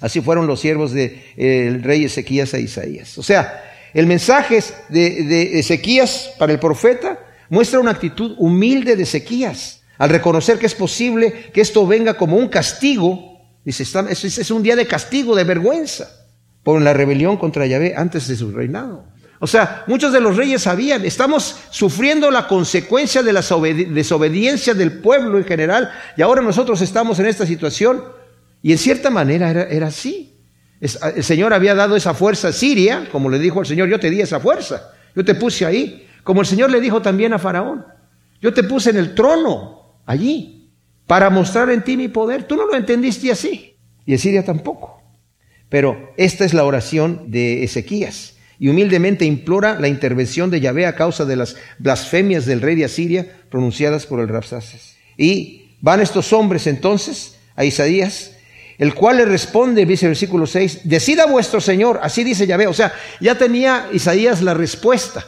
Así 0.00 0.20
fueron 0.20 0.46
los 0.46 0.60
siervos 0.60 0.92
del 0.92 1.22
de, 1.36 1.78
rey 1.82 2.04
Ezequías 2.04 2.52
a 2.54 2.58
Isaías. 2.58 3.16
O 3.18 3.22
sea, 3.22 3.69
el 3.94 4.06
mensaje 4.06 4.62
de, 4.88 5.58
Ezequías 5.58 6.30
para 6.38 6.52
el 6.52 6.58
profeta 6.58 7.18
muestra 7.48 7.80
una 7.80 7.90
actitud 7.90 8.34
humilde 8.38 8.96
de 8.96 9.02
Ezequías 9.02 9.82
al 9.98 10.10
reconocer 10.10 10.58
que 10.58 10.66
es 10.66 10.74
posible 10.74 11.50
que 11.52 11.60
esto 11.60 11.86
venga 11.86 12.14
como 12.14 12.36
un 12.36 12.48
castigo. 12.48 13.38
Dice, 13.64 13.82
es 13.82 14.50
un 14.50 14.62
día 14.62 14.74
de 14.74 14.86
castigo, 14.86 15.36
de 15.36 15.44
vergüenza, 15.44 16.08
por 16.62 16.80
la 16.80 16.94
rebelión 16.94 17.36
contra 17.36 17.66
Yahvé 17.66 17.94
antes 17.96 18.26
de 18.26 18.36
su 18.36 18.50
reinado. 18.50 19.04
O 19.40 19.46
sea, 19.46 19.84
muchos 19.86 20.12
de 20.12 20.20
los 20.20 20.36
reyes 20.36 20.62
sabían, 20.62 21.04
estamos 21.04 21.56
sufriendo 21.70 22.30
la 22.30 22.46
consecuencia 22.46 23.22
de 23.22 23.32
la 23.32 23.40
desobediencia 23.40 24.74
del 24.74 25.00
pueblo 25.00 25.38
en 25.38 25.44
general 25.44 25.90
y 26.16 26.20
ahora 26.20 26.42
nosotros 26.42 26.82
estamos 26.82 27.18
en 27.18 27.26
esta 27.26 27.46
situación 27.46 28.04
y 28.62 28.72
en 28.72 28.78
cierta 28.78 29.08
manera 29.08 29.50
era, 29.50 29.62
era 29.64 29.86
así. 29.86 30.29
El 30.80 31.24
Señor 31.24 31.52
había 31.52 31.74
dado 31.74 31.94
esa 31.94 32.14
fuerza 32.14 32.48
a 32.48 32.52
Siria, 32.52 33.06
como 33.12 33.28
le 33.28 33.38
dijo 33.38 33.60
al 33.60 33.66
Señor, 33.66 33.88
yo 33.88 34.00
te 34.00 34.08
di 34.08 34.22
esa 34.22 34.40
fuerza, 34.40 34.92
yo 35.14 35.24
te 35.24 35.34
puse 35.34 35.66
ahí, 35.66 36.06
como 36.24 36.40
el 36.40 36.46
Señor 36.46 36.70
le 36.70 36.80
dijo 36.80 37.02
también 37.02 37.34
a 37.34 37.38
Faraón, 37.38 37.84
yo 38.40 38.54
te 38.54 38.62
puse 38.62 38.90
en 38.90 38.96
el 38.96 39.14
trono 39.14 40.00
allí 40.06 40.70
para 41.06 41.28
mostrar 41.28 41.68
en 41.70 41.82
ti 41.82 41.96
mi 41.96 42.08
poder. 42.08 42.44
Tú 42.44 42.56
no 42.56 42.66
lo 42.66 42.74
entendiste 42.74 43.30
así, 43.30 43.76
y 44.06 44.16
Siria 44.16 44.44
tampoco. 44.44 45.02
Pero 45.68 46.12
esta 46.16 46.44
es 46.44 46.54
la 46.54 46.64
oración 46.64 47.30
de 47.30 47.62
Ezequías, 47.62 48.36
y 48.58 48.68
humildemente 48.68 49.24
implora 49.24 49.78
la 49.78 49.88
intervención 49.88 50.50
de 50.50 50.60
Yahvé 50.60 50.86
a 50.86 50.94
causa 50.94 51.24
de 51.24 51.36
las 51.36 51.56
blasfemias 51.78 52.46
del 52.46 52.60
rey 52.60 52.74
de 52.76 52.84
Asiria 52.84 53.26
pronunciadas 53.50 54.06
por 54.06 54.20
el 54.20 54.28
Rapsaces. 54.28 54.96
Y 55.16 55.76
van 55.80 56.00
estos 56.00 56.32
hombres 56.32 56.66
entonces 56.66 57.38
a 57.56 57.64
Isaías, 57.64 58.36
el 58.80 58.94
cual 58.94 59.18
le 59.18 59.26
responde, 59.26 59.84
dice 59.84 60.06
el 60.06 60.12
versículo 60.12 60.46
6, 60.46 60.80
decida 60.84 61.26
vuestro 61.26 61.60
Señor, 61.60 62.00
así 62.02 62.24
dice 62.24 62.46
Yahvé. 62.46 62.66
O 62.66 62.72
sea, 62.72 62.94
ya 63.20 63.36
tenía 63.36 63.90
Isaías 63.92 64.40
la 64.40 64.54
respuesta. 64.54 65.22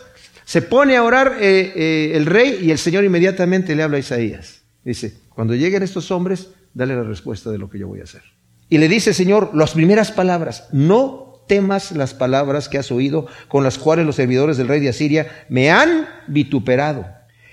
Se 0.47 0.63
pone 0.63 0.97
a 0.97 1.05
orar 1.05 1.37
eh, 1.39 1.71
eh, 1.77 2.13
el 2.15 2.25
rey 2.25 2.61
y 2.63 2.71
el 2.71 2.79
Señor 2.79 3.05
inmediatamente 3.05 3.77
le 3.77 3.83
habla 3.83 3.99
a 3.99 4.01
Isaías. 4.01 4.63
Dice, 4.83 5.19
cuando 5.29 5.55
lleguen 5.55 5.83
estos 5.83 6.11
hombres, 6.11 6.49
dale 6.73 6.97
la 6.97 7.03
respuesta 7.03 7.51
de 7.51 7.59
lo 7.59 7.69
que 7.69 7.79
yo 7.79 7.89
voy 7.89 8.01
a 8.01 8.05
hacer. 8.05 8.23
Y 8.71 8.79
le 8.79 8.89
dice, 8.89 9.13
Señor, 9.13 9.51
las 9.53 9.73
primeras 9.73 10.13
palabras, 10.13 10.69
no 10.73 11.43
temas 11.47 11.93
las 11.93 12.15
palabras 12.15 12.71
que 12.71 12.79
has 12.79 12.91
oído, 12.91 13.27
con 13.49 13.65
las 13.65 13.77
cuales 13.77 14.07
los 14.07 14.17
servidores 14.17 14.57
del 14.57 14.69
rey 14.69 14.81
de 14.81 14.89
Asiria 14.89 15.45
me 15.51 15.71
han 15.71 16.09
vituperado. 16.27 17.05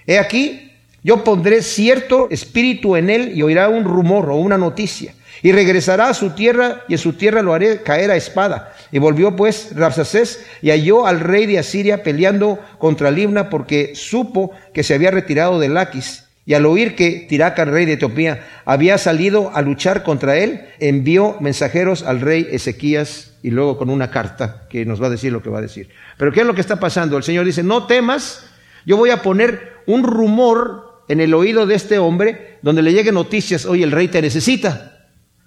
He 0.07 0.17
aquí, 0.17 0.71
yo 1.03 1.25
pondré 1.25 1.61
cierto 1.61 2.29
espíritu 2.31 2.95
en 2.95 3.09
él 3.09 3.33
y 3.35 3.41
oirá 3.41 3.67
un 3.67 3.83
rumor 3.83 4.29
o 4.29 4.37
una 4.37 4.57
noticia 4.57 5.13
y 5.41 5.51
regresará 5.51 6.09
a 6.09 6.13
su 6.13 6.31
tierra, 6.31 6.83
y 6.87 6.93
en 6.93 6.99
su 6.99 7.13
tierra 7.13 7.41
lo 7.41 7.53
haré 7.53 7.81
caer 7.83 8.11
a 8.11 8.15
espada. 8.15 8.73
Y 8.91 8.99
volvió 8.99 9.35
pues 9.35 9.75
Rapsacés 9.75 10.45
y 10.61 10.69
halló 10.69 11.05
al 11.05 11.19
rey 11.19 11.45
de 11.45 11.59
Asiria 11.59 12.03
peleando 12.03 12.59
contra 12.77 13.11
Libna, 13.11 13.49
porque 13.49 13.93
supo 13.95 14.51
que 14.73 14.83
se 14.83 14.93
había 14.93 15.11
retirado 15.11 15.59
de 15.59 15.69
Laquis. 15.69 16.25
Y 16.45 16.55
al 16.55 16.65
oír 16.65 16.95
que 16.95 17.27
Tiraca, 17.29 17.63
rey 17.63 17.85
de 17.85 17.93
Etiopía, 17.93 18.47
había 18.65 18.97
salido 18.97 19.51
a 19.53 19.61
luchar 19.61 20.01
contra 20.01 20.37
él, 20.37 20.61
envió 20.79 21.37
mensajeros 21.39 22.01
al 22.01 22.21
rey 22.21 22.47
Ezequías 22.51 23.33
y 23.43 23.51
luego 23.51 23.77
con 23.77 23.91
una 23.91 24.09
carta 24.09 24.67
que 24.67 24.83
nos 24.83 24.99
va 24.99 25.07
a 25.07 25.11
decir 25.11 25.31
lo 25.31 25.43
que 25.43 25.51
va 25.51 25.59
a 25.59 25.61
decir. 25.61 25.89
Pero 26.17 26.31
¿qué 26.31 26.41
es 26.41 26.47
lo 26.47 26.55
que 26.55 26.61
está 26.61 26.79
pasando? 26.79 27.17
El 27.17 27.23
Señor 27.23 27.45
dice, 27.45 27.61
no 27.61 27.85
temas, 27.85 28.47
yo 28.83 28.97
voy 28.97 29.11
a 29.11 29.21
poner 29.21 29.73
un 29.85 30.03
rumor 30.03 31.03
en 31.07 31.19
el 31.19 31.33
oído 31.35 31.67
de 31.67 31.75
este 31.75 31.99
hombre 31.99 32.57
donde 32.61 32.81
le 32.81 32.93
lleguen 32.93 33.13
noticias, 33.13 33.65
oye, 33.65 33.83
el 33.83 33.91
rey 33.91 34.07
te 34.07 34.21
necesita. 34.21 34.88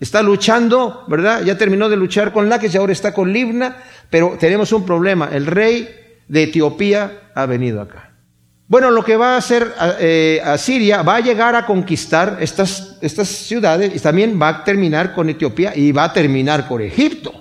Está 0.02 0.20
luchando, 0.20 1.04
¿verdad? 1.06 1.44
Ya 1.44 1.56
terminó 1.56 1.88
de 1.88 1.96
luchar 1.96 2.32
con 2.32 2.48
Laques 2.48 2.74
y 2.74 2.76
ahora 2.76 2.92
está 2.92 3.14
con 3.14 3.32
Libna, 3.32 3.76
pero 4.10 4.36
tenemos 4.36 4.72
un 4.72 4.84
problema. 4.84 5.30
El 5.32 5.46
rey 5.46 5.88
de 6.26 6.42
Etiopía 6.42 7.30
ha 7.36 7.46
venido 7.46 7.80
acá. 7.80 8.10
Bueno, 8.66 8.90
lo 8.90 9.04
que 9.04 9.16
va 9.16 9.34
a 9.34 9.36
hacer 9.36 9.72
eh, 10.00 10.42
a 10.44 10.58
Siria 10.58 11.02
va 11.02 11.14
a 11.14 11.20
llegar 11.20 11.54
a 11.54 11.66
conquistar 11.66 12.38
estas, 12.40 12.98
estas 13.00 13.28
ciudades 13.28 13.94
y 13.94 14.00
también 14.00 14.42
va 14.42 14.48
a 14.48 14.64
terminar 14.64 15.14
con 15.14 15.30
Etiopía 15.30 15.72
y 15.76 15.92
va 15.92 16.02
a 16.02 16.12
terminar 16.12 16.66
con 16.66 16.82
Egipto. 16.82 17.32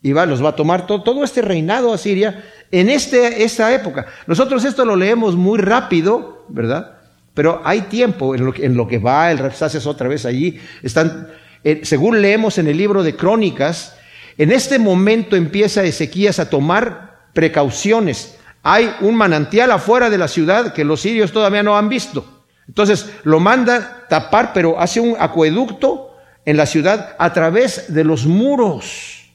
Y 0.00 0.14
va, 0.14 0.24
los 0.24 0.42
va 0.42 0.48
a 0.48 0.56
tomar 0.56 0.86
todo, 0.86 1.02
todo 1.02 1.22
este 1.22 1.42
reinado 1.42 1.92
a 1.92 1.98
Siria 1.98 2.44
en 2.70 2.88
este, 2.88 3.44
esta 3.44 3.74
época. 3.74 4.06
Nosotros 4.26 4.64
esto 4.64 4.86
lo 4.86 4.96
leemos 4.96 5.36
muy 5.36 5.58
rápido, 5.58 6.46
¿verdad? 6.48 6.92
Pero 7.34 7.60
hay 7.62 7.82
tiempo 7.82 8.34
en 8.34 8.46
lo 8.46 8.54
que, 8.54 8.64
en 8.64 8.74
lo 8.74 8.88
que 8.88 8.96
va 8.96 9.30
el 9.30 9.36
Rapsaces 9.36 9.86
otra 9.86 10.08
vez 10.08 10.24
allí. 10.24 10.58
Están 10.82 11.28
eh, 11.66 11.80
según 11.82 12.22
leemos 12.22 12.58
en 12.58 12.68
el 12.68 12.76
libro 12.76 13.02
de 13.02 13.16
Crónicas, 13.16 13.96
en 14.38 14.52
este 14.52 14.78
momento 14.78 15.34
empieza 15.34 15.82
Ezequías 15.82 16.38
a 16.38 16.48
tomar 16.48 17.26
precauciones. 17.32 18.38
Hay 18.62 18.94
un 19.00 19.16
manantial 19.16 19.72
afuera 19.72 20.08
de 20.08 20.16
la 20.16 20.28
ciudad 20.28 20.72
que 20.72 20.84
los 20.84 21.00
sirios 21.00 21.32
todavía 21.32 21.64
no 21.64 21.76
han 21.76 21.88
visto. 21.88 22.44
Entonces 22.68 23.10
lo 23.24 23.40
manda 23.40 24.06
tapar, 24.08 24.52
pero 24.54 24.78
hace 24.78 25.00
un 25.00 25.16
acueducto 25.18 26.16
en 26.44 26.56
la 26.56 26.66
ciudad 26.66 27.16
a 27.18 27.32
través 27.32 27.92
de 27.92 28.04
los 28.04 28.26
muros. 28.26 29.28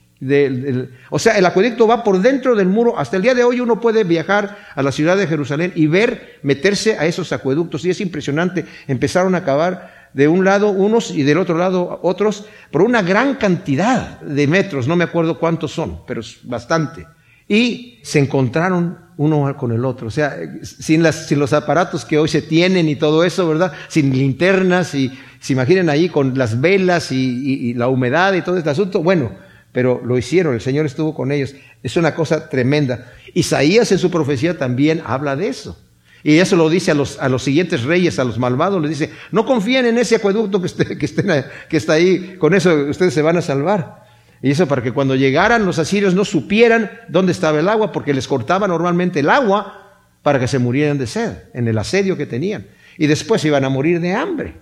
o 1.09 1.19
sea, 1.19 1.37
el 1.37 1.45
acueducto 1.45 1.85
va 1.85 2.01
por 2.01 2.21
dentro 2.21 2.55
del 2.55 2.67
muro. 2.67 2.97
Hasta 2.97 3.17
el 3.17 3.23
día 3.23 3.35
de 3.35 3.43
hoy 3.43 3.59
uno 3.59 3.81
puede 3.81 4.05
viajar 4.05 4.57
a 4.73 4.81
la 4.81 4.93
ciudad 4.93 5.17
de 5.17 5.27
Jerusalén 5.27 5.73
y 5.75 5.87
ver, 5.87 6.39
meterse 6.43 6.97
a 6.97 7.05
esos 7.07 7.33
acueductos. 7.33 7.83
Y 7.83 7.89
es 7.89 7.99
impresionante. 7.99 8.65
Empezaron 8.87 9.35
a 9.35 9.43
cavar 9.43 10.00
de 10.13 10.27
un 10.27 10.43
lado 10.43 10.69
unos 10.69 11.11
y 11.11 11.23
del 11.23 11.37
otro 11.37 11.57
lado 11.57 11.99
otros, 12.03 12.45
por 12.71 12.81
una 12.81 13.01
gran 13.01 13.35
cantidad 13.35 14.19
de 14.21 14.47
metros, 14.47 14.87
no 14.87 14.95
me 14.95 15.03
acuerdo 15.03 15.39
cuántos 15.39 15.71
son, 15.71 16.01
pero 16.05 16.21
es 16.21 16.39
bastante. 16.43 17.05
Y 17.47 17.99
se 18.03 18.19
encontraron 18.19 18.97
uno 19.17 19.55
con 19.57 19.71
el 19.71 19.85
otro, 19.85 20.07
o 20.07 20.11
sea, 20.11 20.37
sin, 20.63 21.03
las, 21.03 21.27
sin 21.27 21.39
los 21.39 21.53
aparatos 21.53 22.05
que 22.05 22.17
hoy 22.17 22.27
se 22.27 22.41
tienen 22.41 22.89
y 22.89 22.95
todo 22.95 23.23
eso, 23.23 23.47
¿verdad? 23.47 23.73
Sin 23.87 24.11
linternas 24.11 24.95
y 24.95 25.11
se 25.39 25.53
imaginen 25.53 25.89
ahí 25.89 26.09
con 26.09 26.37
las 26.37 26.59
velas 26.61 27.11
y, 27.11 27.69
y 27.69 27.73
la 27.73 27.87
humedad 27.87 28.33
y 28.33 28.41
todo 28.41 28.57
este 28.57 28.69
asunto, 28.69 29.03
bueno, 29.03 29.31
pero 29.71 30.01
lo 30.03 30.17
hicieron, 30.17 30.53
el 30.53 30.61
Señor 30.61 30.85
estuvo 30.85 31.13
con 31.13 31.31
ellos. 31.31 31.55
Es 31.83 31.97
una 31.97 32.13
cosa 32.13 32.49
tremenda. 32.49 33.11
Isaías 33.33 33.91
en 33.91 33.99
su 33.99 34.11
profecía 34.11 34.57
también 34.57 35.01
habla 35.05 35.35
de 35.35 35.47
eso. 35.47 35.77
Y 36.23 36.37
eso 36.37 36.55
lo 36.55 36.69
dice 36.69 36.91
a 36.91 36.93
los, 36.93 37.19
a 37.19 37.29
los 37.29 37.43
siguientes 37.43 37.83
reyes, 37.83 38.19
a 38.19 38.23
los 38.23 38.37
malvados, 38.37 38.81
les 38.81 38.91
dice, 38.91 39.11
no 39.31 39.45
confíen 39.45 39.85
en 39.85 39.97
ese 39.97 40.17
acueducto 40.17 40.61
que, 40.61 40.67
esté, 40.67 40.97
que, 40.97 41.05
estén, 41.05 41.45
que 41.69 41.77
está 41.77 41.93
ahí, 41.93 42.35
con 42.37 42.53
eso 42.53 42.73
ustedes 42.89 43.13
se 43.13 43.21
van 43.21 43.37
a 43.37 43.41
salvar. 43.41 44.05
Y 44.41 44.51
eso 44.51 44.67
para 44.67 44.81
que 44.81 44.91
cuando 44.91 45.15
llegaran 45.15 45.65
los 45.65 45.77
asirios 45.79 46.15
no 46.15 46.25
supieran 46.25 46.91
dónde 47.07 47.31
estaba 47.31 47.59
el 47.59 47.69
agua, 47.69 47.91
porque 47.91 48.13
les 48.13 48.27
cortaba 48.27 48.67
normalmente 48.67 49.19
el 49.19 49.29
agua 49.29 49.81
para 50.23 50.39
que 50.39 50.47
se 50.47 50.59
murieran 50.59 50.97
de 50.97 51.07
sed, 51.07 51.37
en 51.53 51.67
el 51.67 51.77
asedio 51.77 52.17
que 52.17 52.25
tenían. 52.25 52.67
Y 52.97 53.07
después 53.07 53.43
iban 53.45 53.65
a 53.65 53.69
morir 53.69 53.99
de 53.99 54.13
hambre. 54.13 54.55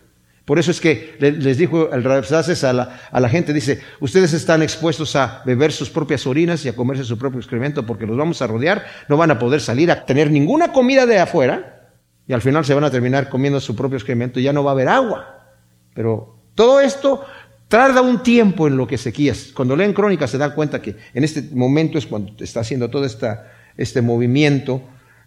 Por 0.49 0.57
eso 0.57 0.71
es 0.71 0.81
que 0.81 1.15
les 1.19 1.59
dijo 1.59 1.93
el 1.93 2.03
Rabsaces 2.03 2.63
a 2.63 2.73
la, 2.73 3.01
a 3.11 3.19
la 3.19 3.29
gente, 3.29 3.53
dice, 3.53 3.81
ustedes 3.99 4.33
están 4.33 4.63
expuestos 4.63 5.15
a 5.15 5.43
beber 5.45 5.71
sus 5.71 5.91
propias 5.91 6.25
orinas 6.25 6.65
y 6.65 6.69
a 6.69 6.75
comerse 6.75 7.03
su 7.03 7.19
propio 7.19 7.39
excremento 7.39 7.85
porque 7.85 8.07
los 8.07 8.17
vamos 8.17 8.41
a 8.41 8.47
rodear, 8.47 8.83
no 9.09 9.15
van 9.15 9.29
a 9.29 9.37
poder 9.37 9.61
salir 9.61 9.91
a 9.91 10.07
tener 10.07 10.31
ninguna 10.31 10.71
comida 10.71 11.05
de 11.05 11.19
afuera 11.19 11.91
y 12.25 12.33
al 12.33 12.41
final 12.41 12.65
se 12.65 12.73
van 12.73 12.83
a 12.83 12.89
terminar 12.89 13.29
comiendo 13.29 13.59
su 13.59 13.75
propio 13.75 13.97
excremento 13.97 14.39
y 14.39 14.43
ya 14.43 14.51
no 14.51 14.63
va 14.63 14.71
a 14.71 14.73
haber 14.73 14.89
agua. 14.89 15.51
Pero 15.93 16.39
todo 16.55 16.81
esto 16.81 17.23
tarda 17.67 18.01
un 18.01 18.23
tiempo 18.23 18.67
en 18.67 18.75
lo 18.75 18.87
que 18.87 18.95
Ezequías, 18.95 19.51
cuando 19.53 19.75
leen 19.75 19.93
crónicas 19.93 20.31
se 20.31 20.39
dan 20.39 20.55
cuenta 20.55 20.81
que 20.81 20.95
en 21.13 21.23
este 21.23 21.43
momento 21.53 21.99
es 21.99 22.07
cuando 22.07 22.43
está 22.43 22.61
haciendo 22.61 22.89
todo 22.89 23.05
este 23.05 24.01
movimiento 24.01 24.81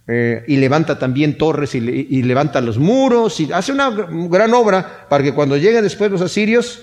eh, 0.09 0.45
y 0.49 0.57
levanta 0.57 0.99
también 0.99 1.39
torres 1.39 1.77
y, 1.77 2.23
levanta 2.23 2.61
los 2.61 2.77
muros 2.77 3.39
y 3.39 3.53
hace 3.53 3.71
una 3.71 3.91
gran 3.91 4.53
obra 4.53 5.07
para 5.09 5.23
que 5.23 5.33
cuando 5.33 5.57
lleguen 5.57 5.85
después 5.85 6.11
los 6.11 6.21
asirios 6.21 6.83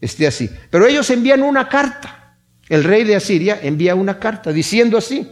esté 0.00 0.26
así. 0.26 0.48
Pero 0.70 0.86
ellos 0.86 1.10
envían 1.10 1.42
una 1.42 1.68
carta. 1.68 2.36
El 2.68 2.84
rey 2.84 3.02
de 3.02 3.16
Asiria 3.16 3.58
envía 3.60 3.96
una 3.96 4.20
carta 4.20 4.52
diciendo 4.52 4.98
así. 4.98 5.28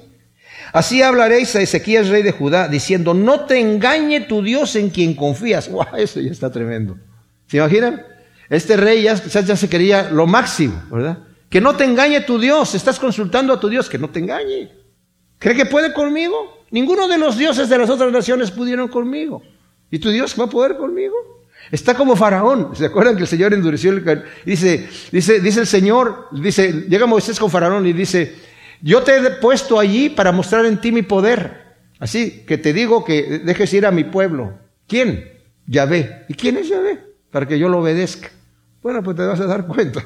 Así 0.72 1.00
hablaréis 1.00 1.54
a 1.54 1.62
Ezequías, 1.62 2.08
rey 2.08 2.22
de 2.22 2.32
Judá, 2.32 2.68
diciendo, 2.68 3.14
no 3.14 3.46
te 3.46 3.60
engañe 3.60 4.22
tu 4.22 4.42
Dios 4.42 4.74
en 4.76 4.90
quien 4.90 5.14
confías. 5.14 5.68
¡Wow! 5.70 5.86
Eso 5.96 6.20
ya 6.20 6.32
está 6.32 6.50
tremendo. 6.50 6.98
¿Se 7.46 7.58
imaginan? 7.58 8.02
Este 8.50 8.76
rey 8.76 9.02
ya, 9.02 9.14
ya 9.14 9.56
se 9.56 9.68
quería 9.68 10.10
lo 10.10 10.26
máximo, 10.26 10.82
¿verdad? 10.90 11.18
Que 11.48 11.60
no 11.60 11.76
te 11.76 11.84
engañe 11.84 12.20
tu 12.22 12.38
Dios. 12.38 12.74
Estás 12.74 12.98
consultando 12.98 13.52
a 13.52 13.60
tu 13.60 13.68
Dios, 13.68 13.88
que 13.88 13.98
no 13.98 14.10
te 14.10 14.18
engañe. 14.18 14.70
¿Cree 15.38 15.56
que 15.56 15.66
puede 15.66 15.92
conmigo? 15.92 16.64
Ninguno 16.70 17.08
de 17.08 17.18
los 17.18 17.38
dioses 17.38 17.68
de 17.68 17.78
las 17.78 17.90
otras 17.90 18.12
naciones 18.12 18.50
pudieron 18.50 18.88
conmigo. 18.88 19.42
¿Y 19.90 19.98
tu 19.98 20.10
Dios 20.10 20.34
va 20.38 20.44
a 20.44 20.50
poder 20.50 20.76
conmigo? 20.76 21.14
Está 21.70 21.94
como 21.94 22.16
Faraón. 22.16 22.74
¿Se 22.74 22.86
acuerdan 22.86 23.16
que 23.16 23.22
el 23.22 23.28
Señor 23.28 23.54
endureció 23.54 23.90
el 23.90 24.24
dice, 24.44 24.88
dice, 25.12 25.40
dice 25.40 25.60
el 25.60 25.66
Señor, 25.66 26.28
dice, 26.32 26.86
llega 26.88 27.06
Moisés 27.06 27.38
con 27.38 27.50
Faraón 27.50 27.86
y 27.86 27.92
dice, 27.92 28.34
yo 28.80 29.02
te 29.02 29.16
he 29.16 29.30
puesto 29.32 29.78
allí 29.78 30.08
para 30.08 30.32
mostrar 30.32 30.66
en 30.66 30.80
ti 30.80 30.92
mi 30.92 31.02
poder. 31.02 31.68
Así 31.98 32.44
que 32.46 32.58
te 32.58 32.72
digo 32.72 33.04
que 33.04 33.40
dejes 33.44 33.72
ir 33.74 33.86
a 33.86 33.90
mi 33.90 34.04
pueblo. 34.04 34.58
¿Quién? 34.86 35.32
Yahvé. 35.66 36.26
¿Y 36.28 36.34
quién 36.34 36.56
es 36.56 36.68
Yahvé? 36.68 37.00
Para 37.30 37.46
que 37.46 37.58
yo 37.58 37.68
lo 37.68 37.80
obedezca. 37.80 38.30
Bueno, 38.82 39.02
pues 39.02 39.16
te 39.16 39.26
vas 39.26 39.40
a 39.40 39.46
dar 39.46 39.66
cuenta 39.66 40.02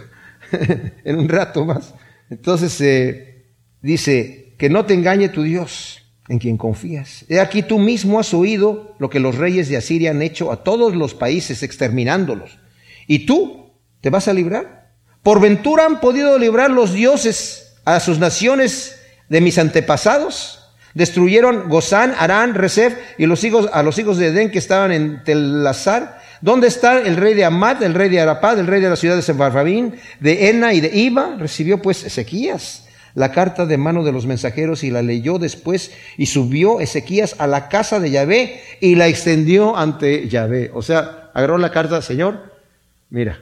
en 1.05 1.19
un 1.19 1.29
rato 1.29 1.65
más. 1.65 1.95
Entonces 2.31 2.81
eh, 2.81 3.45
dice, 3.81 4.42
que 4.63 4.71
no 4.71 4.85
te 4.85 4.95
engañe 4.95 5.29
tu 5.29 5.43
Dios 5.43 6.05
en 6.29 6.39
quien 6.39 6.57
confías. 6.57 7.25
He 7.29 7.41
aquí 7.41 7.65
tú 7.65 7.81
mismo 7.81 8.21
has 8.21 8.33
oído 8.33 8.95
lo 9.01 9.11
que 9.11 9.19
los 9.19 9.35
reyes 9.35 9.69
de 9.69 9.77
Asiria 9.77 10.13
han 10.13 10.23
hecho 10.23 10.53
a 10.53 10.63
todos 10.63 10.95
los 10.95 11.15
países, 11.15 11.65
exterminándolos. 11.65 12.61
¿Y 13.09 13.27
tú 13.27 13.73
te 14.01 14.09
vas 14.09 14.29
a 14.29 14.33
librar? 14.33 14.93
¿Por 15.25 15.41
ventura 15.41 15.85
han 15.85 15.99
podido 15.99 16.39
librar 16.39 16.71
los 16.71 16.93
dioses 16.93 17.75
a 17.85 17.99
sus 17.99 18.21
naciones 18.21 19.01
de 19.29 19.41
mis 19.41 19.59
antepasados? 19.59 20.61
Destruyeron 20.95 21.69
Gozán, 21.69 22.15
Arán, 22.17 22.55
Resef 22.55 22.95
y 23.19 23.27
los 23.27 23.43
hijos, 23.43 23.69
a 23.73 23.83
los 23.83 23.99
hijos 23.99 24.17
de 24.17 24.29
Edén 24.29 24.53
que 24.53 24.61
estaban 24.61 24.93
en 24.93 25.25
Telazar. 25.25 26.21
¿Dónde 26.41 26.69
está 26.69 27.01
el 27.01 27.17
rey 27.17 27.35
de 27.35 27.45
Amad, 27.45 27.83
el 27.83 27.95
rey 27.95 28.09
de 28.09 28.21
Arapad, 28.21 28.61
el 28.61 28.69
rey 28.69 28.81
de 28.81 28.91
la 28.91 28.97
ciudad 28.97 29.17
de 29.17 29.23
Sefarfabín, 29.23 29.97
de 30.21 30.51
Ena 30.51 30.73
y 30.73 30.81
de 30.81 30.97
Iba? 30.97 31.35
Recibió 31.37 31.83
pues 31.83 32.05
Ezequías 32.05 32.85
la 33.15 33.33
carta 33.33 33.67
de 33.67 33.77
mano 33.77 34.05
de 34.05 34.13
los 34.13 34.27
mensajeros 34.27 34.85
y 34.85 34.91
la 34.91 35.03
leyó 35.03 35.39
después 35.39 35.93
y 36.17 36.27
subió 36.27 36.81
Ezequías 36.81 37.37
a 37.39 37.47
la 37.47 37.69
casa 37.69 38.01
de 38.01 38.11
Yahvé 38.11 38.61
y 38.81 38.95
la 38.95 39.09
extendió 39.09 39.77
ante 39.77 40.29
Yahvé. 40.29 40.71
O 40.75 40.83
sea, 40.83 41.31
agarró 41.35 41.59
la 41.59 41.71
carta, 41.71 42.01
Señor, 42.03 42.53
mira, 43.11 43.39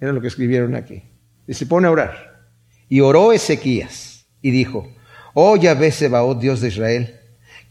mira 0.00 0.12
lo 0.12 0.20
que 0.20 0.28
escribieron 0.28 0.74
aquí. 0.74 1.02
Y 1.46 1.54
se 1.54 1.66
pone 1.66 1.88
a 1.88 1.90
orar. 1.90 2.48
Y 2.88 3.00
oró 3.00 3.32
Ezequías 3.32 4.26
y 4.42 4.50
dijo, 4.50 4.92
oh 5.32 5.56
Yahvé 5.56 5.90
Sebaot, 5.90 6.40
Dios 6.40 6.60
de 6.60 6.68
Israel, 6.68 7.20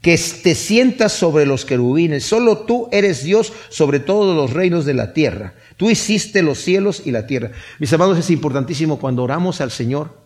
que 0.02 0.18
te 0.18 0.54
sientas 0.56 1.14
sobre 1.14 1.46
los 1.46 1.66
querubines, 1.66 2.26
solo 2.26 2.60
tú 2.60 2.90
eres 2.92 3.24
Dios 3.24 3.54
sobre 3.70 4.00
todos 4.00 4.36
los 4.36 4.52
reinos 4.52 4.86
de 4.86 4.94
la 4.94 5.14
tierra. 5.14 5.54
Tú 5.78 5.90
hiciste 5.90 6.42
los 6.42 6.60
cielos 6.60 7.04
y 7.06 7.12
la 7.12 7.26
tierra. 7.26 7.52
Mis 7.80 7.94
amados, 7.94 8.18
es 8.18 8.30
importantísimo 8.30 9.00
cuando 9.00 9.24
oramos 9.24 9.62
al 9.62 9.72
Señor 9.72 10.23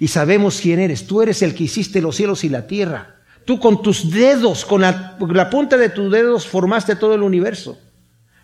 y 0.00 0.08
sabemos 0.08 0.60
quién 0.60 0.80
eres. 0.80 1.06
Tú 1.06 1.20
eres 1.20 1.42
el 1.42 1.54
que 1.54 1.64
hiciste 1.64 2.00
los 2.00 2.16
cielos 2.16 2.42
y 2.42 2.48
la 2.48 2.66
tierra. 2.66 3.16
Tú 3.44 3.60
con 3.60 3.82
tus 3.82 4.10
dedos, 4.10 4.64
con 4.64 4.80
la, 4.80 5.50
punta 5.50 5.76
de 5.76 5.90
tus 5.90 6.10
dedos 6.10 6.46
formaste 6.46 6.96
todo 6.96 7.14
el 7.14 7.22
universo. 7.22 7.78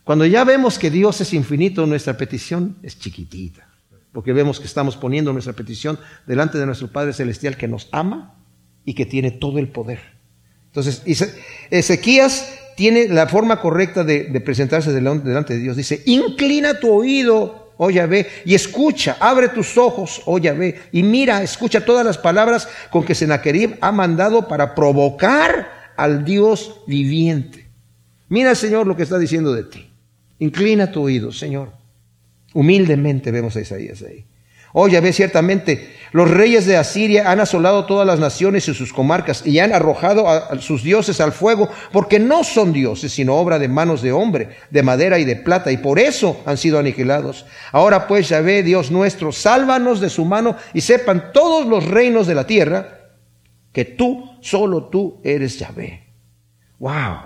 Cuando 0.04 0.26
ya 0.26 0.44
vemos 0.44 0.78
que 0.78 0.90
Dios 0.90 1.20
es 1.22 1.32
infinito, 1.32 1.86
nuestra 1.86 2.18
petición 2.18 2.76
es 2.82 2.98
chiquitita, 2.98 3.66
porque 4.12 4.34
vemos 4.34 4.60
que 4.60 4.66
estamos 4.66 4.96
poniendo 4.98 5.32
nuestra 5.32 5.54
petición 5.54 5.98
delante 6.26 6.58
de 6.58 6.66
nuestro 6.66 6.88
Padre 6.88 7.14
Celestial 7.14 7.56
que 7.56 7.66
nos 7.66 7.88
ama 7.90 8.34
y 8.84 8.92
que 8.92 9.06
tiene 9.06 9.30
todo 9.30 9.58
el 9.58 9.68
poder. 9.68 10.00
Entonces, 10.66 11.02
Ezequías 11.70 12.52
tiene 12.76 13.08
la 13.08 13.28
forma 13.28 13.62
correcta 13.62 14.04
de, 14.04 14.24
de 14.24 14.40
presentarse 14.42 14.92
delante 14.92 15.54
de 15.54 15.60
Dios. 15.60 15.76
Dice, 15.76 16.02
inclina 16.04 16.78
tu 16.78 16.92
oído 16.92 17.65
oh 17.76 17.90
Yahvé, 17.90 18.26
y 18.44 18.54
escucha, 18.54 19.16
abre 19.20 19.48
tus 19.48 19.76
ojos, 19.76 20.22
oh 20.26 20.38
Yahvé, 20.38 20.80
y 20.92 21.02
mira, 21.02 21.42
escucha 21.42 21.84
todas 21.84 22.04
las 22.04 22.18
palabras 22.18 22.68
con 22.90 23.04
que 23.04 23.14
Sennacherib 23.14 23.76
ha 23.80 23.92
mandado 23.92 24.48
para 24.48 24.74
provocar 24.74 25.92
al 25.96 26.24
Dios 26.24 26.80
viviente. 26.86 27.68
Mira, 28.28 28.54
Señor, 28.54 28.86
lo 28.86 28.96
que 28.96 29.02
está 29.04 29.18
diciendo 29.18 29.52
de 29.52 29.64
ti. 29.64 29.90
Inclina 30.38 30.90
tu 30.90 31.02
oído, 31.02 31.32
Señor. 31.32 31.72
Humildemente 32.52 33.30
vemos 33.30 33.56
a 33.56 33.60
Isaías 33.60 34.02
ahí. 34.02 34.24
Oh 34.78 34.90
ve 34.90 35.10
ciertamente, 35.14 35.96
los 36.12 36.30
reyes 36.30 36.66
de 36.66 36.76
Asiria 36.76 37.30
han 37.30 37.40
asolado 37.40 37.86
todas 37.86 38.06
las 38.06 38.20
naciones 38.20 38.68
y 38.68 38.74
sus 38.74 38.92
comarcas 38.92 39.46
y 39.46 39.58
han 39.58 39.72
arrojado 39.72 40.28
a 40.28 40.60
sus 40.60 40.82
dioses 40.82 41.18
al 41.22 41.32
fuego, 41.32 41.70
porque 41.92 42.18
no 42.18 42.44
son 42.44 42.74
dioses, 42.74 43.10
sino 43.10 43.36
obra 43.36 43.58
de 43.58 43.68
manos 43.68 44.02
de 44.02 44.12
hombre, 44.12 44.50
de 44.68 44.82
madera 44.82 45.18
y 45.18 45.24
de 45.24 45.36
plata, 45.36 45.72
y 45.72 45.78
por 45.78 45.98
eso 45.98 46.42
han 46.44 46.58
sido 46.58 46.78
aniquilados. 46.78 47.46
Ahora 47.72 48.06
pues, 48.06 48.28
Yahvé, 48.28 48.62
Dios 48.62 48.90
nuestro, 48.90 49.32
sálvanos 49.32 49.98
de 49.98 50.10
su 50.10 50.26
mano 50.26 50.56
y 50.74 50.82
sepan 50.82 51.32
todos 51.32 51.66
los 51.66 51.86
reinos 51.86 52.26
de 52.26 52.34
la 52.34 52.46
tierra 52.46 53.12
que 53.72 53.86
tú, 53.86 54.28
solo 54.42 54.90
tú 54.90 55.22
eres 55.24 55.58
Yahvé. 55.58 56.04
Wow. 56.80 57.16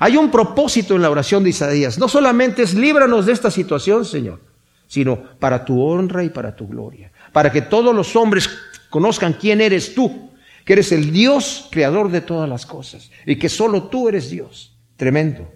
Hay 0.00 0.18
un 0.18 0.30
propósito 0.30 0.96
en 0.96 1.00
la 1.00 1.08
oración 1.08 1.44
de 1.44 1.48
Isaías. 1.48 1.96
No 1.96 2.08
solamente 2.08 2.62
es 2.62 2.74
líbranos 2.74 3.24
de 3.24 3.32
esta 3.32 3.50
situación, 3.50 4.04
Señor 4.04 4.49
sino 4.90 5.22
para 5.38 5.64
tu 5.64 5.80
honra 5.80 6.24
y 6.24 6.30
para 6.30 6.56
tu 6.56 6.66
gloria, 6.66 7.12
para 7.32 7.52
que 7.52 7.62
todos 7.62 7.94
los 7.94 8.16
hombres 8.16 8.50
conozcan 8.90 9.34
quién 9.34 9.60
eres 9.60 9.94
tú, 9.94 10.32
que 10.64 10.72
eres 10.72 10.90
el 10.90 11.12
Dios 11.12 11.68
creador 11.70 12.10
de 12.10 12.20
todas 12.20 12.48
las 12.48 12.66
cosas 12.66 13.08
y 13.24 13.36
que 13.36 13.48
solo 13.48 13.84
tú 13.84 14.08
eres 14.08 14.30
Dios. 14.30 14.76
Tremendo. 14.96 15.48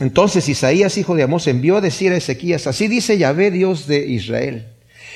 Entonces 0.00 0.48
Isaías, 0.48 0.98
hijo 0.98 1.14
de 1.14 1.22
Amós, 1.22 1.46
envió 1.46 1.76
a 1.76 1.80
decir 1.80 2.10
a 2.10 2.16
Ezequías, 2.16 2.66
así 2.66 2.88
dice 2.88 3.16
Yahvé, 3.16 3.52
Dios 3.52 3.86
de 3.86 4.04
Israel. 4.08 4.66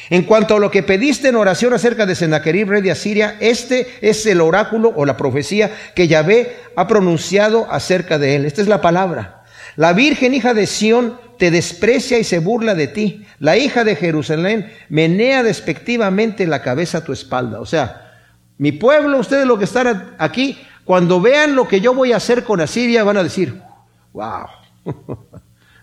En 0.09 0.23
cuanto 0.23 0.55
a 0.55 0.61
lo 0.61 0.71
que 0.71 0.85
pediste 0.85 1.29
en 1.29 1.35
oración 1.35 1.75
acerca 1.75 2.07
de 2.07 2.15
Sennacherib, 2.15 2.69
rey 2.69 2.81
de 2.81 2.93
Asiria, 2.93 3.39
este 3.41 3.89
es 4.03 4.25
el 4.25 4.41
oráculo 4.41 4.93
o 4.95 5.05
la 5.05 5.17
profecía 5.17 5.73
que 5.97 6.07
Yahvé 6.07 6.59
ha 6.77 6.87
pronunciado 6.87 7.67
acerca 7.69 8.21
de 8.21 8.37
él. 8.37 8.45
Esta 8.45 8.63
es 8.63 8.69
la 8.69 8.81
palabra. 8.81 9.43
La 9.75 9.95
Virgen 9.95 10.33
hija 10.33 10.55
de 10.55 10.69
Sión 10.69 11.19
te 11.43 11.51
desprecia 11.51 12.21
y 12.21 12.23
se 12.23 12.39
burla 12.39 12.77
de 12.77 12.87
ti. 12.87 13.27
La 13.41 13.57
hija 13.57 13.83
de 13.83 13.97
Jerusalén 13.97 14.73
menea 14.89 15.43
despectivamente 15.43 16.47
la 16.47 16.63
cabeza 16.63 16.99
a 16.99 17.05
tu 17.05 17.13
espalda. 17.13 17.61
O 17.61 17.67
sea, 17.67 18.13
mi 18.59 18.71
pueblo, 18.71 19.19
ustedes 19.19 19.45
lo 19.45 19.59
que 19.59 19.65
están 19.65 20.15
aquí, 20.19 20.57
cuando 20.85 21.21
vean 21.21 21.57
lo 21.57 21.67
que 21.67 21.81
yo 21.81 21.95
voy 21.95 22.13
a 22.13 22.19
hacer 22.19 22.45
con 22.45 22.61
Asiria, 22.61 23.03
van 23.03 23.17
a 23.17 23.25
decir, 23.25 23.61
wow, 24.13 24.47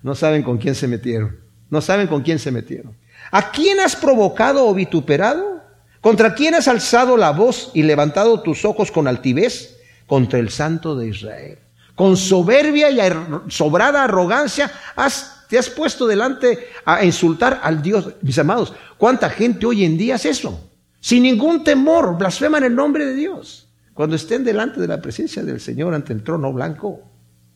no 0.02 0.16
saben 0.16 0.44
con 0.44 0.60
quién 0.60 0.76
se 0.76 0.88
metieron. 0.88 1.36
No 1.70 1.82
saben 1.82 2.08
con 2.08 2.22
quién 2.22 2.40
se 2.40 2.52
metieron. 2.52 2.96
¿A 3.30 3.52
quién 3.52 3.82
has 3.82 3.98
provocado 3.98 4.66
o 4.66 4.74
vituperado? 4.74 5.62
¿Contra 6.00 6.36
quién 6.36 6.56
has 6.56 6.70
alzado 6.70 7.18
la 7.18 7.32
voz 7.32 7.72
y 7.74 7.84
levantado 7.84 8.44
tus 8.44 8.64
ojos 8.64 8.92
con 8.92 9.10
altivez? 9.10 9.78
Contra 10.08 10.40
el 10.40 10.52
Santo 10.52 10.96
de 10.96 11.10
Israel. 11.10 11.60
Con 11.96 12.16
soberbia 12.16 12.90
y 12.92 13.52
sobrada 13.52 14.06
arrogancia 14.06 14.72
has 14.96 15.36
te 15.50 15.58
has 15.58 15.70
puesto 15.70 16.08
delante 16.08 16.68
a 16.86 17.04
insultar 17.04 17.60
al 17.64 17.82
Dios. 17.82 18.14
Mis 18.22 18.38
amados, 18.38 18.74
¿cuánta 18.98 19.30
gente 19.30 19.66
hoy 19.66 19.84
en 19.84 19.98
día 19.98 20.16
hace 20.16 20.30
eso? 20.30 20.70
Sin 21.00 21.24
ningún 21.24 21.64
temor, 21.64 22.18
blasfeman 22.18 22.64
el 22.64 22.76
nombre 22.76 23.06
de 23.06 23.16
Dios. 23.16 23.68
Cuando 23.94 24.16
estén 24.16 24.44
delante 24.44 24.80
de 24.80 24.88
la 24.88 25.02
presencia 25.02 25.44
del 25.44 25.60
Señor 25.60 25.94
ante 25.94 26.14
el 26.14 26.24
trono 26.24 26.54
blanco, 26.54 27.04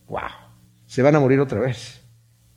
Wow, 0.07 0.29
se 0.85 1.01
van 1.01 1.15
a 1.15 1.19
morir 1.19 1.39
otra 1.39 1.59
vez. 1.59 2.02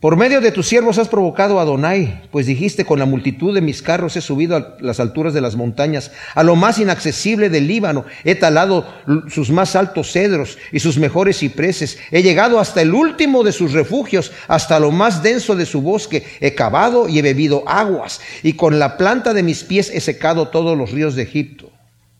Por 0.00 0.18
medio 0.18 0.42
de 0.42 0.52
tus 0.52 0.68
siervos 0.68 0.98
has 0.98 1.08
provocado 1.08 1.58
a 1.58 1.62
Adonai, 1.62 2.28
pues 2.30 2.44
dijiste, 2.44 2.84
con 2.84 2.98
la 2.98 3.06
multitud 3.06 3.54
de 3.54 3.62
mis 3.62 3.80
carros 3.80 4.14
he 4.16 4.20
subido 4.20 4.54
a 4.54 4.76
las 4.80 5.00
alturas 5.00 5.32
de 5.32 5.40
las 5.40 5.56
montañas, 5.56 6.12
a 6.34 6.42
lo 6.42 6.54
más 6.54 6.78
inaccesible 6.78 7.48
del 7.48 7.66
Líbano, 7.66 8.04
he 8.22 8.34
talado 8.34 8.86
sus 9.30 9.48
más 9.48 9.74
altos 9.74 10.12
cedros 10.12 10.58
y 10.70 10.80
sus 10.80 10.98
mejores 10.98 11.38
cipreses, 11.38 11.98
he 12.10 12.22
llegado 12.22 12.60
hasta 12.60 12.82
el 12.82 12.92
último 12.92 13.42
de 13.42 13.52
sus 13.52 13.72
refugios, 13.72 14.32
hasta 14.48 14.78
lo 14.78 14.90
más 14.90 15.22
denso 15.22 15.56
de 15.56 15.64
su 15.64 15.80
bosque, 15.80 16.26
he 16.40 16.54
cavado 16.54 17.08
y 17.08 17.18
he 17.18 17.22
bebido 17.22 17.66
aguas, 17.66 18.20
y 18.42 18.52
con 18.52 18.78
la 18.78 18.98
planta 18.98 19.32
de 19.32 19.42
mis 19.42 19.64
pies 19.64 19.90
he 19.94 20.02
secado 20.02 20.48
todos 20.48 20.76
los 20.76 20.90
ríos 20.90 21.16
de 21.16 21.22
Egipto. 21.22 21.72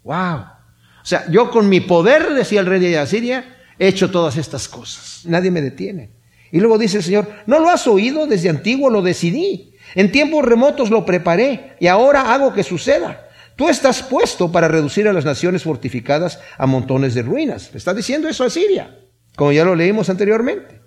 Wow. 0.03 0.39
O 0.39 1.05
sea, 1.05 1.31
yo 1.31 1.51
con 1.51 1.69
mi 1.69 1.81
poder, 1.81 2.33
decía 2.33 2.61
el 2.61 2.67
rey 2.67 2.81
de 2.81 2.99
Asiria, 2.99 3.45
he 3.79 3.87
hecho 3.87 4.11
todas 4.11 4.39
estas 4.39 4.67
cosas. 4.67 5.21
Nadie 5.27 5.51
me 5.51 5.61
detiene. 5.61 6.16
Y 6.57 6.59
luego 6.59 6.79
dice 6.79 6.97
el 6.97 7.03
Señor, 7.03 7.29
¿no 7.45 7.59
lo 7.59 7.69
has 7.69 7.87
oído? 7.87 8.27
Desde 8.27 8.49
antiguo 8.49 8.89
lo 8.89 9.03
decidí. 9.03 9.75
En 9.95 10.11
tiempos 10.11 10.43
remotos 10.43 10.89
lo 10.89 11.05
preparé 11.05 11.77
y 11.81 11.87
ahora 11.87 12.33
hago 12.33 12.55
que 12.55 12.63
suceda. 12.63 13.29
Tú 13.57 13.69
estás 13.69 14.03
puesto 14.03 14.51
para 14.51 14.67
reducir 14.67 15.07
a 15.07 15.13
las 15.13 15.27
naciones 15.27 15.65
fortificadas 15.65 16.41
a 16.57 16.67
montones 16.67 17.13
de 17.13 17.21
ruinas. 17.21 17.69
Le 17.73 17.77
está 17.77 17.93
diciendo 17.93 18.27
eso 18.27 18.43
a 18.43 18.49
Siria, 18.49 19.01
como 19.37 19.53
ya 19.53 19.67
lo 19.67 19.75
leímos 19.75 20.09
anteriormente. 20.09 20.81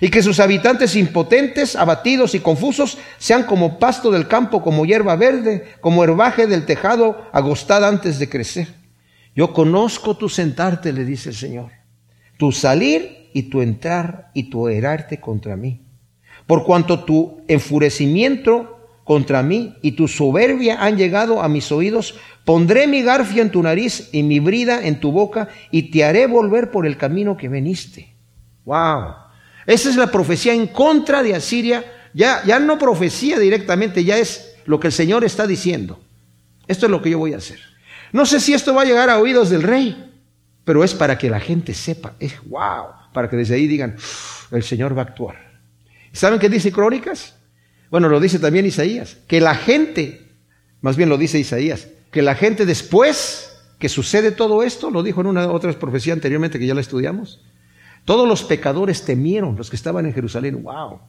Y 0.00 0.10
que 0.10 0.22
sus 0.22 0.38
habitantes 0.38 0.94
impotentes, 0.94 1.74
abatidos 1.74 2.36
y 2.36 2.38
confusos 2.38 2.96
sean 3.18 3.46
como 3.46 3.80
pasto 3.80 4.12
del 4.12 4.28
campo, 4.28 4.62
como 4.62 4.86
hierba 4.86 5.16
verde, 5.16 5.74
como 5.80 6.04
herbaje 6.04 6.46
del 6.46 6.66
tejado 6.66 7.26
agostada 7.32 7.88
antes 7.88 8.20
de 8.20 8.28
crecer. 8.28 8.68
Yo 9.34 9.52
conozco 9.52 10.16
tu 10.16 10.28
sentarte, 10.28 10.92
le 10.92 11.04
dice 11.04 11.30
el 11.30 11.34
Señor, 11.34 11.72
tu 12.36 12.52
salir 12.52 13.30
y 13.32 13.44
tu 13.44 13.60
entrar 13.60 14.30
y 14.34 14.44
tu 14.44 14.68
herarte 14.68 15.20
contra 15.20 15.56
mí. 15.56 15.82
Por 16.46 16.64
cuanto 16.64 17.04
tu 17.04 17.42
enfurecimiento 17.48 18.76
contra 19.04 19.42
mí 19.42 19.74
y 19.82 19.92
tu 19.92 20.08
soberbia 20.08 20.82
han 20.82 20.96
llegado 20.96 21.42
a 21.42 21.48
mis 21.48 21.70
oídos, 21.70 22.14
pondré 22.44 22.86
mi 22.86 23.02
garfio 23.02 23.42
en 23.42 23.50
tu 23.50 23.62
nariz 23.62 24.08
y 24.12 24.22
mi 24.22 24.40
brida 24.40 24.86
en 24.86 25.00
tu 25.00 25.12
boca 25.12 25.48
y 25.70 25.90
te 25.90 26.04
haré 26.04 26.26
volver 26.26 26.70
por 26.70 26.86
el 26.86 26.96
camino 26.96 27.36
que 27.36 27.48
veniste. 27.48 28.14
Wow. 28.64 29.14
Esa 29.66 29.90
es 29.90 29.96
la 29.96 30.10
profecía 30.10 30.54
en 30.54 30.68
contra 30.68 31.22
de 31.22 31.34
Asiria. 31.34 31.84
Ya, 32.14 32.42
ya 32.44 32.58
no 32.58 32.78
profecía 32.78 33.38
directamente, 33.38 34.04
ya 34.04 34.16
es 34.18 34.54
lo 34.64 34.80
que 34.80 34.88
el 34.88 34.92
Señor 34.92 35.24
está 35.24 35.46
diciendo. 35.46 36.00
Esto 36.66 36.86
es 36.86 36.90
lo 36.90 37.02
que 37.02 37.10
yo 37.10 37.18
voy 37.18 37.34
a 37.34 37.38
hacer. 37.38 37.60
No 38.12 38.26
sé 38.26 38.40
si 38.40 38.54
esto 38.54 38.74
va 38.74 38.82
a 38.82 38.86
llegar 38.86 39.10
a 39.10 39.18
oídos 39.18 39.50
del 39.50 39.62
rey, 39.62 40.05
pero 40.66 40.82
es 40.82 40.94
para 40.94 41.16
que 41.16 41.30
la 41.30 41.38
gente 41.38 41.72
sepa. 41.72 42.14
Es 42.18 42.34
wow 42.44 42.86
para 43.14 43.30
que 43.30 43.36
desde 43.36 43.54
ahí 43.54 43.66
digan, 43.66 43.96
el 44.50 44.62
Señor 44.62 44.94
va 44.94 45.02
a 45.02 45.04
actuar. 45.06 45.36
¿Saben 46.12 46.40
qué 46.40 46.50
dice 46.50 46.72
Crónicas? 46.72 47.36
Bueno, 47.88 48.08
lo 48.08 48.20
dice 48.20 48.40
también 48.40 48.66
Isaías, 48.66 49.16
que 49.28 49.40
la 49.40 49.54
gente, 49.54 50.28
más 50.82 50.96
bien 50.96 51.08
lo 51.08 51.16
dice 51.16 51.38
Isaías, 51.38 51.88
que 52.10 52.20
la 52.20 52.34
gente 52.34 52.66
después 52.66 53.56
que 53.78 53.88
sucede 53.88 54.32
todo 54.32 54.64
esto, 54.64 54.90
lo 54.90 55.04
dijo 55.04 55.20
en 55.20 55.28
una 55.28 55.50
otra 55.50 55.72
profecía 55.72 56.12
anteriormente 56.12 56.58
que 56.58 56.66
ya 56.66 56.74
la 56.74 56.80
estudiamos, 56.80 57.44
todos 58.04 58.28
los 58.28 58.42
pecadores 58.42 59.04
temieron, 59.04 59.56
los 59.56 59.70
que 59.70 59.76
estaban 59.76 60.04
en 60.04 60.14
Jerusalén, 60.14 60.62
wow, 60.62 61.00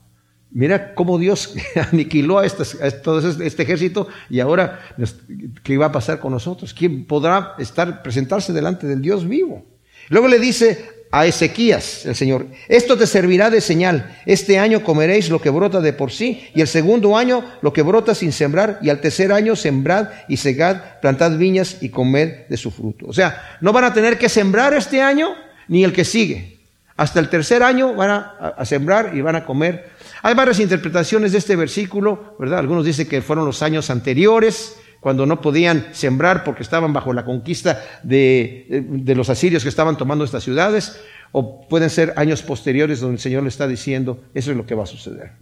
Mira 0.52 0.94
cómo 0.96 1.18
Dios 1.18 1.56
aniquiló 1.92 2.40
a, 2.40 2.48
todo 3.04 3.30
este 3.42 3.64
ejército 3.64 4.08
y 4.30 4.40
ahora, 4.40 4.80
¿qué 5.64 5.78
va 5.78 5.88
a 5.88 5.92
pasar 5.92 6.20
con 6.20 6.32
nosotros? 6.32 6.74
¿Quién 6.74 7.06
podrá 7.06 7.56
estar, 7.60 8.02
presentarse 8.02 8.54
delante 8.54 8.88
del 8.88 9.02
Dios 9.02 9.28
vivo? 9.28 9.66
Luego 10.10 10.28
le 10.28 10.40
dice 10.40 10.98
a 11.12 11.26
Ezequías, 11.26 12.06
el 12.06 12.16
Señor, 12.16 12.48
esto 12.68 12.98
te 12.98 13.08
servirá 13.08 13.50
de 13.50 13.62
señal. 13.62 14.18
Este 14.26 14.60
año 14.60 14.84
comeréis 14.84 15.30
lo 15.30 15.42
que 15.42 15.50
brota 15.50 15.80
de 15.80 15.94
por 15.94 16.12
sí, 16.12 16.48
y 16.54 16.62
el 16.62 16.68
segundo 16.68 17.18
año 17.18 17.44
lo 17.62 17.72
que 17.72 17.82
brota 17.82 18.14
sin 18.14 18.32
sembrar, 18.32 18.80
y 18.82 18.90
al 18.90 19.00
tercer 19.00 19.32
año 19.32 19.56
sembrad 19.56 20.10
y 20.28 20.38
segad, 20.38 21.00
plantad 21.02 21.38
viñas 21.38 21.78
y 21.82 21.90
comed 21.90 22.48
de 22.48 22.58
su 22.58 22.72
fruto. 22.72 23.06
O 23.08 23.14
sea, 23.14 23.58
no 23.62 23.72
van 23.72 23.86
a 23.86 23.94
tener 23.94 24.18
que 24.18 24.30
sembrar 24.30 24.74
este 24.74 25.02
año 25.02 25.30
ni 25.68 25.84
el 25.84 25.94
que 25.94 26.06
sigue. 26.06 26.58
Hasta 26.98 27.20
el 27.20 27.30
tercer 27.30 27.64
año 27.64 27.94
van 27.94 28.10
a, 28.10 28.54
a 28.58 28.66
sembrar 28.66 29.12
y 29.16 29.22
van 29.22 29.36
a 29.36 29.46
comer. 29.46 29.90
Hay 30.24 30.34
varias 30.34 30.60
interpretaciones 30.60 31.32
de 31.32 31.38
este 31.38 31.56
versículo, 31.56 32.36
¿verdad? 32.40 32.60
Algunos 32.60 32.86
dicen 32.86 33.08
que 33.08 33.22
fueron 33.22 33.46
los 33.46 33.62
años 33.62 33.90
anteriores, 33.90 34.78
cuando 35.00 35.26
no 35.26 35.42
podían 35.42 35.88
sembrar 35.92 36.44
porque 36.44 36.64
estaban 36.64 36.94
bajo 36.94 37.14
la 37.14 37.24
conquista 37.24 37.82
de, 38.04 38.86
los 39.16 39.30
asirios 39.30 39.64
que 39.64 39.70
estaban 39.70 39.98
tomando 39.98 40.26
estas 40.26 40.44
ciudades, 40.44 41.00
o 41.32 41.68
pueden 41.68 41.90
ser 41.90 42.14
años 42.16 42.42
posteriores 42.42 43.00
donde 43.00 43.16
el 43.16 43.22
Señor 43.22 43.44
le 43.44 43.50
está 43.50 43.68
diciendo, 43.68 44.24
eso 44.34 44.52
es 44.52 44.58
lo 44.58 44.66
que 44.66 44.76
va 44.76 44.84
a 44.84 44.88
suceder. 44.88 45.34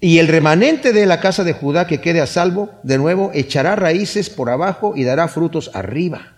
Y 0.00 0.18
el 0.18 0.28
remanente 0.28 0.92
de 0.92 1.06
la 1.06 1.20
casa 1.20 1.44
de 1.44 1.52
Judá 1.52 1.86
que 1.86 2.00
quede 2.00 2.20
a 2.20 2.26
salvo, 2.26 2.70
de 2.84 2.98
nuevo, 2.98 3.30
echará 3.34 3.74
raíces 3.76 4.30
por 4.30 4.48
abajo 4.48 4.94
y 4.96 5.04
dará 5.04 5.28
frutos 5.28 5.70
arriba. 5.74 6.36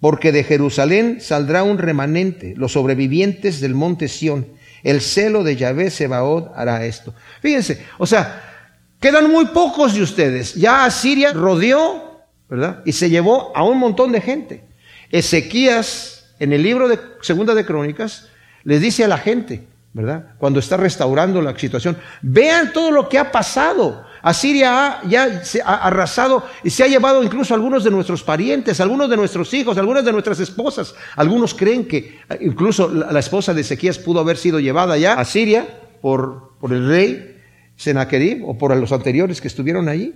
Porque 0.00 0.32
de 0.32 0.44
Jerusalén 0.44 1.20
saldrá 1.20 1.62
un 1.62 1.78
remanente, 1.78 2.54
los 2.56 2.72
sobrevivientes 2.72 3.60
del 3.60 3.74
monte 3.74 4.08
Sión. 4.08 4.46
El 4.82 5.00
celo 5.00 5.44
de 5.44 5.56
Yahvé 5.56 5.90
Sebaod 5.90 6.48
hará 6.54 6.84
esto. 6.84 7.14
Fíjense, 7.40 7.86
o 7.98 8.06
sea, 8.06 8.50
Quedan 9.00 9.30
muy 9.30 9.46
pocos 9.46 9.94
de 9.94 10.02
ustedes. 10.02 10.54
Ya 10.54 10.84
Asiria 10.84 11.32
rodeó, 11.32 12.20
¿verdad? 12.48 12.82
Y 12.84 12.92
se 12.92 13.08
llevó 13.08 13.50
a 13.56 13.64
un 13.64 13.78
montón 13.78 14.12
de 14.12 14.20
gente. 14.20 14.64
Ezequías, 15.10 16.34
en 16.38 16.52
el 16.52 16.62
libro 16.62 16.86
de 16.86 17.00
Segunda 17.22 17.54
de 17.54 17.64
Crónicas, 17.64 18.28
les 18.62 18.82
dice 18.82 19.02
a 19.02 19.08
la 19.08 19.16
gente, 19.16 19.66
¿verdad? 19.94 20.34
Cuando 20.38 20.60
está 20.60 20.76
restaurando 20.76 21.40
la 21.40 21.58
situación, 21.58 21.96
vean 22.20 22.74
todo 22.74 22.90
lo 22.90 23.08
que 23.08 23.18
ha 23.18 23.32
pasado. 23.32 24.04
Asiria 24.22 25.00
ya 25.08 25.44
se 25.44 25.62
ha 25.62 25.76
arrasado 25.76 26.44
y 26.62 26.70
se 26.70 26.84
ha 26.84 26.86
llevado 26.86 27.22
incluso 27.22 27.54
algunos 27.54 27.84
de 27.84 27.90
nuestros 27.90 28.22
parientes, 28.22 28.80
algunos 28.80 29.08
de 29.08 29.16
nuestros 29.16 29.52
hijos, 29.54 29.78
algunas 29.78 30.04
de 30.04 30.12
nuestras 30.12 30.40
esposas. 30.40 30.94
Algunos 31.16 31.54
creen 31.54 31.86
que 31.86 32.20
incluso 32.40 32.88
la, 32.88 33.18
esposa 33.18 33.54
de 33.54 33.62
Ezequías 33.62 33.98
pudo 33.98 34.20
haber 34.20 34.36
sido 34.36 34.60
llevada 34.60 34.96
ya 34.98 35.14
a 35.14 35.24
Siria 35.24 35.66
por, 36.00 36.54
por 36.60 36.72
el 36.72 36.86
rey 36.86 37.36
Senaquerib 37.76 38.46
o 38.46 38.58
por 38.58 38.76
los 38.76 38.92
anteriores 38.92 39.40
que 39.40 39.48
estuvieron 39.48 39.88
allí. 39.88 40.14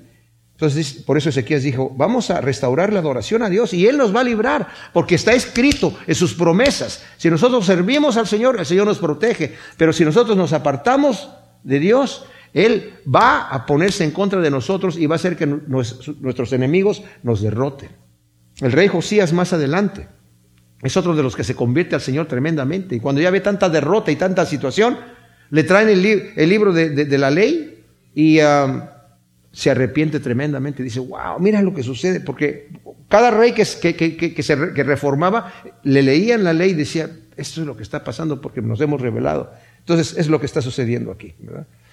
Entonces, 0.52 1.02
por 1.04 1.18
eso 1.18 1.30
Ezequías 1.30 1.64
dijo, 1.64 1.90
vamos 1.96 2.30
a 2.30 2.40
restaurar 2.40 2.92
la 2.92 3.00
adoración 3.00 3.42
a 3.42 3.50
Dios 3.50 3.74
y 3.74 3.88
Él 3.88 3.98
nos 3.98 4.14
va 4.14 4.20
a 4.20 4.24
librar, 4.24 4.68
porque 4.92 5.16
está 5.16 5.32
escrito 5.32 5.96
en 6.06 6.14
sus 6.14 6.34
promesas. 6.34 7.04
Si 7.16 7.28
nosotros 7.28 7.66
servimos 7.66 8.16
al 8.16 8.28
Señor, 8.28 8.60
el 8.60 8.66
Señor 8.66 8.86
nos 8.86 8.98
protege, 8.98 9.56
pero 9.76 9.92
si 9.92 10.04
nosotros 10.04 10.36
nos 10.36 10.52
apartamos 10.52 11.28
de 11.64 11.80
Dios, 11.80 12.26
Él 12.54 12.94
va 13.12 13.48
a 13.48 13.66
ponerse 13.66 14.04
en 14.04 14.12
contra 14.12 14.40
de 14.40 14.50
nosotros 14.50 14.96
y 14.96 15.06
va 15.06 15.16
a 15.16 15.16
hacer 15.16 15.36
que 15.36 15.44
nuestros 15.44 16.52
enemigos 16.52 17.02
nos 17.24 17.42
derroten. 17.42 17.90
El 18.60 18.70
rey 18.70 18.86
Josías 18.86 19.32
más 19.32 19.52
adelante 19.52 20.06
es 20.80 20.96
otro 20.96 21.16
de 21.16 21.24
los 21.24 21.34
que 21.34 21.42
se 21.42 21.56
convierte 21.56 21.96
al 21.96 22.00
Señor 22.00 22.26
tremendamente 22.26 22.94
y 22.94 23.00
cuando 23.00 23.20
ya 23.20 23.32
ve 23.32 23.40
tanta 23.40 23.68
derrota 23.68 24.12
y 24.12 24.16
tanta 24.16 24.46
situación, 24.46 24.96
le 25.50 25.64
traen 25.64 25.88
el, 25.88 26.00
libro 26.48 26.72
de, 26.72 27.18
la 27.18 27.30
ley 27.30 27.82
y 28.14 28.38
se 29.50 29.70
arrepiente 29.70 30.20
tremendamente. 30.20 30.84
Dice, 30.84 31.00
wow, 31.00 31.40
mira 31.40 31.60
lo 31.60 31.74
que 31.74 31.82
sucede, 31.82 32.20
porque 32.20 32.68
cada 33.08 33.32
rey 33.32 33.52
que, 33.52 33.64
se, 33.64 34.54
reformaba 34.54 35.52
le 35.82 36.02
leían 36.04 36.44
la 36.44 36.52
ley 36.52 36.70
y 36.70 36.74
decía, 36.74 37.10
esto 37.36 37.62
es 37.62 37.66
lo 37.66 37.76
que 37.76 37.82
está 37.82 38.04
pasando 38.04 38.40
porque 38.40 38.62
nos 38.62 38.80
hemos 38.80 39.00
revelado. 39.00 39.52
Entonces 39.80 40.16
es 40.16 40.28
lo 40.28 40.38
que 40.38 40.46
está 40.46 40.62
sucediendo 40.62 41.10
aquí. 41.10 41.34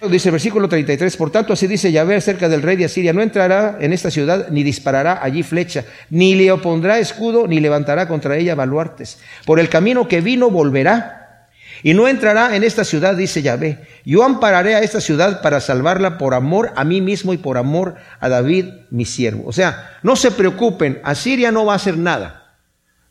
Dice 0.09 0.29
el 0.29 0.33
versículo 0.33 0.67
33, 0.67 1.15
por 1.15 1.29
tanto 1.29 1.53
así 1.53 1.67
dice 1.67 1.91
Yahvé 1.91 2.15
acerca 2.15 2.49
del 2.49 2.63
rey 2.63 2.75
de 2.75 2.85
Asiria, 2.85 3.13
no 3.13 3.21
entrará 3.21 3.77
en 3.79 3.93
esta 3.93 4.09
ciudad 4.09 4.47
ni 4.49 4.63
disparará 4.63 5.19
allí 5.21 5.43
flecha, 5.43 5.85
ni 6.09 6.33
le 6.33 6.51
opondrá 6.51 6.97
escudo, 6.97 7.47
ni 7.47 7.59
levantará 7.59 8.07
contra 8.07 8.35
ella 8.35 8.55
baluartes. 8.55 9.19
Por 9.45 9.59
el 9.59 9.69
camino 9.69 10.07
que 10.07 10.21
vino 10.21 10.49
volverá 10.49 11.49
y 11.83 11.93
no 11.93 12.07
entrará 12.07 12.55
en 12.55 12.63
esta 12.63 12.83
ciudad, 12.83 13.15
dice 13.15 13.43
Yahvé. 13.43 13.77
Yo 14.03 14.23
ampararé 14.23 14.73
a 14.73 14.81
esta 14.81 15.01
ciudad 15.01 15.41
para 15.43 15.61
salvarla 15.61 16.17
por 16.17 16.33
amor 16.33 16.73
a 16.75 16.83
mí 16.83 16.99
mismo 16.99 17.33
y 17.33 17.37
por 17.37 17.59
amor 17.59 17.95
a 18.19 18.27
David, 18.27 18.65
mi 18.89 19.05
siervo. 19.05 19.43
O 19.45 19.53
sea, 19.53 19.97
no 20.01 20.15
se 20.15 20.31
preocupen, 20.31 20.99
Asiria 21.03 21.51
no 21.51 21.65
va 21.65 21.73
a 21.73 21.77
hacer 21.77 21.97
nada. 21.97 22.55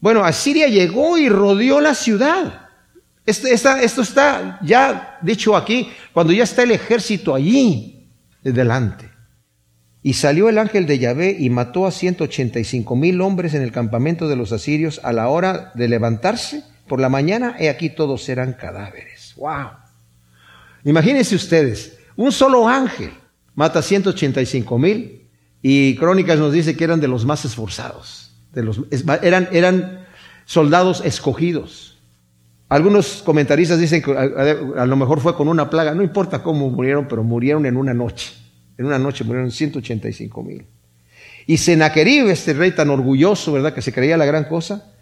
Bueno, 0.00 0.24
Asiria 0.24 0.66
llegó 0.66 1.18
y 1.18 1.28
rodeó 1.28 1.80
la 1.80 1.94
ciudad. 1.94 2.59
Este, 3.30 3.52
esto 3.52 4.02
está 4.02 4.58
ya 4.60 5.18
dicho 5.22 5.56
aquí, 5.56 5.88
cuando 6.12 6.32
ya 6.32 6.42
está 6.42 6.64
el 6.64 6.72
ejército 6.72 7.32
allí, 7.32 8.10
delante. 8.42 9.08
Y 10.02 10.14
salió 10.14 10.48
el 10.48 10.58
ángel 10.58 10.86
de 10.86 10.98
Yahvé 10.98 11.36
y 11.38 11.48
mató 11.48 11.86
a 11.86 11.92
ciento 11.92 12.24
ochenta 12.24 12.58
y 12.58 12.64
cinco 12.64 12.96
mil 12.96 13.20
hombres 13.20 13.54
en 13.54 13.62
el 13.62 13.70
campamento 13.70 14.26
de 14.26 14.34
los 14.34 14.50
asirios 14.50 15.00
a 15.04 15.12
la 15.12 15.28
hora 15.28 15.70
de 15.76 15.86
levantarse 15.88 16.64
por 16.88 17.00
la 17.00 17.08
mañana, 17.08 17.54
he 17.60 17.68
aquí 17.68 17.90
todos 17.90 18.24
serán 18.24 18.54
cadáveres. 18.54 19.34
¡Wow! 19.36 19.70
Imagínense 20.84 21.36
ustedes, 21.36 21.98
un 22.16 22.32
solo 22.32 22.66
ángel 22.66 23.12
mata 23.54 23.80
185 23.80 24.76
mil 24.76 25.28
y 25.62 25.94
Crónicas 25.94 26.40
nos 26.40 26.52
dice 26.52 26.76
que 26.76 26.82
eran 26.82 27.00
de 27.00 27.06
los 27.06 27.24
más 27.24 27.44
esforzados, 27.44 28.32
de 28.52 28.64
los, 28.64 28.80
eran, 29.22 29.48
eran 29.52 30.04
soldados 30.46 31.00
escogidos. 31.04 31.89
Algunos 32.70 33.24
comentaristas 33.24 33.80
dicen 33.80 34.00
que 34.00 34.12
a, 34.12 34.86
lo 34.86 34.96
mejor 34.96 35.18
fue 35.20 35.34
con 35.34 35.48
una 35.48 35.68
plaga, 35.68 35.92
no 35.92 36.04
importa 36.04 36.40
cómo 36.40 36.70
murieron, 36.70 37.08
pero 37.08 37.24
murieron 37.24 37.66
en 37.66 37.76
una 37.76 37.92
noche. 37.92 38.32
En 38.78 38.86
una 38.86 38.96
noche 38.96 39.24
murieron 39.24 39.50
185 39.50 40.42
mil. 40.44 40.64
Y 41.48 41.56
Senaquerib, 41.56 42.28
este 42.28 42.52
rey 42.52 42.70
tan 42.70 42.88
orgulloso, 42.90 43.52
¿verdad? 43.52 43.74
Que 43.74 43.82
se 43.82 43.92
creía 43.92 44.16
la 44.16 44.24
gran 44.24 44.44
cosa, 44.44 44.94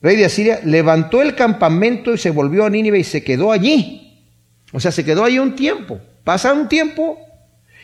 rey 0.00 0.14
de 0.14 0.24
Asiria, 0.24 0.60
levantó 0.64 1.20
el 1.20 1.34
campamento 1.34 2.14
y 2.14 2.18
se 2.18 2.30
volvió 2.30 2.64
a 2.64 2.70
Nínive 2.70 3.00
y 3.00 3.04
se 3.04 3.24
quedó 3.24 3.50
allí. 3.50 4.22
O 4.72 4.78
sea, 4.78 4.92
se 4.92 5.04
quedó 5.04 5.24
allí 5.24 5.40
un 5.40 5.56
tiempo. 5.56 5.98
Pasa 6.22 6.52
un 6.52 6.68
tiempo 6.68 7.18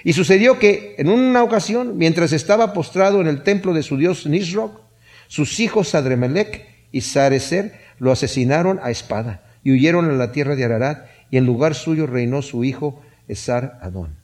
y 0.04 0.12
sucedió 0.12 0.60
que 0.60 0.94
en 0.98 1.08
una 1.08 1.42
ocasión, 1.42 1.98
mientras 1.98 2.32
estaba 2.32 2.72
postrado 2.72 3.20
en 3.20 3.26
el 3.26 3.42
templo 3.42 3.74
de 3.74 3.82
su 3.82 3.96
dios 3.96 4.24
Nisroch, 4.24 4.80
sus 5.26 5.58
hijos 5.58 5.96
Adremelech 5.96 6.69
y 6.92 7.02
Sarecer 7.02 7.80
lo 7.98 8.12
asesinaron 8.12 8.80
a 8.82 8.90
espada 8.90 9.42
y 9.62 9.72
huyeron 9.72 10.08
a 10.10 10.12
la 10.12 10.32
tierra 10.32 10.56
de 10.56 10.64
Ararat 10.64 11.06
y 11.30 11.36
en 11.36 11.46
lugar 11.46 11.74
suyo 11.74 12.06
reinó 12.06 12.42
su 12.42 12.64
hijo 12.64 13.02
Esar 13.28 13.78
Adón. 13.82 14.16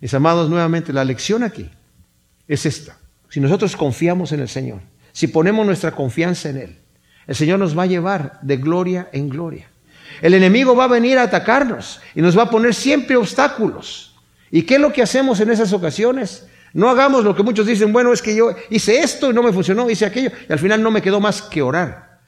Mis 0.00 0.14
amados, 0.14 0.48
nuevamente 0.48 0.92
la 0.92 1.04
lección 1.04 1.42
aquí 1.42 1.70
es 2.48 2.66
esta. 2.66 2.98
Si 3.28 3.40
nosotros 3.40 3.76
confiamos 3.76 4.32
en 4.32 4.40
el 4.40 4.48
Señor, 4.48 4.80
si 5.12 5.26
ponemos 5.26 5.66
nuestra 5.66 5.92
confianza 5.92 6.50
en 6.50 6.56
Él, 6.56 6.78
el 7.26 7.34
Señor 7.34 7.58
nos 7.58 7.76
va 7.76 7.82
a 7.82 7.86
llevar 7.86 8.38
de 8.42 8.56
gloria 8.56 9.08
en 9.12 9.28
gloria. 9.28 9.68
El 10.22 10.34
enemigo 10.34 10.76
va 10.76 10.84
a 10.84 10.88
venir 10.88 11.18
a 11.18 11.24
atacarnos 11.24 12.00
y 12.14 12.22
nos 12.22 12.38
va 12.38 12.44
a 12.44 12.50
poner 12.50 12.74
siempre 12.74 13.16
obstáculos. 13.16 14.14
¿Y 14.50 14.62
qué 14.62 14.76
es 14.76 14.80
lo 14.80 14.92
que 14.92 15.02
hacemos 15.02 15.40
en 15.40 15.50
esas 15.50 15.72
ocasiones? 15.72 16.46
No 16.72 16.90
hagamos 16.90 17.24
lo 17.24 17.34
que 17.34 17.42
muchos 17.42 17.66
dicen, 17.66 17.92
bueno, 17.92 18.12
es 18.12 18.20
que 18.20 18.34
yo 18.34 18.54
hice 18.70 19.00
esto 19.00 19.30
y 19.30 19.34
no 19.34 19.42
me 19.42 19.52
funcionó, 19.52 19.88
hice 19.88 20.06
aquello, 20.06 20.30
y 20.48 20.52
al 20.52 20.58
final 20.58 20.82
no 20.82 20.90
me 20.90 21.02
quedó 21.02 21.20
más 21.20 21.42
que 21.42 21.62
orar. 21.62 22.20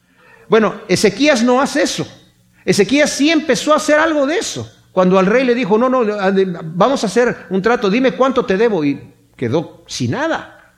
Bueno, 0.48 0.80
Ezequías 0.88 1.42
no 1.42 1.60
hace 1.60 1.82
eso. 1.82 2.06
Ezequías 2.64 3.10
sí 3.10 3.30
empezó 3.30 3.72
a 3.72 3.76
hacer 3.76 3.98
algo 3.98 4.26
de 4.26 4.38
eso. 4.38 4.70
Cuando 4.92 5.18
al 5.18 5.26
rey 5.26 5.44
le 5.44 5.54
dijo, 5.54 5.78
no, 5.78 5.88
no, 5.88 6.04
vamos 6.74 7.04
a 7.04 7.06
hacer 7.06 7.46
un 7.50 7.62
trato, 7.62 7.90
dime 7.90 8.12
cuánto 8.12 8.44
te 8.44 8.56
debo, 8.56 8.84
y 8.84 9.00
quedó 9.36 9.84
sin 9.86 10.12
nada. 10.12 10.72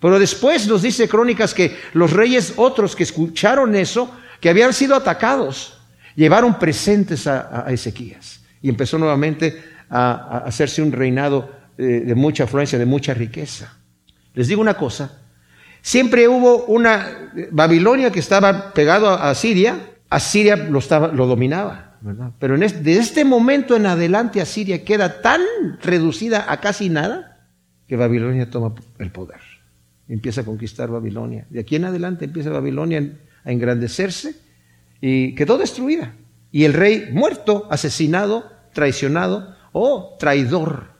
Pero 0.00 0.18
después 0.18 0.66
nos 0.66 0.82
dice 0.82 1.08
Crónicas 1.08 1.54
que 1.54 1.76
los 1.94 2.12
reyes 2.12 2.54
otros 2.56 2.94
que 2.94 3.02
escucharon 3.02 3.74
eso, 3.74 4.10
que 4.40 4.48
habían 4.48 4.72
sido 4.72 4.94
atacados, 4.94 5.78
llevaron 6.14 6.58
presentes 6.58 7.26
a, 7.26 7.66
Ezequías. 7.68 8.40
Y 8.62 8.68
empezó 8.68 8.98
nuevamente 8.98 9.62
a, 9.88 10.38
hacerse 10.46 10.82
un 10.82 10.92
reinado 10.92 11.50
eh, 11.78 12.02
de 12.06 12.14
mucha 12.14 12.44
afluencia, 12.44 12.78
de 12.78 12.86
mucha 12.86 13.14
riqueza. 13.14 13.78
Les 14.34 14.48
digo 14.48 14.60
una 14.60 14.74
cosa, 14.74 15.22
siempre 15.80 16.28
hubo 16.28 16.64
una 16.66 17.30
Babilonia 17.50 18.10
que 18.10 18.20
estaba 18.20 18.72
pegado 18.72 19.10
a, 19.10 19.34
Siria, 19.34 19.78
Asiria 20.10 20.56
lo, 20.56 20.78
estaba, 20.78 21.08
lo 21.08 21.26
dominaba. 21.26 21.98
Pero 22.38 22.54
en 22.54 22.60
de 22.60 22.98
este 22.98 23.24
momento 23.24 23.74
en 23.74 23.86
adelante 23.86 24.40
Asiria 24.40 24.84
queda 24.84 25.22
tan 25.22 25.40
reducida 25.82 26.50
a 26.50 26.60
casi 26.60 26.88
nada 26.88 27.48
que 27.88 27.96
Babilonia 27.96 28.48
toma 28.50 28.74
el 28.98 29.10
poder 29.10 29.40
empieza 30.08 30.42
a 30.42 30.44
conquistar 30.44 30.90
Babilonia. 30.90 31.46
De 31.50 31.60
aquí 31.60 31.76
en 31.76 31.84
adelante 31.84 32.24
empieza 32.26 32.50
Babilonia 32.50 33.12
a 33.44 33.52
engrandecerse 33.52 34.36
y 35.00 35.34
quedó 35.34 35.58
destruida. 35.58 36.14
Y 36.52 36.64
el 36.64 36.72
rey 36.72 37.08
muerto, 37.12 37.66
asesinado, 37.70 38.50
traicionado 38.72 39.54
o 39.72 40.16
traidor. 40.18 40.95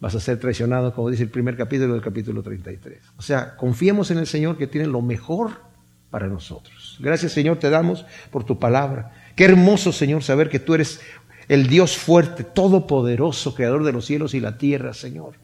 Vas 0.00 0.14
a 0.14 0.20
ser 0.20 0.38
traicionado, 0.38 0.92
como 0.94 1.10
dice 1.10 1.22
el 1.22 1.30
primer 1.30 1.56
capítulo 1.56 1.94
del 1.94 2.02
capítulo 2.02 2.42
33. 2.42 2.98
O 3.16 3.22
sea, 3.22 3.56
confiemos 3.56 4.10
en 4.10 4.18
el 4.18 4.26
Señor 4.26 4.58
que 4.58 4.66
tiene 4.66 4.86
lo 4.86 5.00
mejor 5.00 5.52
para 6.10 6.26
nosotros. 6.26 6.98
Gracias 7.00 7.32
Señor 7.32 7.58
te 7.58 7.70
damos 7.70 8.04
por 8.30 8.44
tu 8.44 8.58
palabra. 8.58 9.12
Qué 9.34 9.44
hermoso 9.44 9.92
Señor 9.92 10.22
saber 10.22 10.48
que 10.48 10.60
tú 10.60 10.74
eres 10.74 11.00
el 11.48 11.66
Dios 11.66 11.96
fuerte, 11.96 12.44
todopoderoso, 12.44 13.54
creador 13.54 13.84
de 13.84 13.92
los 13.92 14.06
cielos 14.06 14.34
y 14.34 14.40
la 14.40 14.58
tierra, 14.58 14.94
Señor 14.94 15.34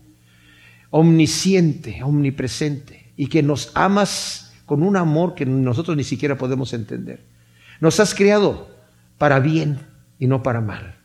omnisciente, 0.90 2.02
omnipresente, 2.02 3.12
y 3.16 3.28
que 3.28 3.42
nos 3.42 3.70
amas 3.74 4.52
con 4.66 4.82
un 4.82 4.96
amor 4.96 5.34
que 5.34 5.46
nosotros 5.46 5.96
ni 5.96 6.04
siquiera 6.04 6.36
podemos 6.36 6.72
entender. 6.72 7.24
Nos 7.80 8.00
has 8.00 8.14
creado 8.14 8.68
para 9.18 9.40
bien 9.40 9.80
y 10.18 10.26
no 10.26 10.42
para 10.42 10.60
mal. 10.60 10.96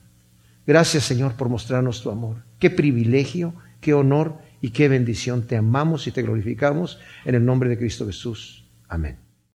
Gracias 0.67 1.03
Señor 1.03 1.33
por 1.33 1.49
mostrarnos 1.49 2.01
tu 2.01 2.09
amor. 2.09 2.37
Qué 2.59 2.69
privilegio, 2.69 3.53
qué 3.81 3.93
honor 3.93 4.39
y 4.61 4.71
qué 4.71 4.87
bendición. 4.87 5.47
Te 5.47 5.57
amamos 5.57 6.07
y 6.07 6.11
te 6.11 6.21
glorificamos 6.21 6.99
en 7.25 7.35
el 7.35 7.45
nombre 7.45 7.69
de 7.69 7.77
Cristo 7.77 8.05
Jesús. 8.05 8.65
Amén. 8.87 9.24